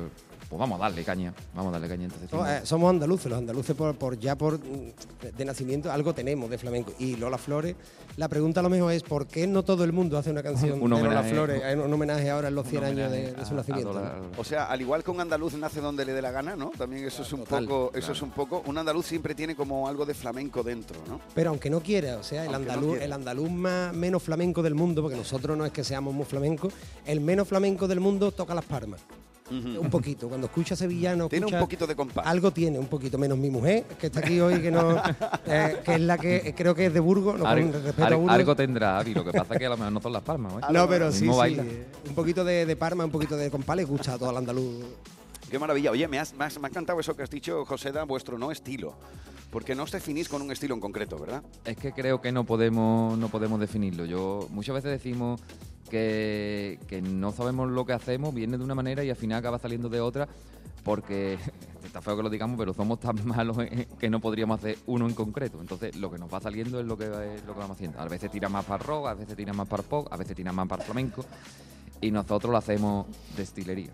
pues 0.50 0.60
vamos 0.60 0.80
a 0.80 0.84
darle 0.84 1.04
caña. 1.04 1.34
Vamos 1.54 1.70
a 1.70 1.74
darle 1.74 1.88
caña. 1.88 2.06
Entonces, 2.06 2.32
no, 2.32 2.40
hicimos- 2.40 2.50
eh, 2.64 2.66
somos 2.66 2.90
andaluces, 2.90 3.30
los 3.30 3.38
andaluces 3.40 3.76
por, 3.76 3.96
por 3.96 4.18
ya 4.20 4.36
por 4.36 4.60
mm, 4.60 5.36
de 5.38 5.46
nacimiento 5.46 5.92
algo 5.92 6.14
tenemos 6.14 6.50
de 6.50 6.58
flamenco. 6.58 6.94
Y 7.00 7.16
Lola 7.18 7.38
Flores, 7.38 7.76
la 8.16 8.28
pregunta 8.30 8.62
a 8.62 8.64
lo 8.64 8.70
mejor 8.70 8.92
es 8.94 9.04
¿por 9.04 9.28
qué 9.28 9.46
no 9.48 9.64
todo 9.64 9.84
el 9.84 9.94
mundo 9.94 10.18
hace 10.18 10.32
una 10.32 10.42
canción 10.44 10.74
Un 10.82 10.90
de 10.92 10.98
Lola 10.98 11.02
homenaje, 11.10 11.30
Flores? 11.32 11.60
un- 11.62 11.66
Hay 11.68 11.76
un 11.76 11.94
homenaje 11.94 12.30
ahora 12.30 12.48
en 12.48 12.56
los 12.56 12.66
un 12.66 12.72
100 12.72 12.84
años 12.84 13.12
de, 13.12 13.32
su 13.34 13.40
a- 13.40 13.48
a 13.48 13.54
nacimiento. 13.54 13.94
Lola- 13.94 14.16
¿no? 14.20 14.40
O 14.42 14.44
sea, 14.44 14.66
al 14.66 14.80
igual 14.82 15.04
que 15.04 15.12
un 15.12 15.20
andaluz 15.22 15.54
nace 15.56 15.82
donde 15.82 16.06
le 16.06 16.14
dé 16.14 16.22
la 16.22 16.32
gana, 16.32 16.56
¿no? 16.56 16.72
También 16.78 17.06
eso 17.06 17.22
es 17.24 17.34
un 17.34 17.44
Total, 17.44 17.66
poco, 17.66 17.90
eso 17.94 18.00
claro. 18.00 18.14
es 18.14 18.22
un 18.22 18.32
poco, 18.32 18.64
un 18.66 18.78
andaluz 18.78 19.06
siempre 19.06 19.36
tiene 19.36 19.56
como 19.56 19.88
algo 19.88 20.06
de 20.06 20.14
flamenco 20.14 20.64
dentro, 20.64 20.98
¿no? 21.08 21.20
Pero 21.36 21.50
aunque 21.50 21.70
no 21.70 21.82
quiera, 21.82 22.18
o 22.18 22.24
sea, 22.24 22.46
el 22.46 22.54
Aunque 22.54 22.68
no 22.68 22.74
andaluz, 22.74 23.02
el 23.02 23.12
andaluz 23.14 23.52
más, 23.52 23.94
menos 23.94 24.24
flamenco 24.24 24.62
del 24.64 24.76
mundo, 24.76 25.02
porque 25.02 25.18
nosotros 25.18 25.58
no 25.58 25.66
es 25.66 25.72
que 25.72 25.84
seamos 25.84 26.14
muy 26.14 26.26
flamencos, 26.26 26.74
el 27.06 27.20
menos 27.22 27.48
flamenco 27.48 27.88
del 27.88 28.00
mundo 28.00 28.32
toca 28.32 28.56
las 28.56 28.66
palmas. 28.66 29.02
Un 29.50 29.90
poquito. 29.90 30.28
Cuando 30.28 30.48
escucha 30.48 30.76
sevillano, 30.76 31.30
Tiene 31.30 31.46
un 31.46 31.60
poquito 31.60 31.88
de 31.88 31.96
compás. 31.96 32.26
Algo 32.28 32.52
tiene, 32.52 32.78
un 32.80 32.88
poquito 32.88 33.18
menos 33.18 33.38
mi 33.38 33.50
mujer, 33.50 33.84
que 34.00 34.08
está 34.08 34.20
aquí 34.20 34.40
hoy, 34.40 34.62
que 34.62 34.72
no, 34.72 34.98
eh, 35.46 35.78
que 35.86 35.94
es 35.96 36.02
la 36.02 36.18
que 36.18 36.36
eh, 36.38 36.54
creo 36.56 36.76
que 36.76 36.88
es 36.88 36.94
de 36.94 37.00
Burgos, 37.00 37.40
no 37.40 37.46
respeto 37.84 38.04
a 38.06 38.16
Burgos. 38.18 38.34
algo 38.36 38.56
tendrá, 38.56 39.00
Avi, 39.00 39.14
lo 39.14 39.24
que 39.24 39.32
pasa 39.32 39.54
es 39.54 39.60
que 39.60 39.66
a 39.66 39.70
lo 39.70 39.78
mejor 39.78 39.94
no 39.94 40.02
son 40.02 40.14
las 40.14 40.24
palmas. 40.24 40.54
¿eh? 40.54 40.66
No, 40.72 40.88
pero 40.88 41.12
sí, 41.12 41.20
sí. 41.20 41.60
Un 42.10 42.16
poquito 42.16 42.44
de, 42.44 42.66
de 42.66 42.76
Parma, 42.76 43.06
un 43.06 43.12
poquito 43.12 43.38
de 43.38 43.50
compás, 43.50 43.78
le 43.78 43.86
gusta 43.86 44.14
a 44.14 44.18
todo 44.18 44.32
el 44.32 44.38
andaluz. 44.38 44.84
Qué 45.50 45.58
maravilla. 45.58 45.92
Oye, 45.92 46.08
me, 46.10 46.20
has- 46.20 46.34
me 46.34 46.44
has- 46.44 46.60
me 46.60 46.68
ha 46.68 46.70
encantado 46.70 47.00
eso 47.00 47.16
que 47.16 47.24
has 47.24 47.30
dicho, 47.30 47.64
Joseda, 47.66 48.04
vuestro 48.04 48.38
no 48.38 48.52
estilo. 48.52 48.96
Porque 49.52 49.76
no 49.76 49.84
os 49.84 49.92
definís 49.92 50.28
con 50.28 50.42
un 50.42 50.52
estilo 50.52 50.76
en 50.76 50.82
concreto, 50.82 51.18
¿verdad? 51.18 51.44
Es 51.66 51.78
que 51.78 51.92
creo 51.92 52.22
que 52.22 52.32
no 52.32 52.44
podemos, 52.44 53.18
no 53.18 53.30
podemos 53.30 53.60
definirlo. 53.60 54.06
Yo 54.06 54.48
muchas 54.52 54.76
veces 54.76 54.92
decimos 54.92 55.42
que, 55.90 56.80
que 56.88 57.02
no 57.02 57.32
sabemos 57.32 57.70
lo 57.70 57.86
que 57.86 57.94
hacemos, 57.94 58.34
viene 58.34 58.58
de 58.58 58.64
una 58.64 58.76
manera 58.76 59.04
y 59.04 59.10
al 59.10 59.16
final 59.16 59.40
acaba 59.40 59.58
saliendo 59.58 59.88
de 59.88 60.02
otra, 60.02 60.28
porque 60.84 61.38
está 61.86 62.02
feo 62.02 62.18
que 62.18 62.24
lo 62.24 62.30
digamos, 62.30 62.58
pero 62.58 62.74
somos 62.74 63.00
tan 63.00 63.26
malos 63.26 63.58
que 63.98 64.10
no 64.10 64.20
podríamos 64.20 64.60
hacer 64.60 64.78
uno 64.86 65.08
en 65.08 65.14
concreto. 65.14 65.62
Entonces 65.62 65.96
lo 65.96 66.12
que 66.12 66.18
nos 66.18 66.34
va 66.34 66.42
saliendo 66.42 66.80
es 66.80 66.86
lo 66.86 66.98
que, 66.98 67.08
lo 67.08 67.54
que 67.54 67.60
vamos 67.60 67.78
haciendo. 67.78 68.00
A 68.00 68.06
veces 68.06 68.30
tira 68.30 68.50
más 68.50 68.66
para 68.66 68.84
rock, 68.84 69.08
a 69.08 69.14
veces 69.14 69.36
tira 69.36 69.54
más 69.54 69.68
para 69.68 69.84
pop, 69.84 70.08
a 70.12 70.18
veces 70.18 70.36
tira 70.36 70.52
más 70.52 70.68
para 70.68 70.84
flamenco 70.84 71.24
y 72.02 72.12
nosotros 72.12 72.52
lo 72.52 72.58
hacemos 72.58 73.08
de 73.36 73.44
estilería. 73.44 73.92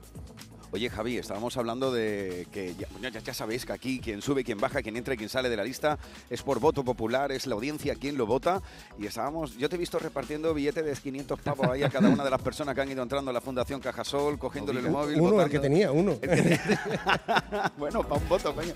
Oye, 0.74 0.90
Javi, 0.90 1.20
estábamos 1.20 1.56
hablando 1.56 1.92
de 1.92 2.48
que 2.52 2.74
ya, 2.76 2.88
bueno, 2.92 3.08
ya- 3.10 3.20
ya 3.20 3.34
sabéis 3.36 3.64
que 3.64 3.74
aquí 3.74 4.00
quien 4.00 4.24
sube, 4.24 4.44
quien 4.44 4.58
baja, 4.58 4.82
quien 4.82 4.98
entra 4.98 5.14
y 5.14 5.18
quien 5.18 5.30
sale 5.30 5.48
de 5.48 5.56
la 5.56 5.64
lista 5.64 6.00
es 6.32 6.42
por 6.42 6.60
voto 6.60 6.84
popular, 6.84 7.32
es 7.32 7.46
la 7.46 7.54
audiencia 7.54 7.94
quien 7.94 8.18
lo 8.18 8.26
vota. 8.26 8.60
Y 8.98 9.06
estábamos, 9.06 9.56
yo 9.56 9.70
te 9.70 9.76
he 9.76 9.78
visto 9.80 10.00
repartiendo 10.00 10.52
billetes 10.52 10.84
de 10.84 10.94
500 10.96 11.40
pavos 11.42 11.68
ahí 11.68 11.84
a 11.84 11.90
cada 11.92 12.10
una 12.10 12.24
de 12.24 12.32
las 12.32 12.42
personas 12.42 12.74
que 12.74 12.82
han 12.82 12.90
ido 12.92 13.04
entrando 13.04 13.30
a 13.30 13.34
la 13.36 13.42
Fundación 13.42 13.80
Cajasol, 13.82 14.40
cogiéndole 14.40 14.80
el 14.80 14.90
móvil. 14.90 15.16
Uno, 15.22 15.28
el 15.28 15.34
votando. 15.34 15.52
que 15.52 15.60
tenía, 15.60 15.92
uno. 15.92 16.18
bueno, 17.78 18.02
para 18.02 18.22
un 18.22 18.28
voto, 18.30 18.56
coño, 18.56 18.74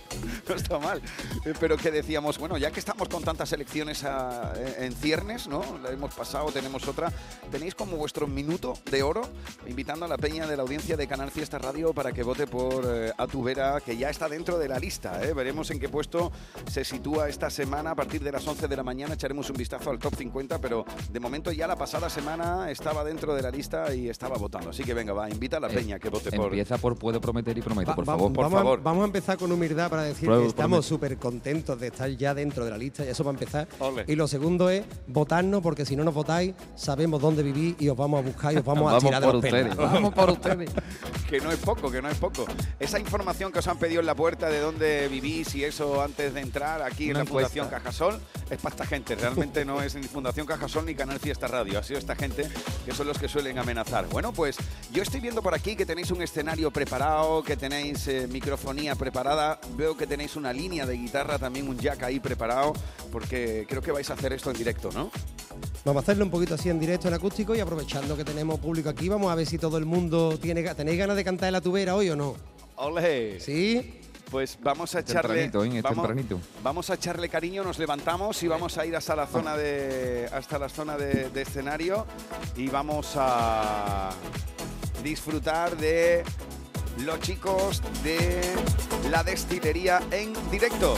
no 0.48 0.56
está 0.56 0.78
mal. 0.78 1.02
Eh, 1.46 1.54
Pero 1.60 1.78
que 1.78 1.90
decíamos, 1.90 2.38
bueno, 2.38 2.60
ya 2.60 2.70
que 2.70 2.80
estamos 2.80 3.10
con 3.10 3.24
tantas 3.24 3.52
elecciones 3.54 4.04
a- 4.04 4.54
en 4.78 4.94
ciernes, 4.94 5.48
¿no? 5.48 5.64
La 5.82 5.90
hemos 5.92 6.14
pasado, 6.14 6.52
tenemos 6.52 6.88
otra. 6.88 7.12
Tenéis 7.52 7.74
como 7.74 7.98
vuestro 7.98 8.28
minuto 8.28 8.78
de 8.92 9.02
oro, 9.02 9.22
invitando 9.68 10.06
a 10.06 10.08
la 10.08 10.18
peña 10.18 10.46
de 10.46 10.56
la 10.56 10.62
audiencia 10.64 10.96
de 10.96 11.08
Canal 11.08 11.32
Fiesta 11.32 11.58
Radio 11.58 11.87
para 11.94 12.12
que 12.12 12.24
vote 12.24 12.48
por 12.48 12.84
eh, 12.88 13.12
A 13.18 13.28
Tu 13.28 13.42
Vera, 13.44 13.80
que 13.82 13.98
ya 13.98 14.10
está 14.10 14.28
dentro 14.30 14.58
de 14.58 14.68
la 14.68 14.80
lista. 14.80 15.24
¿eh? 15.24 15.34
Veremos 15.34 15.70
en 15.72 15.80
qué 15.80 15.90
puesto 15.90 16.32
se 16.70 16.84
sitúa 16.84 17.30
esta 17.30 17.50
semana. 17.50 17.92
A 17.92 17.96
partir 17.96 18.24
de 18.24 18.32
las 18.32 18.48
11 18.48 18.68
de 18.68 18.76
la 18.76 18.84
mañana 18.84 19.14
echaremos 19.16 19.50
un 19.50 19.58
vistazo 19.58 19.90
al 19.90 20.00
top 20.00 20.16
50, 20.16 20.60
pero 20.60 20.86
de 21.12 21.20
momento 21.20 21.52
ya 21.52 21.68
la 21.68 21.76
pasada 21.76 22.10
semana 22.10 22.70
estaba 22.72 23.04
dentro 23.04 23.34
de 23.36 23.42
la 23.42 23.52
lista 23.52 23.94
y 23.94 24.10
estaba 24.10 24.38
votando. 24.38 24.70
Así 24.72 24.84
que 24.84 24.94
venga, 24.94 25.14
va, 25.14 25.30
invita 25.30 25.58
a 25.58 25.60
la 25.60 25.70
peña 25.70 26.00
que 26.00 26.10
vote 26.10 26.32
por... 26.32 26.46
Empieza 26.48 26.78
por 26.78 26.96
puedo 26.98 27.20
prometer 27.22 27.58
y 27.58 27.62
prometo, 27.62 27.92
Va- 27.92 27.96
por 27.96 28.08
va- 28.08 28.14
favor. 28.18 28.32
vamos, 28.36 28.78
A, 28.80 28.82
vamos 28.82 29.02
a 29.04 29.06
empezar 29.06 29.38
con 29.38 29.52
humildad 29.52 29.90
para 29.90 30.04
decir 30.04 30.26
Prueba, 30.26 30.42
que 30.44 30.50
estamos 30.50 30.86
súper 30.86 31.18
contentos 31.18 31.80
de 31.80 31.88
estar 31.88 32.10
ya 32.10 32.34
dentro 32.34 32.64
de 32.66 32.72
la 32.72 32.78
lista, 32.78 33.06
y 33.06 33.10
eso 33.10 33.24
va 33.24 33.32
a 33.32 33.34
empezar. 33.34 33.68
Ole. 33.80 34.06
Y 34.08 34.16
lo 34.16 34.28
segundo 34.28 34.70
es 34.70 34.84
votarnos, 35.08 35.62
porque 35.62 35.86
si 35.86 35.96
no 35.96 36.04
nos 36.04 36.14
votáis, 36.14 36.54
sabemos 36.76 37.22
dónde 37.22 37.44
vivís 37.44 37.76
y 37.80 37.90
os 37.90 37.98
vamos 37.98 38.20
a 38.20 38.24
buscar 38.24 38.54
y 38.54 38.58
os 38.58 38.66
vamos, 38.66 38.84
a 38.90 38.96
Vamos 38.98 39.04
tirar 39.04 39.22
de 39.22 39.28
por 39.28 39.36
los 39.36 39.78
vamos 39.78 40.14
por 40.14 40.30
ustedes. 40.32 40.70
que 41.30 41.40
no 41.42 41.52
es 41.52 41.58
poco, 41.60 41.77
que 41.78 42.02
no 42.02 42.10
es 42.10 42.18
poco. 42.18 42.46
Esa 42.80 43.00
información 43.00 43.52
que 43.52 43.60
os 43.60 43.68
han 43.68 43.78
pedido 43.78 44.00
en 44.00 44.08
la 44.08 44.16
puerta 44.16 44.50
de 44.50 44.60
dónde 44.60 45.08
vivís 45.08 45.54
y 45.56 45.64
eso 45.64 46.02
antes 46.02 46.34
de 46.34 46.42
entrar 46.42 46.82
aquí 46.82 47.12
en 47.12 47.18
la 47.18 47.26
Fundación. 47.26 47.70
Cajasol 47.70 48.20
es 48.50 48.58
para 48.58 48.74
esta 48.74 48.86
gente. 48.86 49.16
Realmente 49.16 49.64
no 49.64 49.82
es 49.82 49.96
ni 49.96 50.04
Fundación 50.04 50.48
Cajasol 50.48 50.86
ni 50.86 50.96
Canal 50.96 51.20
Fiesta 51.20 51.48
Radio. 51.48 51.80
Ha 51.80 51.84
sido 51.84 52.00
esta 52.00 52.16
gente 52.16 52.50
que 52.86 52.94
son 52.94 53.08
los 53.08 53.18
que 53.20 53.28
suelen 53.28 53.60
amenazar. 53.60 54.08
Bueno, 54.08 54.34
pues 54.34 54.58
yo 54.92 55.04
estoy 55.04 55.20
viendo 55.20 55.42
por 55.42 55.54
aquí 55.54 55.76
que 55.76 55.86
tenéis 55.86 56.10
un 56.12 56.22
escenario 56.22 56.72
preparado, 56.72 57.44
que 57.44 57.56
tenéis 57.56 58.08
eh, 58.08 58.28
microfonía 58.28 58.96
preparada. 58.96 59.60
Veo 59.76 59.96
que 59.96 60.08
tenéis 60.08 60.36
una 60.36 60.52
línea 60.52 60.86
de 60.86 60.98
guitarra, 60.98 61.38
también 61.38 61.70
un 61.70 61.78
jack 61.78 62.04
ahí 62.04 62.20
preparado, 62.20 62.74
porque 63.12 63.66
creo 63.70 63.82
que 63.82 63.92
vais 63.92 64.10
a 64.10 64.14
hacer 64.14 64.34
esto 64.34 64.50
en 64.50 64.58
directo, 64.58 64.90
¿no? 64.92 65.12
Vamos 65.88 66.02
a 66.02 66.04
hacerlo 66.04 66.26
un 66.26 66.32
poquito 66.32 66.56
así 66.56 66.70
en 66.70 66.82
directo, 66.82 67.08
en 67.08 67.14
acústico, 67.14 67.56
y 67.56 67.62
aprovechando 67.62 68.18
que 68.18 68.26
tenemos 68.26 68.60
público 68.60 68.90
aquí, 68.90 69.08
vamos 69.08 69.32
a 69.32 69.36
ver 69.36 69.48
si 69.48 69.58
todo 69.58 69.78
el 69.78 69.86
mundo 69.86 70.38
tiene... 70.38 70.62
¿Tenéis 70.76 71.00
ganas 71.00 71.16
de 71.16 71.24
cantar 71.24 71.48
en 71.48 71.54
la 71.54 71.62
tubera 71.62 71.96
hoy 71.96 72.10
o 72.10 72.16
no? 72.18 72.36
¡Ole! 72.76 73.40
¿Sí? 73.40 74.02
Pues 74.30 74.60
vamos 74.62 74.94
a 74.96 75.00
echarle. 75.00 75.44
Tempranito, 75.44 75.64
¿eh? 75.64 75.82
Vamos, 75.82 76.06
tempranito. 76.06 76.40
vamos 76.62 76.90
a 76.90 76.96
echarle 76.96 77.30
cariño, 77.30 77.64
nos 77.64 77.80
levantamos 77.80 78.44
y 78.44 78.50
vamos 78.50 78.78
a 78.78 78.86
ir 78.86 78.98
hasta 78.98 79.16
la 79.16 79.28
zona 79.28 79.56
de. 79.56 80.30
hasta 80.34 80.60
la 80.60 80.68
zona 80.68 80.98
de, 80.98 81.30
de 81.30 81.42
escenario 81.42 82.06
y 82.58 82.68
vamos 82.68 83.14
a 83.16 84.10
disfrutar 85.02 85.78
de 85.78 86.26
los 87.06 87.18
chicos 87.22 87.82
de 88.04 88.42
la 89.10 89.24
destilería 89.24 90.02
en 90.12 90.34
directo. 90.52 90.98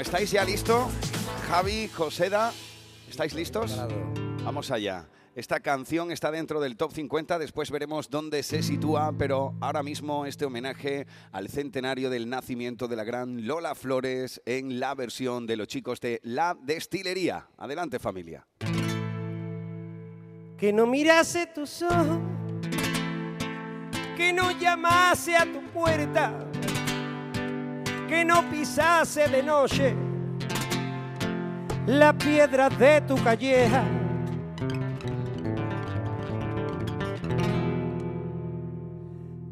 ¿Estáis 0.00 0.30
ya 0.30 0.44
listos? 0.44 0.86
Javi, 1.48 1.88
Joseda, 1.88 2.52
¿estáis 3.08 3.34
listos? 3.34 3.76
Vamos 4.44 4.70
allá. 4.70 5.08
Esta 5.34 5.60
canción 5.60 6.10
está 6.10 6.32
dentro 6.32 6.60
del 6.60 6.76
top 6.76 6.92
50, 6.92 7.38
después 7.38 7.70
veremos 7.70 8.10
dónde 8.10 8.42
se 8.42 8.62
sitúa, 8.62 9.12
pero 9.16 9.54
ahora 9.60 9.84
mismo 9.84 10.26
este 10.26 10.44
homenaje 10.44 11.06
al 11.30 11.48
centenario 11.48 12.10
del 12.10 12.28
nacimiento 12.28 12.88
de 12.88 12.96
la 12.96 13.04
gran 13.04 13.46
Lola 13.46 13.76
Flores 13.76 14.42
en 14.46 14.80
la 14.80 14.94
versión 14.96 15.46
de 15.46 15.56
los 15.56 15.68
chicos 15.68 16.00
de 16.00 16.20
La 16.24 16.56
Destilería. 16.60 17.46
Adelante 17.56 18.00
familia. 18.00 18.46
que 20.58 20.72
no 20.72 20.86
mirase 20.86 21.46
tus 21.46 21.82
ojos, 21.82 22.18
que 24.16 24.32
no 24.32 24.50
llamase 24.58 25.36
a 25.36 25.44
tu 25.44 25.62
puerta, 25.70 26.47
que 28.08 28.24
no 28.24 28.42
pisase 28.50 29.28
de 29.28 29.42
noche 29.42 29.94
las 31.86 32.14
piedras 32.14 32.76
de 32.78 33.02
tu 33.02 33.16
calleja. 33.22 33.84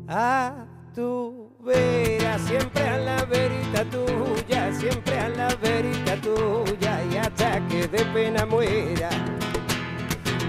A 0.08 0.66
tu 0.94 1.52
vera, 1.60 2.38
siempre 2.38 2.82
a 2.88 2.96
la 2.98 3.24
verita 3.24 3.84
tuya, 3.84 4.72
siempre 4.72 5.18
a 5.18 5.28
la 5.28 5.48
verita 5.56 6.16
tuya, 6.16 7.04
y 7.12 7.16
hasta 7.16 7.60
que 7.68 7.86
de 7.86 8.04
pena 8.06 8.46
muera 8.46 9.10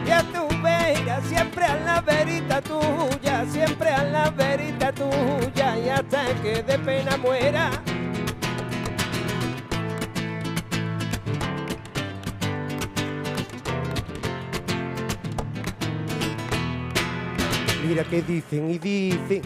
y 0.08 0.12
a 0.12 0.24
tu 0.24 0.48
vera, 0.64 1.20
siempre 1.22 1.66
a 1.66 1.76
la 1.76 2.02
verita 2.02 2.62
tuya, 2.62 3.46
siempre 3.52 3.90
a 3.90 4.04
la 4.06 4.30
verita 4.30 4.94
tuya, 4.94 5.78
y 5.78 5.90
hasta 5.90 6.34
que 6.42 6.64
de 6.64 6.80
pena 6.80 7.18
muera. 7.18 7.72
Mira 17.88 18.04
que 18.04 18.22
dicen 18.22 18.70
y 18.70 18.78
dicen, 18.80 19.42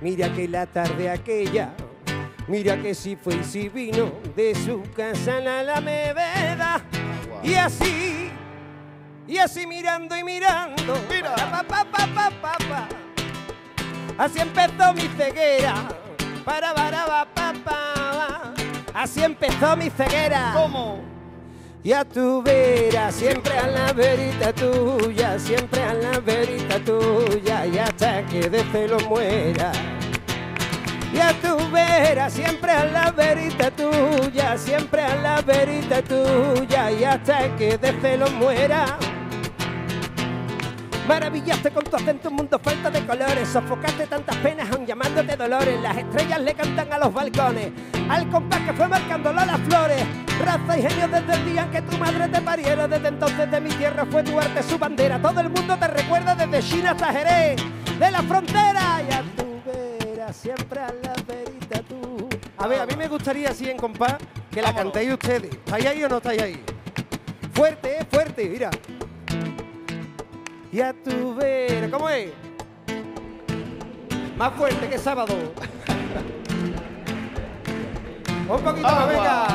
mira 0.00 0.32
que 0.32 0.48
la 0.48 0.64
tarde 0.64 1.10
aquella, 1.10 1.74
mira 2.48 2.80
que 2.80 2.94
si 2.94 3.16
fue 3.16 3.34
y 3.34 3.44
si 3.44 3.68
vino 3.68 4.12
de 4.34 4.54
su 4.54 4.82
casa 4.96 5.36
a 5.36 5.40
la 5.40 5.58
Alameda, 5.60 6.80
y 7.42 7.52
así 7.52 8.30
y 9.26 9.36
así 9.36 9.66
mirando 9.66 10.16
y 10.16 10.24
mirando. 10.24 10.94
Pa, 11.68 11.84
pa. 11.84 12.88
Así 14.16 14.40
empezó 14.40 14.94
mi 14.94 15.02
ceguera. 15.08 15.88
Para, 16.46 16.74
para, 16.74 17.04
pa, 17.04 17.26
pa, 17.34 17.52
pa. 17.62 18.54
Así 18.94 19.22
empezó 19.22 19.76
mi 19.76 19.90
ceguera. 19.90 20.52
¿Cómo? 20.54 21.15
Y 21.86 21.92
a 21.92 22.04
tu 22.04 22.42
vera, 22.42 23.12
siempre 23.12 23.56
a 23.56 23.68
la 23.68 23.92
verita 23.92 24.52
tuya, 24.52 25.38
siempre 25.38 25.80
a 25.84 25.94
la 25.94 26.18
verita 26.18 26.80
tuya, 26.80 27.64
y 27.64 27.78
hasta 27.78 28.26
que 28.26 28.50
de 28.50 28.64
celo 28.72 28.98
muera. 29.08 29.70
Y 31.14 31.20
a 31.20 31.32
tu 31.34 31.56
vera, 31.70 32.28
siempre 32.28 32.72
a 32.72 32.86
la 32.86 33.12
verita 33.12 33.70
tuya, 33.70 34.58
siempre 34.58 35.00
a 35.00 35.14
la 35.14 35.40
verita 35.42 36.02
tuya, 36.02 36.90
y 36.90 37.04
hasta 37.04 37.54
que 37.54 37.78
de 37.78 37.92
celo 38.00 38.28
muera. 38.32 38.98
Maravillaste 41.06 41.70
con 41.70 41.84
tu 41.84 41.94
acento 41.94 42.28
un 42.30 42.34
mundo 42.34 42.58
falta 42.58 42.90
de 42.90 43.06
colores, 43.06 43.48
sofocaste 43.48 44.08
tantas 44.08 44.34
penas 44.38 44.68
aun 44.72 44.84
llamándote 44.84 45.36
dolores. 45.36 45.80
Las 45.80 45.96
estrellas 45.98 46.40
le 46.40 46.52
cantan 46.52 46.92
a 46.92 46.98
los 46.98 47.14
balcones, 47.14 47.70
al 48.08 48.28
compás 48.28 48.60
que 48.62 48.72
fue 48.72 48.88
marcándolo 48.88 49.44
las 49.44 49.60
flores. 49.60 50.02
Raza 50.44 50.76
y 50.76 50.82
genio 50.82 51.06
desde 51.06 51.34
el 51.34 51.44
día 51.44 51.62
en 51.62 51.70
que 51.70 51.82
tu 51.82 51.96
madre 51.96 52.28
te 52.28 52.40
pariera, 52.40 52.88
desde 52.88 53.08
entonces 53.08 53.48
de 53.48 53.60
mi 53.60 53.70
tierra 53.70 54.04
fue 54.10 54.24
tu 54.24 54.36
arte 54.36 54.62
su 54.64 54.78
bandera. 54.78 55.22
Todo 55.22 55.40
el 55.40 55.48
mundo 55.48 55.76
te 55.78 55.86
recuerda 55.86 56.34
desde 56.34 56.68
China 56.68 56.90
hasta 56.90 57.12
Jerez, 57.12 57.62
de 58.00 58.10
la 58.10 58.22
frontera 58.22 59.02
y 59.08 59.12
a 59.12 59.22
tu 59.36 59.62
vera, 59.64 60.32
siempre 60.32 60.80
a 60.80 60.88
la 60.88 61.14
verita 61.24 61.82
tú. 61.88 62.28
A 62.58 62.66
ver, 62.66 62.80
a 62.80 62.86
mí 62.86 62.96
me 62.96 63.06
gustaría 63.06 63.50
así 63.50 63.70
en 63.70 63.76
compás 63.76 64.16
que 64.50 64.60
la 64.60 64.74
cantéis 64.74 65.12
ustedes. 65.12 65.54
¿Estáis 65.54 65.86
ahí 65.86 66.02
o 66.02 66.08
no 66.08 66.16
estáis 66.16 66.42
ahí? 66.42 66.64
Fuerte, 67.52 68.00
eh, 68.00 68.06
fuerte, 68.10 68.48
mira. 68.48 68.70
Y 70.72 70.80
a 70.80 70.92
tu 70.92 71.34
vera, 71.34 71.88
¿cómo 71.90 72.08
es? 72.08 72.32
Más 74.36 74.52
fuerte 74.54 74.88
que 74.88 74.98
sábado. 74.98 75.34
Un 78.48 78.60
poquito 78.60 78.86
más, 78.86 79.08
venga. 79.08 79.46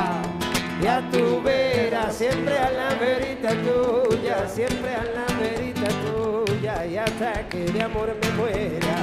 Y 0.82 0.86
a 0.86 1.00
tu 1.10 1.42
vera, 1.42 2.10
siempre 2.10 2.58
a 2.58 2.70
la 2.70 2.94
verita 2.94 3.50
tuya, 3.50 4.48
siempre 4.48 4.94
a 4.94 5.04
la 5.04 5.26
verita 5.38 5.86
tuya, 6.02 6.86
y 6.86 6.96
hasta 6.96 7.48
que 7.48 7.66
de 7.66 7.82
amor 7.82 8.16
me 8.20 8.30
muera. 8.30 8.96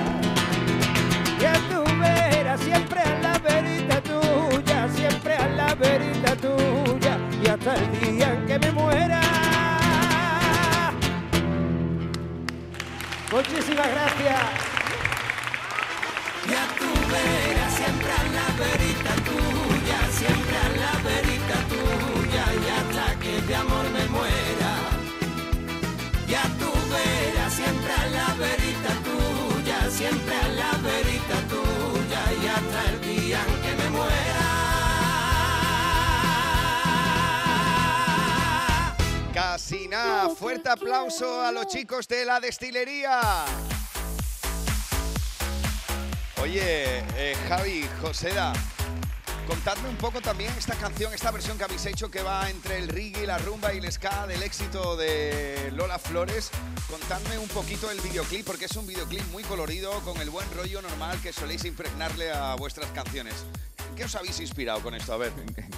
Y 1.39 1.45
a 1.45 1.53
tu 1.70 1.84
vera, 1.99 2.57
siempre 2.57 2.89
Muchísimas 13.52 13.89
gracias. 13.89 14.68
Fuerte 40.38 40.70
aplauso 40.70 41.42
a 41.42 41.52
los 41.52 41.68
chicos 41.68 42.08
de 42.08 42.24
la 42.24 42.40
destilería. 42.40 43.22
Oye, 46.42 47.04
eh, 47.18 47.36
Javi, 47.48 47.90
Joseda, 48.02 48.54
contadme 49.48 49.90
un 49.90 49.98
poco 49.98 50.22
también 50.22 50.54
esta 50.58 50.76
canción, 50.76 51.14
esta 51.14 51.32
versión 51.32 51.58
que 51.58 51.64
habéis 51.64 51.86
hecho 51.86 52.10
que 52.12 52.22
va 52.22 52.50
entre 52.50 52.78
el 52.78 52.88
reggae, 52.88 53.26
la 53.26 53.40
rumba 53.40 53.74
y 53.74 53.80
el 53.80 53.92
ska 53.92 54.28
del 54.28 54.44
éxito 54.44 54.96
de 54.96 55.72
Lola 55.74 55.98
Flores. 55.98 56.52
Contadme 56.90 57.38
un 57.38 57.50
poquito 57.50 57.90
el 57.90 58.00
videoclip, 58.02 58.46
porque 58.46 58.66
es 58.66 58.76
un 58.76 58.86
videoclip 58.86 59.26
muy 59.32 59.44
colorido, 59.44 60.00
con 60.02 60.22
el 60.22 60.30
buen 60.30 60.50
rollo 60.56 60.82
normal 60.82 61.20
que 61.22 61.34
soléis 61.34 61.66
impregnarle 61.66 62.32
a 62.32 62.56
vuestras 62.56 62.90
canciones. 62.92 63.34
¿En 64.00 64.04
qué 64.04 64.06
os 64.06 64.16
habéis 64.16 64.39
inspirado 64.39 64.80
con 64.80 64.95
esto? 64.95 65.12
A 65.12 65.18
ver. 65.18 65.34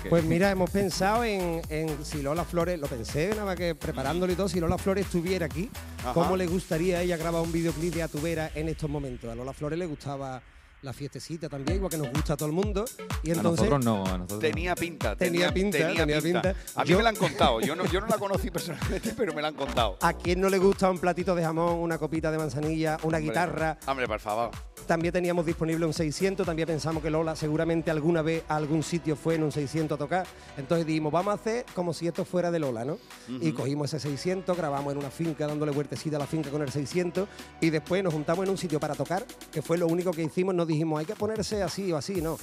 Pues 0.07 0.23
mira, 0.23 0.51
hemos 0.51 0.69
pensado 0.69 1.23
en, 1.23 1.59
en 1.69 2.05
si 2.05 2.21
Lola 2.21 2.45
Flores, 2.45 2.79
lo 2.79 2.85
pensé 2.85 3.29
nada 3.29 3.45
más 3.45 3.55
que 3.55 3.73
preparándolo 3.73 4.31
y 4.31 4.35
todo, 4.35 4.47
si 4.47 4.59
Lola 4.59 4.77
Flores 4.77 5.07
estuviera 5.07 5.47
aquí, 5.47 5.71
Ajá. 6.01 6.13
¿cómo 6.13 6.37
le 6.37 6.45
gustaría 6.45 6.99
a 6.99 7.01
ella 7.01 7.17
grabar 7.17 7.41
un 7.41 7.51
videoclip 7.51 7.95
de 7.95 8.03
Atubera 8.03 8.51
en 8.53 8.69
estos 8.69 8.91
momentos? 8.91 9.27
A 9.27 9.33
Lola 9.33 9.53
Flores 9.53 9.79
le 9.79 9.87
gustaba 9.87 10.39
la 10.81 10.93
fiestecita 10.93 11.47
también, 11.47 11.77
igual 11.77 11.91
que 11.91 11.97
nos 11.97 12.09
gusta 12.11 12.33
a 12.33 12.37
todo 12.37 12.47
el 12.49 12.55
mundo. 12.55 12.85
Y 13.23 13.29
A 13.29 13.33
entonces, 13.33 13.69
nosotros 13.69 13.85
no, 13.85 14.03
a 14.05 14.17
nosotros 14.17 14.39
Tenía 14.39 14.73
pinta, 14.73 15.15
Tenía 15.15 15.53
pinta, 15.53 15.77
tenía 15.77 16.19
pinta. 16.21 16.55
A 16.75 16.83
mí 16.83 16.89
Yo- 16.89 16.97
me 16.97 17.03
la 17.03 17.09
han 17.09 17.15
contado. 17.15 17.61
Yo 17.61 17.75
no, 17.75 17.85
yo 17.85 18.01
no 18.01 18.07
la 18.07 18.17
conocí 18.17 18.49
personalmente, 18.49 19.13
pero 19.17 19.33
me 19.33 19.41
la 19.43 19.49
han 19.49 19.53
contado. 19.55 19.97
¿A 20.01 20.13
quién 20.13 20.41
no 20.41 20.49
le 20.49 20.57
gusta 20.57 20.89
un 20.89 20.97
platito 20.97 21.35
de 21.35 21.43
jamón, 21.43 21.75
una 21.75 21.97
copita 21.99 22.31
de 22.31 22.37
manzanilla, 22.39 22.97
una 23.03 23.17
Hombre, 23.17 23.19
guitarra? 23.21 23.77
Hombre, 23.85 24.07
por 24.07 24.19
favor. 24.19 24.49
También 24.87 25.13
teníamos 25.13 25.45
disponible 25.45 25.85
un 25.85 25.93
600, 25.93 26.43
también 26.45 26.67
pensamos 26.67 27.03
que 27.03 27.11
Lola 27.11 27.35
seguramente 27.35 27.91
alguna 27.91 28.23
vez 28.23 28.43
a 28.49 28.55
algún 28.55 28.81
sitio 28.81 29.15
fue 29.15 29.35
en 29.35 29.43
un 29.43 29.51
600 29.51 29.95
a 29.95 29.99
tocar. 29.99 30.25
Entonces 30.57 30.87
dijimos, 30.87 31.11
vamos 31.13 31.31
a 31.31 31.35
hacer 31.35 31.65
como 31.75 31.93
si 31.93 32.07
esto 32.07 32.25
fuera 32.25 32.49
de 32.49 32.57
Lola, 32.57 32.83
¿no? 32.83 32.97
Y 33.29 33.51
cogimos 33.51 33.93
ese 33.93 34.09
600, 34.09 34.57
grabamos 34.57 34.91
en 34.91 34.97
una 34.97 35.11
finca 35.11 35.45
dándole 35.45 35.71
vueltecita 35.71 36.15
a 36.15 36.19
la 36.19 36.25
finca 36.25 36.49
con 36.49 36.63
el 36.63 36.71
600 36.71 37.29
y 37.61 37.69
después 37.69 38.03
nos 38.03 38.11
juntamos 38.13 38.43
en 38.45 38.49
un 38.51 38.57
sitio 38.57 38.79
para 38.79 38.95
tocar, 38.95 39.23
que 39.51 39.61
fue 39.61 39.77
lo 39.77 39.85
único 39.85 40.11
que 40.11 40.23
hicimos. 40.23 40.55
Dijimos, 40.71 40.99
hay 40.99 41.05
que 41.05 41.15
ponerse 41.15 41.61
así 41.63 41.91
o 41.91 41.97
así, 41.97 42.21
¿no? 42.21 42.37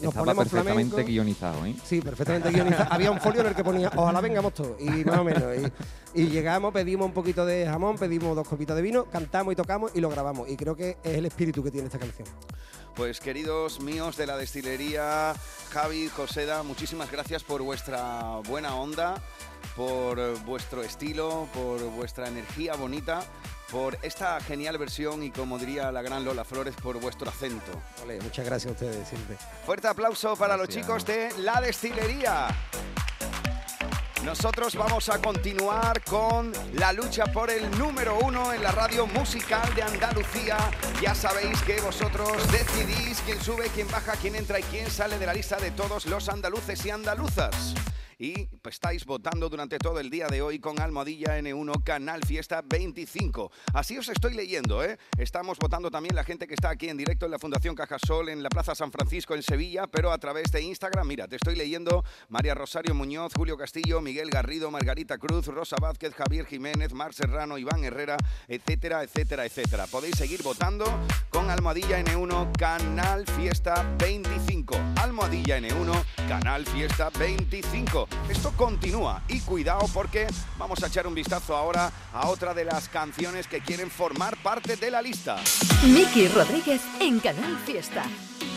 Nos 0.00 0.08
Estaba 0.08 0.24
ponemos 0.24 0.48
perfectamente 0.48 0.90
flamenco. 0.90 1.10
guionizado, 1.12 1.66
¿eh? 1.66 1.76
Sí, 1.84 2.00
perfectamente 2.00 2.50
guionizado. 2.50 2.92
Había 2.92 3.10
un 3.12 3.20
folio 3.20 3.42
en 3.42 3.46
el 3.48 3.54
que 3.54 3.62
ponía, 3.62 3.90
ojalá 3.94 4.20
vengamos 4.20 4.52
todos, 4.54 4.80
y 4.80 5.04
más 5.04 5.18
o 5.18 5.24
menos. 5.24 5.44
Y, 6.14 6.22
y 6.22 6.26
llegamos, 6.26 6.72
pedimos 6.72 7.06
un 7.06 7.12
poquito 7.12 7.46
de 7.46 7.66
jamón, 7.66 7.96
pedimos 7.98 8.34
dos 8.34 8.48
copitas 8.48 8.74
de 8.74 8.82
vino, 8.82 9.04
cantamos 9.04 9.52
y 9.52 9.56
tocamos 9.56 9.92
y 9.94 10.00
lo 10.00 10.08
grabamos. 10.10 10.48
Y 10.48 10.56
creo 10.56 10.74
que 10.74 10.96
es 11.04 11.16
el 11.18 11.26
espíritu 11.26 11.62
que 11.62 11.70
tiene 11.70 11.86
esta 11.86 12.00
canción. 12.00 12.26
Pues 12.96 13.20
queridos 13.20 13.80
míos 13.80 14.16
de 14.16 14.26
la 14.26 14.36
destilería, 14.36 15.34
Javi, 15.70 16.08
Joseda, 16.08 16.62
muchísimas 16.64 17.10
gracias 17.10 17.42
por 17.44 17.62
vuestra 17.62 18.40
buena 18.48 18.74
onda, 18.74 19.22
por 19.76 20.38
vuestro 20.44 20.82
estilo, 20.82 21.46
por 21.54 21.80
vuestra 21.92 22.26
energía 22.28 22.74
bonita, 22.74 23.22
por 23.72 23.98
esta 24.02 24.38
genial 24.40 24.76
versión 24.76 25.22
y 25.22 25.30
como 25.30 25.58
diría 25.58 25.90
la 25.90 26.02
gran 26.02 26.24
Lola 26.24 26.44
Flores, 26.44 26.74
por 26.80 27.00
vuestro 27.00 27.30
acento. 27.30 27.72
Vale, 28.00 28.20
muchas 28.20 28.44
gracias 28.44 28.68
a 28.68 28.72
ustedes 28.72 29.08
siempre. 29.08 29.36
Fuerte 29.64 29.88
aplauso 29.88 30.36
para 30.36 30.58
los 30.58 30.68
chicos 30.68 31.06
de 31.06 31.30
la 31.38 31.60
destilería. 31.60 32.48
Nosotros 34.24 34.76
vamos 34.76 35.08
a 35.08 35.20
continuar 35.20 36.04
con 36.04 36.52
la 36.74 36.92
lucha 36.92 37.24
por 37.24 37.50
el 37.50 37.68
número 37.76 38.18
uno 38.20 38.52
en 38.52 38.62
la 38.62 38.70
radio 38.70 39.06
musical 39.06 39.74
de 39.74 39.82
Andalucía. 39.82 40.58
Ya 41.00 41.14
sabéis 41.14 41.60
que 41.62 41.80
vosotros 41.80 42.30
decidís 42.52 43.20
quién 43.24 43.40
sube, 43.40 43.68
quién 43.74 43.90
baja, 43.90 44.12
quién 44.20 44.36
entra 44.36 44.60
y 44.60 44.62
quién 44.64 44.88
sale 44.90 45.18
de 45.18 45.26
la 45.26 45.34
lista 45.34 45.56
de 45.56 45.72
todos 45.72 46.06
los 46.06 46.28
andaluces 46.28 46.84
y 46.86 46.90
andaluzas. 46.90 47.74
Y 48.22 48.46
pues, 48.62 48.76
estáis 48.76 49.04
votando 49.04 49.48
durante 49.48 49.78
todo 49.78 49.98
el 49.98 50.08
día 50.08 50.28
de 50.28 50.42
hoy 50.42 50.60
con 50.60 50.80
Almohadilla 50.80 51.40
N1 51.40 51.82
Canal 51.82 52.24
Fiesta 52.24 52.62
25. 52.64 53.50
Así 53.74 53.98
os 53.98 54.08
estoy 54.08 54.34
leyendo, 54.34 54.84
¿eh? 54.84 54.96
Estamos 55.18 55.58
votando 55.58 55.90
también 55.90 56.14
la 56.14 56.22
gente 56.22 56.46
que 56.46 56.54
está 56.54 56.70
aquí 56.70 56.88
en 56.88 56.96
directo 56.96 57.24
en 57.24 57.32
la 57.32 57.40
Fundación 57.40 57.74
Cajasol, 57.74 58.28
en 58.28 58.44
la 58.44 58.48
Plaza 58.48 58.76
San 58.76 58.92
Francisco, 58.92 59.34
en 59.34 59.42
Sevilla, 59.42 59.88
pero 59.88 60.12
a 60.12 60.18
través 60.18 60.52
de 60.52 60.62
Instagram. 60.62 61.04
Mira, 61.04 61.26
te 61.26 61.34
estoy 61.34 61.56
leyendo 61.56 62.04
María 62.28 62.54
Rosario 62.54 62.94
Muñoz, 62.94 63.32
Julio 63.34 63.56
Castillo, 63.56 64.00
Miguel 64.00 64.30
Garrido, 64.30 64.70
Margarita 64.70 65.18
Cruz, 65.18 65.48
Rosa 65.48 65.74
Vázquez, 65.80 66.14
Javier 66.14 66.46
Jiménez, 66.46 66.92
Mar 66.92 67.14
Serrano, 67.14 67.58
Iván 67.58 67.82
Herrera, 67.82 68.16
etcétera, 68.46 69.02
etcétera, 69.02 69.46
etcétera. 69.46 69.88
Podéis 69.88 70.14
seguir 70.14 70.44
votando 70.44 70.84
con 71.28 71.50
Almohadilla 71.50 71.98
N1 71.98 72.56
Canal 72.56 73.26
Fiesta 73.26 73.84
25. 73.98 74.76
Almohadilla 75.00 75.58
N1 75.58 76.04
Canal 76.28 76.64
Fiesta 76.66 77.10
25. 77.18 78.11
Esto 78.28 78.52
continúa 78.56 79.22
y 79.28 79.40
cuidado 79.40 79.86
porque 79.92 80.26
vamos 80.58 80.82
a 80.82 80.86
echar 80.86 81.06
un 81.06 81.14
vistazo 81.14 81.56
ahora 81.56 81.90
a 82.12 82.28
otra 82.28 82.54
de 82.54 82.64
las 82.64 82.88
canciones 82.88 83.46
que 83.46 83.60
quieren 83.60 83.90
formar 83.90 84.36
parte 84.38 84.76
de 84.76 84.90
la 84.90 85.02
lista. 85.02 85.36
Miki 85.84 86.28
Rodríguez 86.28 86.82
en 87.00 87.20
Canal 87.20 87.56
Fiesta. 87.58 88.04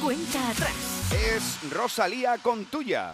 Cuenta 0.01 0.49
atrás. 0.49 0.73
Es 1.11 1.71
Rosalía 1.71 2.37
con 2.37 2.65
tuya. 2.65 3.13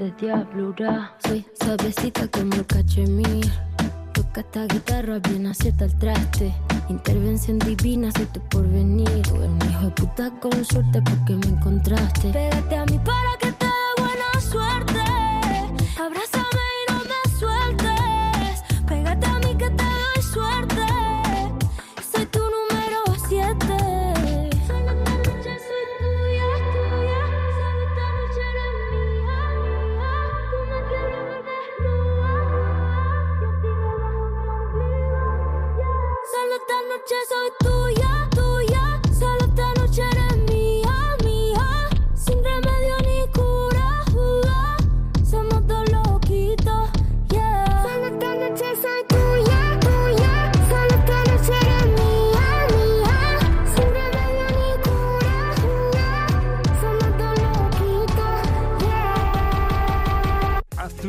de 0.00 0.10
diablura. 0.12 1.14
Soy 1.26 1.44
suavecita 1.62 2.26
como 2.28 2.54
el 2.54 2.66
cachemir. 2.66 3.46
Toca 4.14 4.40
esta 4.40 4.64
guitarra 4.66 5.18
bien 5.18 5.46
acierta 5.46 5.84
el 5.84 5.98
traste. 5.98 6.54
Intervención 6.88 7.58
divina, 7.58 8.10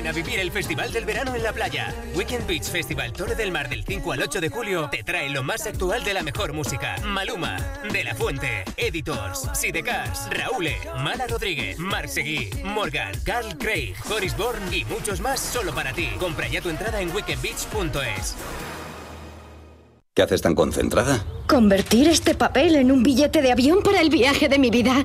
Ven 0.00 0.08
a 0.08 0.12
vivir 0.12 0.40
el 0.40 0.50
Festival 0.50 0.90
del 0.94 1.04
Verano 1.04 1.34
en 1.34 1.42
la 1.42 1.52
playa. 1.52 1.94
Weekend 2.14 2.46
Beach 2.46 2.64
Festival 2.64 3.12
Torre 3.12 3.34
del 3.34 3.52
Mar 3.52 3.68
del 3.68 3.84
5 3.84 4.12
al 4.12 4.22
8 4.22 4.40
de 4.40 4.48
julio 4.48 4.88
te 4.90 5.02
trae 5.02 5.28
lo 5.28 5.42
más 5.42 5.66
actual 5.66 6.02
de 6.04 6.14
la 6.14 6.22
mejor 6.22 6.54
música. 6.54 6.96
Maluma, 7.04 7.58
De 7.92 8.02
La 8.02 8.14
Fuente, 8.14 8.64
Editors, 8.78 9.50
Sidecars, 9.52 10.30
Raúl, 10.30 10.68
Mala 11.00 11.26
Rodríguez, 11.26 11.78
Marc 11.78 12.08
Seguí, 12.08 12.48
Morgan, 12.64 13.12
Carl 13.26 13.58
Craig, 13.58 13.94
Horace 14.10 14.34
Bourne 14.38 14.74
y 14.74 14.86
muchos 14.86 15.20
más 15.20 15.38
solo 15.38 15.74
para 15.74 15.92
ti. 15.92 16.08
Compra 16.18 16.48
ya 16.48 16.62
tu 16.62 16.70
entrada 16.70 17.02
en 17.02 17.14
weekendbeach.es. 17.14 18.36
¿Qué 20.14 20.22
haces 20.22 20.40
tan 20.40 20.54
concentrada? 20.54 21.22
Convertir 21.46 22.08
este 22.08 22.34
papel 22.34 22.76
en 22.76 22.90
un 22.90 23.02
billete 23.02 23.42
de 23.42 23.52
avión 23.52 23.82
para 23.82 24.00
el 24.00 24.08
viaje 24.08 24.48
de 24.48 24.58
mi 24.58 24.70
vida. 24.70 25.04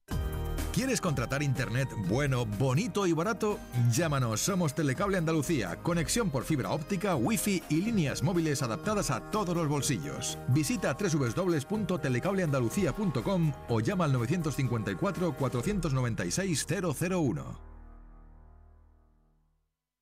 ¿Quieres 0.73 1.01
contratar 1.01 1.43
internet 1.43 1.89
bueno, 2.07 2.45
bonito 2.45 3.05
y 3.05 3.11
barato? 3.11 3.59
Llámanos, 3.91 4.39
somos 4.39 4.73
Telecable 4.73 5.17
Andalucía, 5.17 5.75
conexión 5.83 6.29
por 6.29 6.45
fibra 6.45 6.71
óptica, 6.71 7.17
wifi 7.17 7.61
y 7.67 7.81
líneas 7.81 8.23
móviles 8.23 8.63
adaptadas 8.63 9.11
a 9.11 9.19
todos 9.31 9.53
los 9.53 9.67
bolsillos. 9.67 10.37
Visita 10.47 10.95
www.telecableandalucía.com 10.95 13.51
o 13.67 13.81
llama 13.81 14.05
al 14.05 14.13
954 14.13 15.33
496 15.33 16.65
001. 16.65 17.70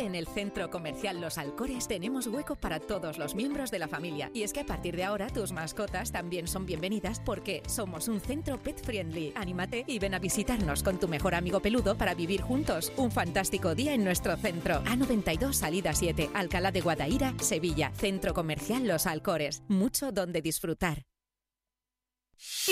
En 0.00 0.14
el 0.14 0.26
Centro 0.26 0.70
Comercial 0.70 1.20
Los 1.20 1.36
Alcores 1.36 1.86
tenemos 1.86 2.26
hueco 2.26 2.56
para 2.56 2.80
todos 2.80 3.18
los 3.18 3.34
miembros 3.34 3.70
de 3.70 3.78
la 3.78 3.86
familia. 3.86 4.30
Y 4.32 4.44
es 4.44 4.54
que 4.54 4.60
a 4.60 4.64
partir 4.64 4.96
de 4.96 5.04
ahora 5.04 5.28
tus 5.28 5.52
mascotas 5.52 6.10
también 6.10 6.48
son 6.48 6.64
bienvenidas 6.64 7.20
porque 7.20 7.62
somos 7.66 8.08
un 8.08 8.18
centro 8.18 8.58
pet 8.58 8.82
friendly. 8.82 9.34
Anímate 9.36 9.84
y 9.86 9.98
ven 9.98 10.14
a 10.14 10.18
visitarnos 10.18 10.82
con 10.82 10.98
tu 10.98 11.06
mejor 11.06 11.34
amigo 11.34 11.60
peludo 11.60 11.98
para 11.98 12.14
vivir 12.14 12.40
juntos 12.40 12.90
un 12.96 13.10
fantástico 13.10 13.74
día 13.74 13.92
en 13.92 14.02
nuestro 14.02 14.38
centro. 14.38 14.82
A92 14.84 15.52
Salida 15.52 15.92
7, 15.92 16.30
Alcalá 16.32 16.72
de 16.72 16.80
Guadaira, 16.80 17.34
Sevilla. 17.38 17.92
Centro 17.94 18.32
Comercial 18.32 18.88
Los 18.88 19.06
Alcores. 19.06 19.62
Mucho 19.68 20.12
donde 20.12 20.40
disfrutar. 20.40 21.02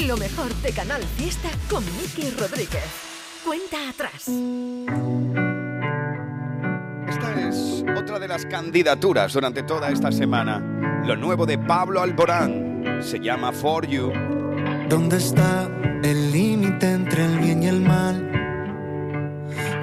Lo 0.06 0.16
mejor 0.16 0.54
de 0.62 0.72
Canal 0.72 1.02
Fiesta 1.18 1.50
con 1.68 1.84
Miki 1.98 2.30
Rodríguez. 2.30 2.84
Cuenta 3.44 3.90
atrás. 3.90 4.30
Esta 7.18 7.48
es 7.48 7.84
otra 7.98 8.20
de 8.20 8.28
las 8.28 8.46
candidaturas 8.46 9.32
durante 9.32 9.64
toda 9.64 9.90
esta 9.90 10.12
semana. 10.12 10.60
Lo 11.04 11.16
nuevo 11.16 11.46
de 11.46 11.58
Pablo 11.58 12.00
Alborán 12.00 13.00
se 13.00 13.18
llama 13.18 13.50
For 13.50 13.84
You. 13.88 14.12
¿Dónde 14.88 15.16
está 15.16 15.68
el 16.04 16.30
límite 16.30 16.92
entre 16.92 17.24
el 17.24 17.38
bien 17.40 17.64
y 17.64 17.66
el 17.66 17.80
mal? 17.80 18.30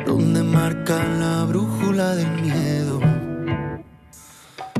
¿Dónde 0.05 0.43
marca 0.43 0.97
la 1.19 1.43
brújula 1.43 2.15
del 2.15 2.41
miedo? 2.41 3.01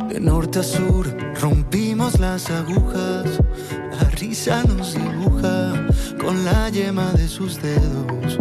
De 0.08 0.20
norte 0.22 0.60
a 0.60 0.64
sur 0.64 1.06
rompimos 1.42 2.18
las 2.20 2.50
agujas, 2.50 3.42
la 4.00 4.10
risa 4.12 4.64
nos 4.64 4.94
dibuja 4.94 5.74
con 6.22 6.46
la 6.46 6.70
yema 6.70 7.12
de 7.12 7.28
sus 7.28 7.62
dedos. 7.62 8.40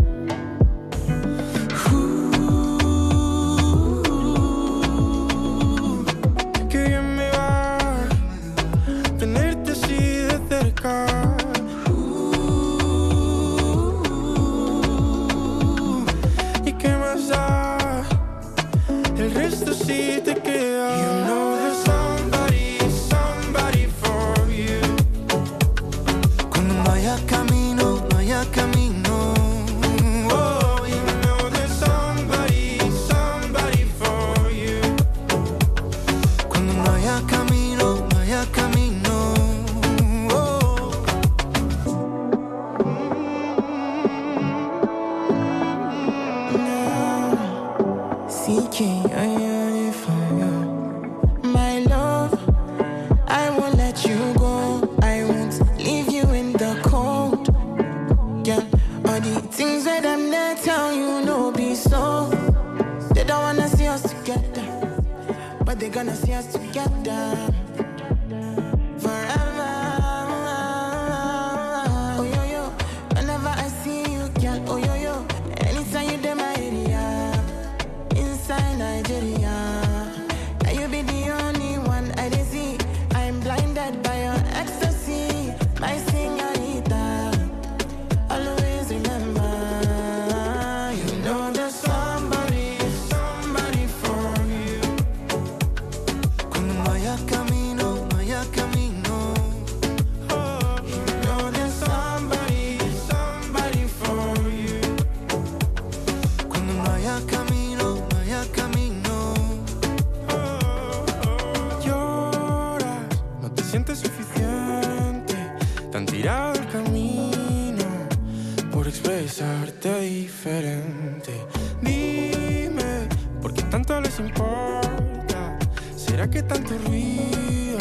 Diferente. 120.00 121.32
Dime, 121.80 123.08
¿por 123.40 123.52
qué 123.52 123.62
tanto 123.62 124.00
les 124.00 124.18
importa? 124.18 125.58
¿Será 125.96 126.28
que 126.28 126.42
tanto 126.42 126.76
ruido 126.86 127.78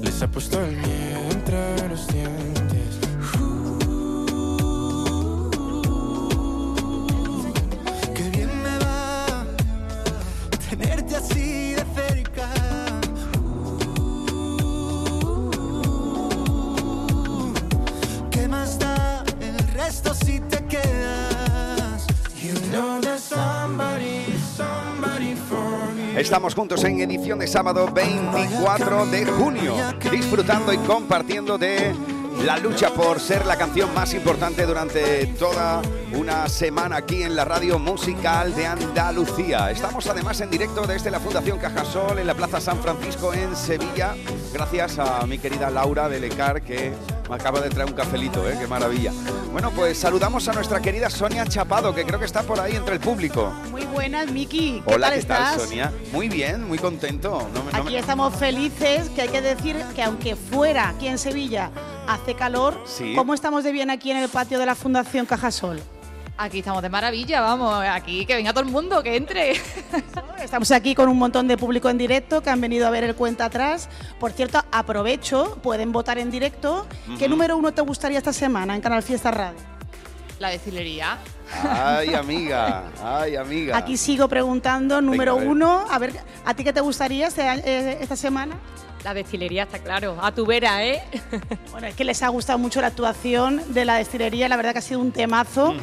les 0.00 0.22
ha 0.22 0.30
puesto 0.30 0.60
el 0.64 0.76
miedo 0.76 1.20
entre 1.30 1.88
los 1.88 2.06
dientes? 2.08 2.61
Estamos 26.16 26.54
juntos 26.54 26.84
en 26.84 27.00
edición 27.00 27.38
de 27.38 27.46
sábado 27.46 27.90
24 27.92 29.06
de 29.06 29.26
junio, 29.26 29.74
disfrutando 30.10 30.72
y 30.72 30.78
compartiendo 30.78 31.58
de 31.58 31.94
la 32.44 32.56
lucha 32.58 32.90
por 32.90 33.20
ser 33.20 33.44
la 33.46 33.56
canción 33.56 33.92
más 33.94 34.14
importante 34.14 34.64
durante 34.64 35.26
toda 35.38 35.82
una 36.12 36.48
semana 36.48 36.96
aquí 36.96 37.22
en 37.22 37.36
la 37.36 37.44
radio 37.44 37.78
musical 37.78 38.54
de 38.54 38.66
Andalucía. 38.66 39.70
Estamos 39.70 40.06
además 40.06 40.40
en 40.40 40.50
directo 40.50 40.86
desde 40.86 41.10
la 41.10 41.20
Fundación 41.20 41.58
Cajasol 41.58 42.18
en 42.18 42.26
la 42.26 42.34
Plaza 42.34 42.60
San 42.60 42.78
Francisco 42.78 43.34
en 43.34 43.54
Sevilla, 43.56 44.14
gracias 44.52 44.98
a 44.98 45.26
mi 45.26 45.38
querida 45.38 45.70
Laura 45.70 46.08
de 46.08 46.20
Lecar 46.20 46.62
que 46.62 46.92
me 47.28 47.36
acaba 47.36 47.60
de 47.60 47.70
traer 47.70 47.88
un 47.88 47.94
cafelito, 47.94 48.48
¿eh? 48.48 48.56
qué 48.60 48.66
maravilla. 48.66 49.12
Bueno, 49.52 49.70
pues 49.70 49.98
saludamos 49.98 50.46
a 50.48 50.52
nuestra 50.52 50.80
querida 50.80 51.08
Sonia 51.08 51.46
Chapado, 51.46 51.94
que 51.94 52.04
creo 52.04 52.18
que 52.18 52.26
está 52.26 52.42
por 52.42 52.60
ahí 52.60 52.76
entre 52.76 52.94
el 52.94 53.00
público. 53.00 53.52
Muy 53.70 53.84
buenas, 53.86 54.30
Miki. 54.30 54.82
¿Qué 54.86 54.94
Hola, 54.94 55.06
tal 55.06 55.14
¿qué 55.14 55.20
estás? 55.20 55.56
tal, 55.56 55.60
Sonia? 55.60 55.92
Muy 56.12 56.28
bien, 56.28 56.66
muy 56.66 56.78
contento. 56.78 57.48
No 57.54 57.62
me- 57.64 57.78
Aquí 57.78 57.96
estamos 57.96 58.34
felices, 58.36 59.08
que 59.10 59.22
hay 59.22 59.28
que 59.28 59.40
decir 59.40 59.76
que 59.94 60.02
aunque 60.02 60.36
fuera 60.36 60.90
aquí 60.90 61.06
en 61.08 61.18
Sevilla 61.18 61.70
hace 62.06 62.34
calor, 62.34 62.78
Sí. 62.86 63.14
¿cómo 63.16 63.32
estamos 63.34 63.64
de 63.64 63.72
bien 63.72 63.90
aquí 63.90 64.10
en 64.10 64.18
el 64.18 64.28
patio 64.28 64.58
de 64.58 64.66
la 64.66 64.74
Fundación 64.74 65.24
Cajasol? 65.24 65.80
Aquí 66.38 66.58
estamos 66.60 66.82
de 66.82 66.88
maravilla, 66.88 67.40
vamos, 67.40 67.84
aquí 67.84 68.24
que 68.24 68.34
venga 68.34 68.52
todo 68.52 68.64
el 68.64 68.70
mundo, 68.70 69.02
que 69.02 69.16
entre. 69.16 69.52
Estamos 70.42 70.72
aquí 70.72 70.94
con 70.94 71.08
un 71.08 71.16
montón 71.18 71.46
de 71.46 71.56
público 71.56 71.88
en 71.88 71.98
directo 71.98 72.42
que 72.42 72.50
han 72.50 72.60
venido 72.60 72.86
a 72.86 72.90
ver 72.90 73.04
el 73.04 73.14
cuenta 73.14 73.44
atrás. 73.44 73.88
Por 74.18 74.32
cierto, 74.32 74.60
aprovecho, 74.72 75.58
pueden 75.62 75.92
votar 75.92 76.18
en 76.18 76.32
directo. 76.32 76.86
¿Qué 77.18 77.28
número 77.28 77.56
uno 77.56 77.72
te 77.72 77.80
gustaría 77.82 78.18
esta 78.18 78.32
semana 78.32 78.74
en 78.74 78.80
Canal 78.80 79.04
Fiesta 79.04 79.30
Radio? 79.30 79.60
La 80.40 80.48
destilería. 80.48 81.18
Ay, 81.62 82.14
amiga, 82.14 82.90
ay, 83.04 83.36
amiga. 83.36 83.76
Aquí 83.76 83.96
sigo 83.96 84.26
preguntando, 84.26 85.00
número 85.00 85.32
a 85.32 85.34
uno, 85.34 85.84
a 85.88 85.98
ver, 86.00 86.12
¿a 86.44 86.54
ti 86.54 86.64
qué 86.64 86.72
te 86.72 86.80
gustaría 86.80 87.28
este 87.28 87.42
eh, 87.42 87.98
esta 88.00 88.16
semana? 88.16 88.56
La 89.04 89.14
destilería 89.14 89.64
está 89.64 89.78
claro, 89.78 90.16
a 90.22 90.32
tu 90.32 90.46
vera, 90.46 90.84
¿eh? 90.86 91.02
Bueno, 91.72 91.86
es 91.88 91.94
que 91.94 92.04
les 92.04 92.22
ha 92.22 92.28
gustado 92.28 92.58
mucho 92.58 92.80
la 92.80 92.88
actuación 92.88 93.62
de 93.68 93.84
la 93.84 93.96
destilería, 93.96 94.48
la 94.48 94.56
verdad 94.56 94.72
que 94.72 94.78
ha 94.78 94.82
sido 94.82 95.00
un 95.00 95.10
temazo. 95.10 95.74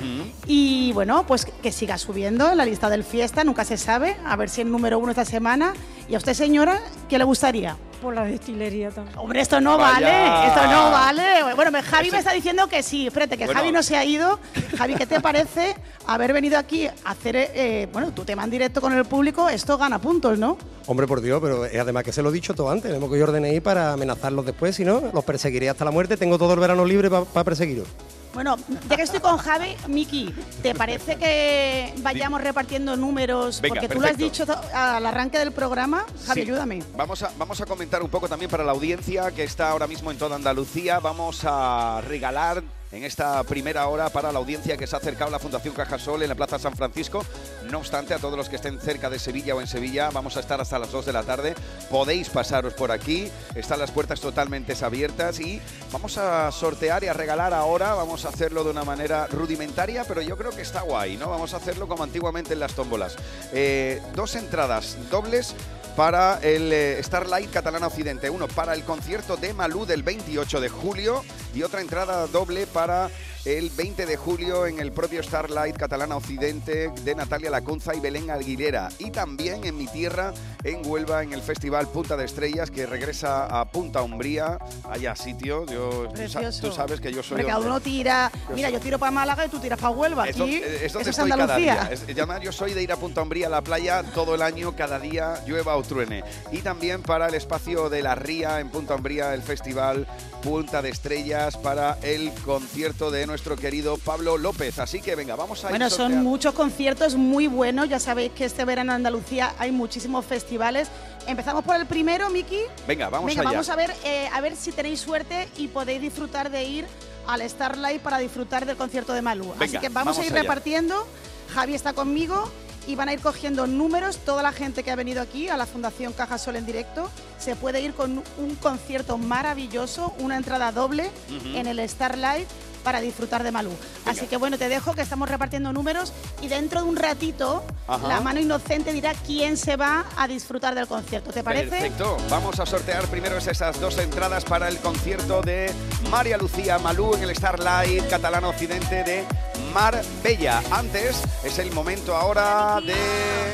Y 0.46 0.94
bueno, 0.94 1.26
pues 1.28 1.46
que 1.46 1.72
siga 1.72 1.98
subiendo 1.98 2.52
en 2.52 2.58
la 2.58 2.66
lista 2.66 2.90
del 2.90 3.04
fiesta, 3.04 3.44
nunca 3.44 3.66
se 3.66 3.78
sabe, 3.78 4.16
a 4.26 4.36
ver 4.36 4.50
si 4.50 4.62
el 4.62 4.72
número 4.72 5.00
uno 5.00 5.12
esta 5.12 5.26
semana. 5.26 5.74
¿Y 6.08 6.16
a 6.16 6.18
usted, 6.18 6.34
señora, 6.34 6.80
qué 7.10 7.18
le 7.18 7.24
gustaría? 7.24 7.76
Por 8.02 8.16
la 8.16 8.24
destilería 8.24 8.92
también. 8.92 9.18
Hombre, 9.18 9.42
esto 9.42 9.60
no 9.60 9.78
Vaya. 9.78 10.08
vale, 10.08 10.48
esto 10.48 10.68
no 10.72 10.92
vale. 10.92 11.54
Bueno, 11.54 11.70
me- 11.72 11.82
Javi 11.84 12.10
me 12.12 12.20
está 12.20 12.32
diciendo 12.32 12.68
que 12.68 12.82
sí. 12.82 13.08
Espérate, 13.08 13.38
que 13.38 13.46
Bueno. 13.46 13.60
Javi 13.60 13.72
no 13.74 13.84
se 13.84 13.98
ha 13.98 14.06
ido. 14.06 14.40
Javi, 14.78 14.96
¿qué 14.96 15.06
te 15.06 15.20
parece 15.20 15.76
haber 16.08 16.32
venido 16.32 16.58
aquí 16.58 16.88
a 16.88 16.94
hacer, 17.06 17.36
eh, 17.36 17.90
bueno, 17.92 18.12
tu 18.12 18.24
tema 18.24 18.46
en 18.46 18.52
directo 18.52 18.80
con 18.80 18.94
el 18.94 19.04
público? 19.06 19.50
Esto 19.50 19.78
gana 19.78 20.00
puntos, 20.00 20.40
¿no? 20.40 20.58
Hombre, 20.88 21.08
por 21.08 21.20
Dios, 21.22 21.40
pero 21.42 21.66
eh, 21.66 21.78
además 21.80 22.04
que 22.06 22.14
se 22.14 22.22
lo 22.22 22.30
he 22.30 22.34
dicho 22.34 22.54
todo 22.54 22.70
antes. 22.70 22.90
Tenemos 22.90 23.12
que 23.12 23.18
ir 23.18 23.26
DNI 23.32 23.60
para 23.60 23.92
amenazarlos 23.94 24.46
después, 24.46 24.76
si 24.76 24.86
no, 24.86 25.02
los 25.14 25.24
perseguiré 25.26 25.70
hasta 25.70 25.84
la 25.84 25.92
muerte. 25.92 26.16
Tengo 26.16 26.38
todo 26.38 26.54
el 26.54 26.60
verano 26.60 26.86
libre 26.86 27.10
para 27.10 27.44
perseguiros. 27.44 27.88
Bueno, 28.34 28.58
ya 28.90 28.96
que 28.96 29.02
estoy 29.04 29.20
con 29.20 29.38
Javi, 29.38 29.76
Miki, 29.88 30.34
¿te 30.62 30.76
parece 30.76 31.18
que 31.18 31.94
vayamos 31.98 32.42
repartiendo 32.42 32.96
números? 32.96 33.60
Venga, 33.60 33.76
Porque 33.76 33.90
tú 33.90 34.00
lo 34.00 34.08
has 34.08 34.18
dicho 34.18 34.46
al 34.74 35.06
arranque 35.06 35.40
del 35.40 35.52
programa. 35.52 36.06
Javi, 36.26 36.42
Sí. 36.42 36.48
ayúdame. 36.48 36.84
Vamos 36.96 37.24
a, 37.24 37.32
vamos 37.38 37.60
a 37.60 37.66
comentar 37.66 38.04
un 38.04 38.10
poco 38.10 38.30
también 38.30 38.50
para 38.52 38.64
la 38.64 38.72
audiencia 38.72 39.32
que 39.32 39.44
está 39.44 39.70
ahora 39.70 39.88
mismo 39.88 40.12
en 40.12 40.18
toda 40.18 40.36
Andalucía. 40.36 41.00
Vamos 41.00 41.42
a 41.44 42.02
regalar 42.08 42.62
en 42.92 43.04
esta 43.04 43.44
primera 43.44 43.88
hora 43.88 44.10
para 44.10 44.32
la 44.32 44.40
audiencia 44.40 44.78
que 44.78 44.88
se 44.88 44.96
ha 44.96 45.00
acercado 45.00 45.30
a 45.30 45.32
la 45.32 45.40
Fundación 45.40 45.76
Cajasol 45.76 46.24
en 46.24 46.30
la 46.30 46.36
Plaza 46.36 46.58
San 46.58 46.76
Francisco. 46.76 47.24
No 47.70 47.80
obstante, 47.80 48.14
a 48.14 48.20
todos 48.20 48.38
los 48.38 48.50
que 48.50 48.56
estén 48.56 48.80
cerca 48.80 49.10
de 49.10 49.20
Sevilla 49.20 49.56
o 49.56 49.62
en 49.62 49.68
Sevilla, 49.68 50.10
vamos 50.12 50.38
a 50.38 50.40
estar 50.40 50.60
hasta 50.60 50.80
las 50.80 50.92
2 50.92 51.06
de 51.06 51.14
la 51.14 51.24
tarde. 51.24 51.56
Podéis 51.90 52.30
pasaros 52.30 52.74
por 52.74 52.92
aquí, 52.92 53.30
están 53.56 53.80
las 53.80 53.92
puertas 53.92 54.20
totalmente 54.20 54.74
abiertas 54.82 55.40
y 55.40 55.62
vamos 55.92 56.18
a 56.18 56.52
sortear 56.52 57.04
y 57.04 57.08
a 57.08 57.14
regalar 57.14 57.54
ahora. 57.54 57.94
Vamos 57.94 58.26
a 58.26 58.30
hacerlo 58.30 58.64
de 58.64 58.72
una 58.72 58.84
manera 58.84 59.28
rudimentaria, 59.28 60.04
pero 60.06 60.22
yo 60.22 60.38
creo 60.38 60.52
que 60.52 60.62
está 60.62 60.82
guay, 60.82 61.18
¿no? 61.18 61.30
Vamos 61.30 61.54
a 61.54 61.58
hacerlo 61.58 61.88
como 61.88 62.04
antiguamente 62.04 62.54
en 62.54 62.60
las 62.60 62.74
tómbolas. 62.74 63.18
Eh, 63.52 64.02
dos 64.16 64.36
entradas 64.36 64.98
dobles 65.10 65.56
para 66.00 66.40
el 66.42 66.72
eh, 66.72 67.04
Starlight 67.04 67.52
Catalana 67.52 67.88
Occidente. 67.88 68.30
Uno 68.30 68.48
para 68.48 68.74
el 68.74 68.84
concierto 68.84 69.36
de 69.36 69.54
Malú 69.54 69.86
del 69.86 70.02
28 70.02 70.62
de 70.62 70.70
julio 70.70 71.26
y 71.54 71.64
otra 71.64 71.82
entrada 71.82 72.26
doble 72.28 72.68
para 72.68 72.79
para 72.80 73.10
el 73.46 73.70
20 73.70 74.06
de 74.06 74.18
julio 74.18 74.68
en 74.68 74.80
el 74.80 74.92
propio 74.92 75.24
Starlight 75.24 75.78
Catalana 75.78 76.18
Occidente 76.18 76.92
de 77.04 77.16
Natalia 77.16 77.50
Lacunza 77.50 77.96
y 77.96 78.00
Belén 78.00 78.30
Aguilera. 78.30 78.90
Y 79.00 79.12
también 79.12 79.64
en 79.64 79.78
mi 79.78 79.88
tierra, 79.88 80.34
en 80.64 80.86
Huelva, 80.86 81.24
en 81.24 81.32
el 81.34 81.42
Festival 81.42 81.88
Punta 81.88 82.18
de 82.18 82.26
Estrellas, 82.26 82.70
que 82.70 82.86
regresa 82.86 83.46
a 83.46 83.66
Punta 83.72 84.02
Umbría. 84.02 84.60
Allá 84.90 85.16
sitio, 85.16 85.66
yo, 85.68 85.90
tú 86.10 86.28
sa- 86.28 86.40
Precioso. 86.40 86.68
tú 86.70 86.74
sabes 86.76 87.00
que 87.00 87.12
yo 87.14 87.24
soy... 87.24 87.36
Hombre, 87.40 87.48
cada 87.48 87.60
uno 87.66 87.80
tira. 87.80 88.30
Yo 88.50 88.56
Mira, 88.56 88.68
soy- 88.68 88.74
yo 88.78 88.80
tiro 88.84 89.00
para 89.00 89.12
Málaga 89.12 89.46
y 89.46 89.50
tú 89.50 89.60
tiras 89.60 89.80
para 89.80 89.92
Huelva. 89.92 90.26
Es, 90.28 90.32
Aquí, 90.40 90.40
donde- 90.60 90.76
es 90.76 90.82
eso 90.84 91.00
es 91.00 91.08
estoy 91.08 91.30
cada 91.30 91.44
Andalucía. 91.44 91.74
día. 91.76 91.90
Es- 91.94 92.04
además, 92.04 92.42
yo 92.42 92.52
soy 92.52 92.74
de 92.74 92.84
ir 92.84 92.92
a 92.92 92.98
Punta 92.98 93.22
Umbría 93.22 93.48
a 93.48 93.50
la 93.50 93.62
playa 93.62 94.04
todo 94.14 94.36
el 94.36 94.42
año, 94.42 94.76
cada 94.76 95.00
día, 95.00 95.42
llueva 95.48 95.78
o 95.78 95.84
truene. 95.84 96.24
Y 96.52 96.58
también 96.60 97.02
para 97.02 97.28
el 97.30 97.34
espacio 97.36 97.90
de 97.90 98.04
la 98.04 98.16
Ría 98.16 98.60
en 98.60 98.70
Punta 98.70 98.96
Umbría, 98.96 99.34
el 99.34 99.42
festival 99.42 100.06
Punta 100.44 100.82
de 100.82 100.90
Estrellas, 100.90 101.58
para 101.58 101.98
el 102.02 102.32
concierto 102.46 103.12
de 103.12 103.29
nuestro 103.30 103.56
querido 103.56 103.98
Pablo 103.98 104.38
López. 104.38 104.80
Así 104.80 105.02
que 105.02 105.16
venga, 105.16 105.36
vamos 105.36 105.64
a 105.64 105.68
ir 105.68 105.72
Bueno, 105.72 105.90
son 105.90 105.98
sorteando. 105.98 106.30
muchos 106.30 106.54
conciertos 106.54 107.16
muy 107.16 107.48
buenos. 107.48 107.88
Ya 107.88 108.00
sabéis 108.00 108.32
que 108.34 108.46
este 108.46 108.66
verano 108.66 108.92
en 108.92 108.98
Andalucía 108.98 109.54
hay 109.58 109.72
muchísimos 109.72 110.26
festivales. 110.26 110.90
Empezamos 111.28 111.64
por 111.64 111.76
el 111.76 111.86
primero, 111.86 112.30
Miki. 112.30 112.60
Venga, 112.88 113.10
vamos 113.10 113.28
Venga, 113.28 113.42
allá. 113.42 113.52
vamos 113.52 113.70
a 113.70 113.76
ver, 113.76 113.94
eh, 114.04 114.28
a 114.34 114.42
ver 114.42 114.56
si 114.56 114.72
tenéis 114.72 115.00
suerte 115.00 115.48
y 115.58 115.68
podéis 115.68 116.02
disfrutar 116.02 116.50
de 116.50 116.64
ir 116.66 116.86
al 117.28 117.48
Starlight 117.48 118.02
para 118.02 118.18
disfrutar 118.18 118.66
del 118.66 118.76
concierto 118.76 119.14
de 119.14 119.22
Malú. 119.22 119.52
Así 119.52 119.60
Venga, 119.60 119.80
que 119.80 119.90
vamos, 119.90 120.18
a 120.18 120.20
vamos 120.22 120.26
ir 120.26 120.34
allá. 120.34 120.42
repartiendo. 120.42 121.08
Javi 121.54 121.76
está 121.76 121.94
conmigo 121.94 122.50
y 122.88 122.96
van 122.96 123.10
a 123.10 123.14
ir 123.14 123.20
cogiendo 123.20 123.68
números. 123.68 124.18
Toda 124.18 124.42
la 124.42 124.52
gente 124.52 124.82
que 124.84 124.90
ha 124.90 124.96
venido 124.96 125.22
aquí 125.22 125.48
a 125.50 125.58
la 125.58 125.68
Fundación 125.68 126.14
Caja 126.14 126.38
Sol 126.40 126.56
en 126.56 126.66
directo 126.66 127.10
se 127.38 127.56
puede 127.56 127.82
ir 127.82 127.94
con 127.94 128.24
un 128.38 128.56
concierto 128.56 129.18
maravilloso, 129.20 130.14
una 130.20 130.38
entrada 130.38 130.72
doble 130.72 131.12
Ujú. 131.30 131.56
en 131.58 131.68
el 131.68 131.88
Starlight 131.88 132.48
para 132.84 133.02
disfrutar 133.02 133.44
de 133.44 133.52
Malú. 133.52 133.72
Así 134.06 134.28
que 134.28 134.38
bueno, 134.38 134.58
te 134.58 134.70
dejo 134.70 134.94
que 134.94 135.02
estamos 135.02 135.30
repartiendo 135.30 135.74
números 135.74 136.14
y 136.42 136.48
dentro 136.48 136.82
de 136.84 136.90
un 136.90 136.96
ratito 136.96 137.64
Ajá. 137.88 138.08
la 138.08 138.20
mano 138.22 138.40
inocente 138.40 138.94
dirá 138.94 139.14
quién 139.26 139.58
se 139.58 139.76
va 139.76 140.06
a 140.18 140.28
disfrutar 140.28 140.76
del 140.76 140.88
concierto. 140.88 141.32
¿Te 141.32 141.44
parece? 141.44 141.70
Perfecto. 141.70 142.18
Vamos 142.30 142.60
a 142.60 142.66
sortear 142.66 143.06
primero 143.08 143.38
esas 143.38 143.80
dos 143.80 143.98
entradas 143.98 144.46
para 144.46 144.68
el 144.68 144.78
concierto 144.78 145.42
de 145.42 145.72
María 146.10 146.38
Lucía 146.38 146.78
Malú 146.80 147.16
en 147.16 147.24
el 147.24 147.36
Starlight 147.36 148.10
Catalana 148.10 148.50
Occidente 148.50 149.04
de 149.04 149.26
Mar 149.74 150.02
Bella. 150.24 150.62
Antes 150.72 151.22
es 151.44 151.60
el 151.60 151.72
momento 151.72 152.16
ahora 152.16 152.80
de 152.86 152.96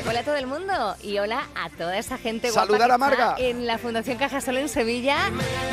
Hola 0.07 0.19
a 0.19 0.23
todo 0.23 0.35
el 0.35 0.47
mundo 0.47 0.95
y 1.01 1.17
hola 1.17 1.47
a 1.55 1.69
toda 1.69 1.97
esa 1.97 2.17
gente 2.17 2.51
guapa 2.51 2.67
Saludar 2.67 2.91
a 2.91 2.97
Marga. 2.97 3.35
en 3.37 3.65
la 3.65 3.77
Fundación 3.77 4.17
Cajasol 4.17 4.57
en 4.57 4.69
Sevilla, 4.69 5.17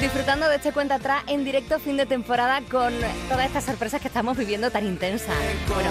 disfrutando 0.00 0.48
de 0.48 0.56
este 0.56 0.72
cuenta 0.72 0.96
atrás 0.96 1.22
en 1.26 1.44
directo 1.44 1.78
fin 1.78 1.96
de 1.96 2.06
temporada 2.06 2.62
con 2.70 2.92
todas 3.28 3.46
estas 3.46 3.64
sorpresas 3.64 4.00
que 4.00 4.08
estamos 4.08 4.36
viviendo 4.36 4.70
tan 4.70 4.86
intensas. 4.86 5.34
Bueno, 5.68 5.90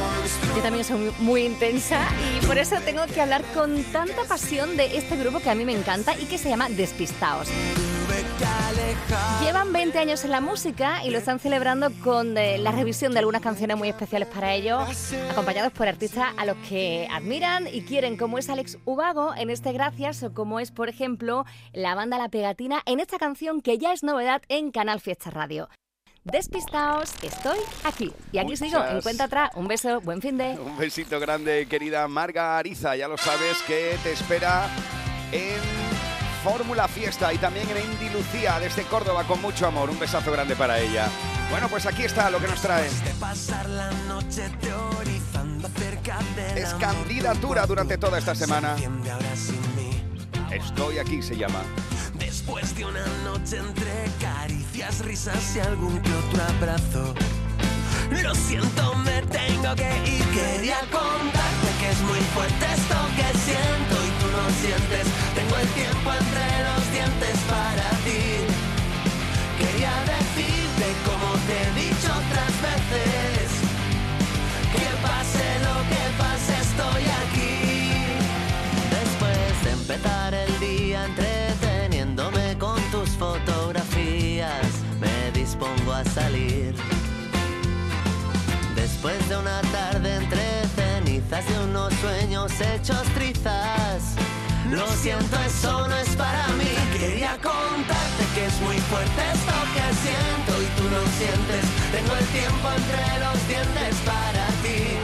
yo 0.56 0.62
también 0.62 0.84
soy 0.84 0.98
muy, 0.98 1.14
muy 1.20 1.46
intensa 1.46 2.00
y 2.42 2.46
por 2.46 2.58
eso 2.58 2.76
tengo 2.84 3.06
que 3.06 3.22
hablar 3.22 3.44
con 3.54 3.84
tanta 3.86 4.24
pasión 4.24 4.76
de 4.78 4.98
este 4.98 5.16
grupo 5.18 5.40
que 5.40 5.50
a 5.50 5.56
mí 5.56 5.66
me 5.66 5.74
encanta 5.74 6.16
y 6.20 6.26
que 6.26 6.38
se 6.38 6.50
llama 6.50 6.70
Despistaos. 6.70 7.48
Llevan 9.42 9.74
20 9.74 9.98
años 10.00 10.24
en 10.24 10.32
la 10.32 10.40
música 10.42 11.04
y 11.04 11.10
lo 11.10 11.18
están 11.18 11.40
celebrando 11.40 11.90
con 12.04 12.38
eh, 12.38 12.58
la 12.58 12.72
revisión 12.72 13.12
de 13.14 13.20
algunas 13.20 13.42
canciones 13.42 13.76
muy 13.78 13.90
especiales 13.90 14.28
para 14.30 14.54
ellos, 14.54 15.14
acompañados 15.32 15.72
por 15.74 15.88
artistas 15.88 16.30
a 16.38 16.46
los 16.46 16.56
que 16.70 17.08
admiran 17.12 17.68
y 17.68 17.82
quieren, 17.82 18.18
como 18.18 18.38
es 18.38 18.50
Alex 18.50 18.78
Ubago 18.86 19.34
en 19.36 19.50
este 19.50 19.72
Gracias 19.74 20.24
o 20.24 20.34
como 20.34 20.60
es, 20.60 20.72
por 20.72 20.90
ejemplo, 20.90 21.46
la 21.74 21.96
banda 21.96 22.18
La 22.18 22.30
Pegatina 22.30 22.82
en 22.86 23.00
esta 23.00 23.18
canción 23.18 23.62
que 23.62 23.78
ya 23.78 23.94
es 23.94 24.04
novedad 24.04 24.42
en 24.48 24.72
Canal 24.72 25.00
Fiesta 25.02 25.30
Radio. 25.32 25.70
Despistaos, 26.24 27.14
estoy 27.24 27.58
aquí. 27.84 28.14
Y 28.32 28.38
aquí 28.38 28.56
sigo, 28.56 28.78
en 28.78 28.84
Muchas- 28.84 29.04
cuenta 29.04 29.24
atrás. 29.24 29.50
Un 29.56 29.68
beso, 29.68 30.02
buen 30.02 30.22
fin 30.22 30.38
de. 30.38 30.52
Un 30.60 30.78
besito 30.78 31.20
grande, 31.20 31.66
querida 31.68 32.08
Marga 32.08 32.58
Ariza. 32.60 32.96
Ya 32.96 33.08
lo 33.08 33.18
sabes 33.18 33.58
que 33.66 33.98
te 34.04 34.12
espera 34.14 34.68
en 35.32 35.60
Fórmula 36.44 36.88
Fiesta 36.88 37.32
y 37.32 37.38
también 37.38 37.68
en 37.70 37.78
Indy 37.92 38.10
Lucía 38.10 38.60
desde 38.60 38.84
Córdoba 38.84 39.24
con 39.26 39.42
mucho 39.42 39.68
amor. 39.68 39.90
Un 39.90 40.00
besazo 40.00 40.32
grande 40.32 40.56
para 40.56 40.80
ella. 40.80 41.08
Bueno, 41.52 41.68
pues 41.70 41.86
aquí 41.86 42.04
está 42.04 42.30
lo 42.30 42.40
que 42.40 42.48
nos 42.48 42.62
trae. 42.62 42.88
Es 46.56 46.74
candidatura 46.76 47.66
durante 47.68 47.98
toda 47.98 48.18
esta 48.18 48.34
semana. 48.34 48.76
Estoy 50.52 50.98
aquí 50.98 51.22
se 51.22 51.38
llama. 51.38 51.62
Después 52.16 52.76
de 52.76 52.86
una 52.86 53.06
noche 53.24 53.58
entre 53.58 54.06
caricias, 54.20 55.00
risas 55.06 55.56
y 55.56 55.60
algún 55.60 56.02
que 56.02 56.14
otro 56.14 56.44
abrazo. 56.58 57.14
Lo 58.24 58.34
siento, 58.36 58.96
me 58.96 59.22
tengo 59.24 59.76
que 59.76 60.10
ir. 60.10 60.26
Quería 60.32 60.80
contarte 60.92 61.68
que 61.80 61.90
es 61.90 62.02
muy 62.02 62.20
fuerte 62.34 62.66
esto 62.74 62.96
que 63.16 63.38
siento 63.38 63.91
Tengo 65.36 65.56
el 65.58 65.68
tiempo 65.70 66.12
entre 66.12 66.46
los 66.68 66.92
dientes 66.92 67.38
para 67.50 67.90
ti. 68.06 68.46
Quería 69.58 69.94
decirte 70.06 70.88
como 71.06 71.34
te 71.48 71.56
he 71.62 71.86
dicho 71.86 72.10
otras 72.10 72.54
veces. 72.68 73.50
Que 74.74 74.88
pase 75.02 75.46
lo 75.66 75.76
que 75.90 76.04
pase, 76.18 76.54
estoy 76.62 77.04
aquí. 77.22 77.54
Después 78.90 79.64
de 79.64 79.72
empezar 79.72 80.34
el 80.34 80.60
día 80.60 81.06
entreteniéndome 81.06 82.58
con 82.58 82.82
tus 82.92 83.10
fotografías, 83.12 84.68
me 85.00 85.32
dispongo 85.32 85.94
a 85.94 86.04
salir. 86.04 86.76
Después 88.76 89.30
de 89.30 89.38
una 89.38 89.62
tarde 89.72 90.16
entre 90.18 90.68
cenizas 90.76 91.46
y 91.50 91.64
unos 91.64 91.94
sueños 91.96 92.52
hechos 92.60 93.04
trizas. 93.16 94.16
Lo 94.72 94.88
siento, 94.88 95.38
eso 95.46 95.86
no 95.86 95.98
es 95.98 96.16
para 96.16 96.48
mí. 96.60 96.72
Quería 96.98 97.38
contarte 97.44 98.24
que 98.34 98.46
es 98.46 98.62
muy 98.62 98.78
fuerte 98.88 99.22
esto 99.34 99.54
que 99.76 99.86
siento 100.00 100.52
y 100.64 100.68
tú 100.78 100.84
no 100.90 101.02
sientes. 101.20 101.64
Tengo 101.92 102.16
el 102.16 102.26
tiempo 102.28 102.68
entre 102.80 103.04
los 103.20 103.48
dientes 103.50 103.96
para 104.06 104.48
ti. 104.64 104.96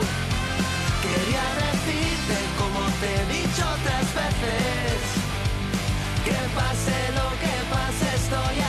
Quería 1.03 1.45
decirte 1.67 2.37
como 2.57 2.79
te 3.01 3.09
he 3.11 3.25
dicho 3.27 3.63
otras 3.77 4.07
veces. 4.15 4.99
Que 6.23 6.37
pase 6.55 6.97
lo 7.19 7.27
que 7.41 7.55
pase, 7.69 8.15
estoy 8.15 8.59
aquí. 8.61 8.66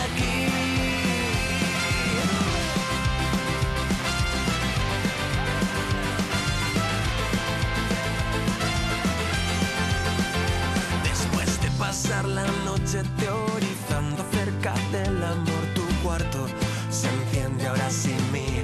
Pasar 12.08 12.28
la 12.28 12.46
noche 12.64 13.02
teorizando 13.18 14.22
acerca 14.22 14.72
del 14.92 15.22
amor, 15.22 15.64
tu 15.74 15.82
cuarto 16.02 16.46
se 16.90 17.06
enciende 17.08 17.66
ahora 17.66 17.90
sin 17.90 18.16
mí. 18.32 18.62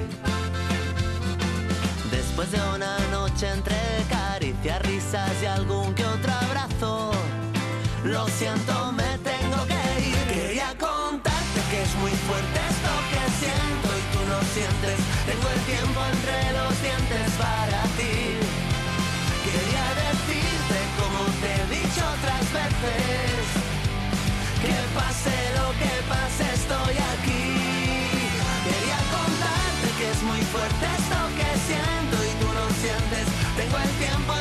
Después 2.09 2.51
de 2.51 2.59
una 2.75 2.97
noche 3.11 3.47
entre 3.51 3.77
caricias, 4.09 4.81
risas 4.81 5.31
y 5.43 5.45
algún 5.45 5.93
que 5.93 6.05
otro 6.05 6.31
abrazo, 6.31 7.11
lo 8.03 8.27
siento, 8.27 8.91
me 8.93 9.17
tengo 9.19 9.59
que 9.67 10.09
ir. 10.09 10.17
Quería 10.33 10.69
contarte 10.79 11.59
que 11.69 11.83
es 11.83 11.95
muy 12.01 12.11
fuerte 12.27 12.59
esto 12.73 12.93
que 13.11 13.23
siento 13.41 13.87
y 13.99 14.03
tú 14.13 14.21
no 14.31 14.39
sientes. 14.55 14.97
Tengo 15.29 15.47
el 15.55 15.61
tiempo 15.71 15.99
entre 16.13 16.37
los 16.57 16.81
dientes 16.81 17.31
para 17.37 17.81
ti. 17.97 18.44
Otras 21.97 22.45
veces. 22.59 23.43
Que 24.61 24.75
pase 24.97 25.35
lo 25.59 25.67
que 25.79 25.93
pase, 26.09 26.45
estoy 26.53 26.95
aquí. 27.13 27.45
Quería 28.65 28.99
contarte 29.15 29.87
que 29.97 30.11
es 30.11 30.21
muy 30.23 30.41
fuerte 30.53 30.85
esto 30.99 31.19
que 31.39 31.49
siento 31.67 32.15
y 32.29 32.31
tú 32.41 32.47
no 32.59 32.65
sientes. 32.81 33.25
Tengo 33.57 33.77
el 33.77 33.91
tiempo 34.03 34.33